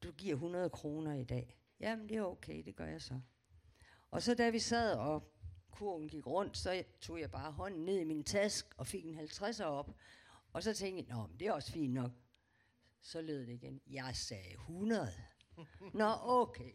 Du 0.02 0.12
giver 0.12 0.34
100 0.34 0.70
kroner 0.70 1.14
i 1.14 1.24
dag. 1.24 1.58
Jamen, 1.80 2.08
det 2.08 2.16
er 2.16 2.22
okay, 2.22 2.64
det 2.64 2.76
gør 2.76 2.86
jeg 2.86 3.02
så. 3.02 3.20
Og 4.10 4.22
så 4.22 4.34
da 4.34 4.50
vi 4.50 4.58
sad, 4.58 4.94
og 4.94 5.32
kurven 5.78 6.08
gik 6.08 6.26
rundt, 6.26 6.56
så 6.56 6.84
tog 7.00 7.20
jeg 7.20 7.30
bare 7.30 7.52
hånden 7.52 7.84
ned 7.84 7.98
i 7.98 8.04
min 8.04 8.24
task 8.24 8.74
og 8.76 8.86
fik 8.86 9.04
en 9.04 9.18
50'er 9.18 9.64
op. 9.64 9.90
Og 10.52 10.62
så 10.62 10.74
tænkte 10.74 11.04
jeg, 11.08 11.16
Nå, 11.16 11.28
det 11.40 11.48
er 11.48 11.52
også 11.52 11.72
fint 11.72 11.94
nok. 11.94 12.10
Så 13.00 13.20
lød 13.20 13.46
det 13.46 13.52
igen. 13.52 13.80
Jeg 13.86 14.16
sagde 14.16 14.52
100. 14.52 15.12
Nå, 15.94 16.14
okay. 16.22 16.72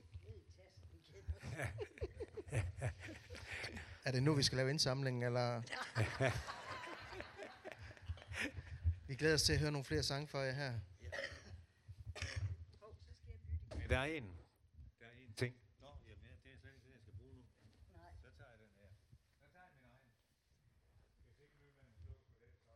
Er 4.05 4.11
det 4.11 4.23
nu, 4.23 4.33
vi 4.33 4.43
skal 4.43 4.55
lave 4.55 4.69
indsamling, 4.69 5.25
eller? 5.25 5.61
vi 9.07 9.15
glæder 9.15 9.33
os 9.35 9.43
til 9.43 9.53
at 9.53 9.59
høre 9.59 9.71
nogle 9.71 9.85
flere 9.85 10.03
sange 10.03 10.27
fra 10.27 10.39
jer 10.39 10.51
her. 10.51 10.73
Der 13.89 13.99
er 13.99 14.03
en. 14.03 14.23
Der 14.99 15.05
er 15.05 15.11
en 15.27 15.33
ting. 15.33 15.55
Nå, 15.81 15.87
jamen, 16.07 16.23
det 16.43 16.51
er 16.53 16.57
slet 16.61 16.73
ikke 16.73 16.85
det, 16.85 16.91
jeg 16.91 16.99
skal 16.99 17.13
bruge 17.19 17.33
nu. 17.35 17.43
Nej. 17.97 18.11
Så 18.23 18.29
tager 18.37 18.49
jeg 18.53 18.59
den 18.59 18.71
her. 18.79 18.89
Så 19.39 19.45
tager 19.53 19.65
jeg 19.65 19.73
min 19.77 19.85
egen. 19.95 20.11
Hvis 21.25 21.39
ikke 21.43 21.55
lydmanden 21.61 21.95
slår 22.07 22.19
på 22.37 22.43
det, 22.49 22.57
så... 22.65 22.71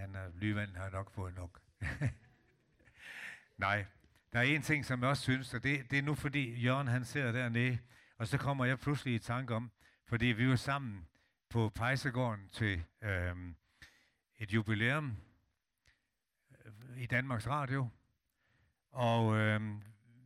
Han, 0.00 0.14
er, 0.14 0.30
Lyvand 0.34 0.76
har 0.76 0.90
nok 0.90 1.10
fået 1.10 1.34
nok. 1.34 1.60
Nej, 3.56 3.86
der 4.32 4.38
er 4.38 4.42
en 4.42 4.62
ting, 4.62 4.84
som 4.84 5.00
jeg 5.00 5.08
også 5.08 5.22
synes, 5.22 5.54
og 5.54 5.62
det, 5.62 5.90
det 5.90 5.98
er 5.98 6.02
nu 6.02 6.14
fordi 6.14 6.60
Jørgen 6.60 6.88
han 6.88 7.04
sidder 7.04 7.32
dernede, 7.32 7.78
og 8.18 8.26
så 8.26 8.38
kommer 8.38 8.64
jeg 8.64 8.78
pludselig 8.78 9.14
i 9.14 9.18
tanke 9.18 9.54
om, 9.54 9.70
fordi 10.06 10.26
vi 10.26 10.48
var 10.48 10.56
sammen 10.56 11.08
på 11.48 11.68
Pejsegården 11.68 12.48
til 12.48 12.84
øh, 13.02 13.36
et 14.38 14.52
jubilæum 14.52 15.16
øh, 16.64 17.02
i 17.02 17.06
Danmarks 17.06 17.46
Radio, 17.46 17.88
og 18.90 19.36
øh, 19.36 19.60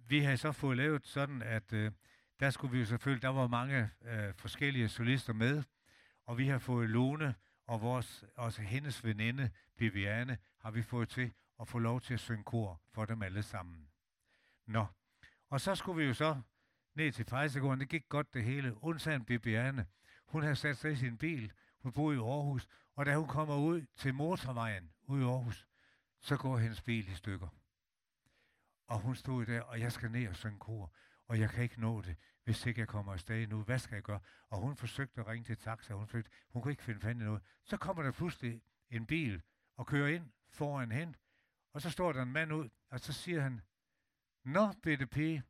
vi 0.08 0.20
havde 0.20 0.36
så 0.36 0.52
fået 0.52 0.76
lavet 0.76 1.06
sådan, 1.06 1.42
at 1.42 1.72
øh, 1.72 1.92
der 2.40 2.50
skulle 2.50 2.72
vi 2.72 2.78
jo 2.78 2.84
selvfølgelig, 2.84 3.22
der 3.22 3.28
var 3.28 3.46
mange 3.46 3.90
øh, 4.04 4.34
forskellige 4.34 4.88
solister 4.88 5.32
med, 5.32 5.62
og 6.26 6.38
vi 6.38 6.48
har 6.48 6.58
fået 6.58 6.90
Lone 6.90 7.34
og 7.66 7.80
vores, 7.80 8.24
også 8.34 8.62
hendes 8.62 9.04
veninde, 9.04 9.50
Viviane, 9.76 10.38
har 10.58 10.70
vi 10.70 10.82
fået 10.82 11.08
til 11.08 11.32
at 11.60 11.68
få 11.68 11.78
lov 11.78 12.00
til 12.00 12.14
at 12.14 12.20
synge 12.20 12.44
kor 12.44 12.80
for 12.92 13.04
dem 13.04 13.22
alle 13.22 13.42
sammen. 13.42 13.88
Nå, 14.66 14.86
og 15.50 15.60
så 15.60 15.74
skulle 15.74 16.02
vi 16.02 16.04
jo 16.04 16.14
så 16.14 16.40
ned 16.94 17.12
til 17.12 17.24
Fejsegården. 17.24 17.80
Det 17.80 17.88
gik 17.88 18.08
godt 18.08 18.34
det 18.34 18.44
hele. 18.44 18.84
Undtagen 18.84 19.24
Bibiane. 19.24 19.86
Hun 20.26 20.42
havde 20.42 20.56
sat 20.56 20.76
sig 20.76 20.92
i 20.92 20.96
sin 20.96 21.18
bil. 21.18 21.52
Hun 21.78 21.92
boede 21.92 22.16
i 22.16 22.20
Aarhus. 22.20 22.68
Og 22.96 23.06
da 23.06 23.16
hun 23.16 23.28
kommer 23.28 23.56
ud 23.56 23.86
til 23.96 24.14
motorvejen 24.14 24.92
ude 25.02 25.22
i 25.22 25.24
Aarhus, 25.24 25.66
så 26.20 26.36
går 26.36 26.58
hendes 26.58 26.82
bil 26.82 27.08
i 27.08 27.14
stykker. 27.14 27.48
Og 28.86 29.00
hun 29.00 29.16
stod 29.16 29.46
der, 29.46 29.60
og 29.60 29.80
jeg 29.80 29.92
skal 29.92 30.10
ned 30.10 30.28
og 30.28 30.36
synge 30.36 30.58
kor. 30.58 30.92
Og 31.26 31.40
jeg 31.40 31.50
kan 31.50 31.62
ikke 31.62 31.80
nå 31.80 32.00
det, 32.00 32.16
hvis 32.44 32.66
ikke 32.66 32.80
jeg 32.80 32.88
kommer 32.88 33.12
afsted 33.12 33.46
nu. 33.46 33.62
Hvad 33.62 33.78
skal 33.78 33.94
jeg 33.94 34.02
gøre? 34.02 34.20
Og 34.48 34.60
hun 34.60 34.76
forsøgte 34.76 35.20
at 35.20 35.26
ringe 35.26 35.44
til 35.44 35.56
taxa. 35.56 35.94
Hun, 35.94 36.06
forsøgte, 36.06 36.30
hun 36.48 36.62
kunne 36.62 36.72
ikke 36.72 36.82
finde 36.82 37.00
fanden 37.00 37.24
noget. 37.24 37.42
Så 37.64 37.76
kommer 37.76 38.02
der 38.02 38.12
pludselig 38.12 38.62
en 38.90 39.06
bil 39.06 39.42
og 39.76 39.86
kører 39.86 40.08
ind 40.08 40.30
foran 40.48 40.92
hende. 40.92 41.14
Og 41.72 41.82
så 41.82 41.90
står 41.90 42.12
der 42.12 42.22
en 42.22 42.32
mand 42.32 42.52
ud, 42.52 42.68
og 42.90 43.00
så 43.00 43.12
siger 43.12 43.40
han, 43.40 43.60
Nå, 44.44 44.72
bitte 44.82 45.06
pige, 45.06 45.42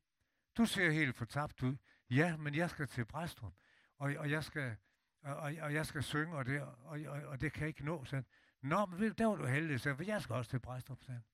du 0.57 0.67
ser 0.67 0.91
helt 0.91 1.17
fortabt 1.17 1.63
ud. 1.63 1.77
Ja, 2.11 2.37
men 2.37 2.55
jeg 2.55 2.71
skal 2.71 2.87
til 2.87 3.05
Bræstrup, 3.05 3.55
og, 3.99 4.15
og, 4.19 4.31
jeg 4.31 4.45
skal, 4.45 4.77
og, 5.23 5.37
og 5.61 5.75
jeg 5.75 5.87
skal 5.87 6.03
synge, 6.03 6.37
og 6.37 6.47
det, 6.47 6.63
og, 6.63 6.77
og, 6.85 7.23
og 7.27 7.41
det 7.41 7.53
kan 7.53 7.61
jeg 7.61 7.69
ikke 7.69 7.85
nå. 7.85 8.05
Sådan. 8.05 8.25
Nå, 8.63 8.87
men 8.87 9.13
der 9.13 9.27
var 9.27 9.37
du 9.37 9.47
heldig, 9.47 9.81
så, 9.81 9.95
for 9.95 10.03
jeg 10.03 10.23
skal 10.23 10.35
også 10.35 10.51
til 10.51 10.59
Bræstrup. 10.61 11.03
Sådan. 11.03 11.25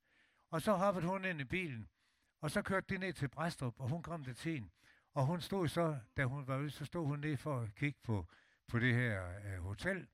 Og 0.51 0.63
så 0.63 0.73
hoppede 0.73 1.07
hun 1.07 1.25
ind 1.25 1.41
i 1.41 1.45
bilen, 1.45 1.89
og 2.41 2.51
så 2.51 2.63
kørte 2.63 2.95
de 2.95 2.99
ned 2.99 3.13
til 3.13 3.29
Bræstrup, 3.29 3.81
og 3.81 3.89
hun 3.89 4.03
kom 4.03 4.25
til 4.25 4.35
tiden. 4.35 4.71
Og 5.15 5.27
hun 5.27 5.41
stod 5.41 5.69
så, 5.69 5.99
da 6.17 6.25
hun 6.25 6.47
var 6.47 6.59
ude, 6.59 6.71
så 6.71 6.85
stod 6.85 7.07
hun 7.07 7.19
ned 7.19 7.37
for 7.37 7.61
at 7.61 7.75
kigge 7.75 7.99
på, 8.03 8.27
på 8.67 8.79
det 8.79 8.95
her 8.95 9.39
øh, 9.45 9.63
hotel. 9.63 10.07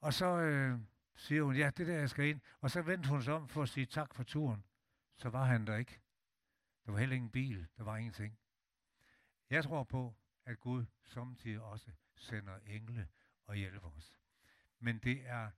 Og 0.00 0.14
så 0.14 0.26
øh, 0.26 0.78
siger 1.16 1.42
hun, 1.42 1.56
ja, 1.56 1.70
det 1.76 1.86
der, 1.86 1.98
jeg 1.98 2.10
skal 2.10 2.24
ind. 2.24 2.40
Og 2.60 2.70
så 2.70 2.82
vendte 2.82 3.08
hun 3.08 3.22
sig 3.22 3.34
om 3.34 3.48
for 3.48 3.62
at 3.62 3.68
sige 3.68 3.86
tak 3.86 4.14
for 4.14 4.22
turen. 4.22 4.64
Så 5.16 5.28
var 5.28 5.44
han 5.44 5.66
der 5.66 5.76
ikke. 5.76 6.00
Der 6.86 6.92
var 6.92 6.98
heller 6.98 7.16
ingen 7.16 7.30
bil. 7.30 7.66
Der 7.76 7.84
var 7.84 7.96
ingenting. 7.96 8.38
Jeg 9.50 9.64
tror 9.64 9.84
på, 9.84 10.14
at 10.44 10.60
Gud 10.60 10.84
samtidig 11.04 11.60
også 11.60 11.90
sender 12.16 12.58
engle 12.66 13.08
og 13.46 13.56
hjælper 13.56 13.90
os. 13.96 14.18
Men 14.78 14.98
det 14.98 15.22
er, 15.26 15.50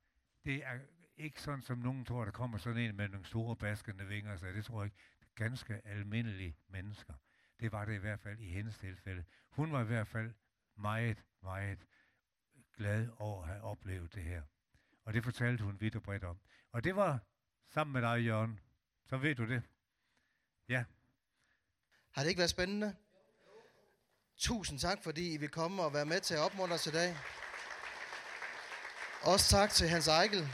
det 0.45 0.65
er 0.65 0.79
ikke 1.17 1.43
sådan, 1.43 1.63
som 1.63 1.79
nogen 1.79 2.05
tror, 2.05 2.25
der 2.25 2.33
kommer 2.33 2.59
sådan 2.59 2.83
en 2.83 2.97
med 2.97 3.09
nogle 3.09 3.27
store 3.27 3.57
baskende 3.57 4.07
vinger. 4.07 4.37
Så 4.37 4.47
det 4.47 4.65
tror 4.65 4.83
jeg 4.83 4.85
ikke. 4.85 4.97
Det 5.21 5.27
er 5.27 5.45
ganske 5.49 5.87
almindelige 5.87 6.57
mennesker. 6.69 7.15
Det 7.61 7.73
var 7.73 7.85
det 7.85 7.95
i 7.95 7.99
hvert 7.99 8.21
fald 8.21 8.39
i 8.39 8.51
hendes 8.51 8.79
tilfælde. 8.79 9.25
Hun 9.51 9.73
var 9.73 9.81
i 9.81 9.85
hvert 9.85 10.09
fald 10.09 10.33
meget, 10.77 11.25
meget 11.43 11.87
glad 12.77 13.09
over 13.19 13.43
at 13.43 13.49
have 13.49 13.63
oplevet 13.63 14.15
det 14.15 14.23
her. 14.23 14.43
Og 15.05 15.15
det 15.15 15.25
fortalte 15.25 15.65
hun 15.65 15.81
vidt 15.81 15.97
og 15.97 16.03
bredt 16.03 16.25
om. 16.25 16.39
Og 16.73 16.85
det 16.85 16.97
var 16.97 17.19
sammen 17.67 17.93
med 17.93 18.03
dig, 18.11 18.25
Jørgen. 18.25 18.61
Så 19.05 19.17
ved 19.17 19.35
du 19.35 19.49
det. 19.49 19.63
Ja. 20.69 20.85
Har 22.11 22.23
det 22.23 22.29
ikke 22.29 22.39
været 22.39 22.51
spændende? 22.51 22.97
Tusind 24.37 24.79
tak, 24.79 25.03
fordi 25.03 25.35
I 25.35 25.37
vil 25.37 25.49
komme 25.49 25.83
og 25.83 25.95
være 25.95 26.07
med 26.07 26.21
til 26.21 26.35
at 26.35 26.41
opmuntre 26.41 26.75
os 26.75 26.87
i 26.87 26.91
dag. 26.91 27.17
Også 29.23 29.51
tak 29.51 29.71
til 29.71 29.89
Hans 29.89 30.09
Eichel. 30.09 30.49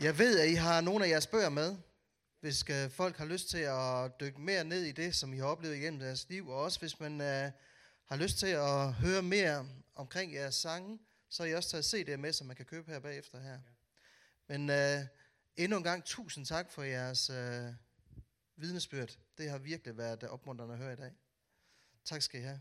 Jeg 0.00 0.18
ved, 0.18 0.40
at 0.40 0.48
I 0.48 0.54
har 0.54 0.80
nogle 0.80 1.04
af 1.04 1.08
jeres 1.08 1.26
bøger 1.26 1.48
med, 1.48 1.78
hvis 2.40 2.64
øh, 2.70 2.90
folk 2.90 3.16
har 3.16 3.24
lyst 3.24 3.48
til 3.48 3.58
at 3.58 4.20
dykke 4.20 4.40
mere 4.40 4.64
ned 4.64 4.82
i 4.82 4.92
det, 4.92 5.14
som 5.14 5.32
I 5.32 5.36
har 5.36 5.44
oplevet 5.44 5.76
igennem 5.76 6.00
deres 6.00 6.28
liv, 6.28 6.48
og 6.48 6.56
også 6.56 6.78
hvis 6.78 7.00
man 7.00 7.20
øh, 7.20 7.50
har 8.04 8.16
lyst 8.16 8.38
til 8.38 8.46
at 8.46 8.92
høre 8.92 9.22
mere 9.22 9.68
omkring 9.94 10.34
jeres 10.34 10.54
sange, 10.54 10.98
så 11.28 11.42
er 11.42 11.46
I 11.46 11.54
også 11.54 11.70
taget 11.70 11.94
CD'er 11.94 12.16
med, 12.16 12.32
som 12.32 12.46
man 12.46 12.56
kan 12.56 12.66
købe 12.66 12.90
her 12.90 13.00
bagefter 13.00 13.40
her. 13.40 13.58
Men 14.48 14.70
øh, 14.70 15.06
endnu 15.56 15.76
en 15.76 15.84
gang 15.84 16.04
tusind 16.04 16.46
tak 16.46 16.70
for 16.70 16.82
jeres 16.82 17.30
øh, 17.30 17.72
vidnesbyrd. 18.56 19.18
Det 19.38 19.50
har 19.50 19.58
virkelig 19.58 19.96
været 19.96 20.24
opmuntrende 20.24 20.74
at 20.74 20.80
høre 20.80 20.92
i 20.92 20.96
dag. 20.96 21.12
Tak 22.04 22.22
skal 22.22 22.40
I 22.40 22.42
have. 22.42 22.60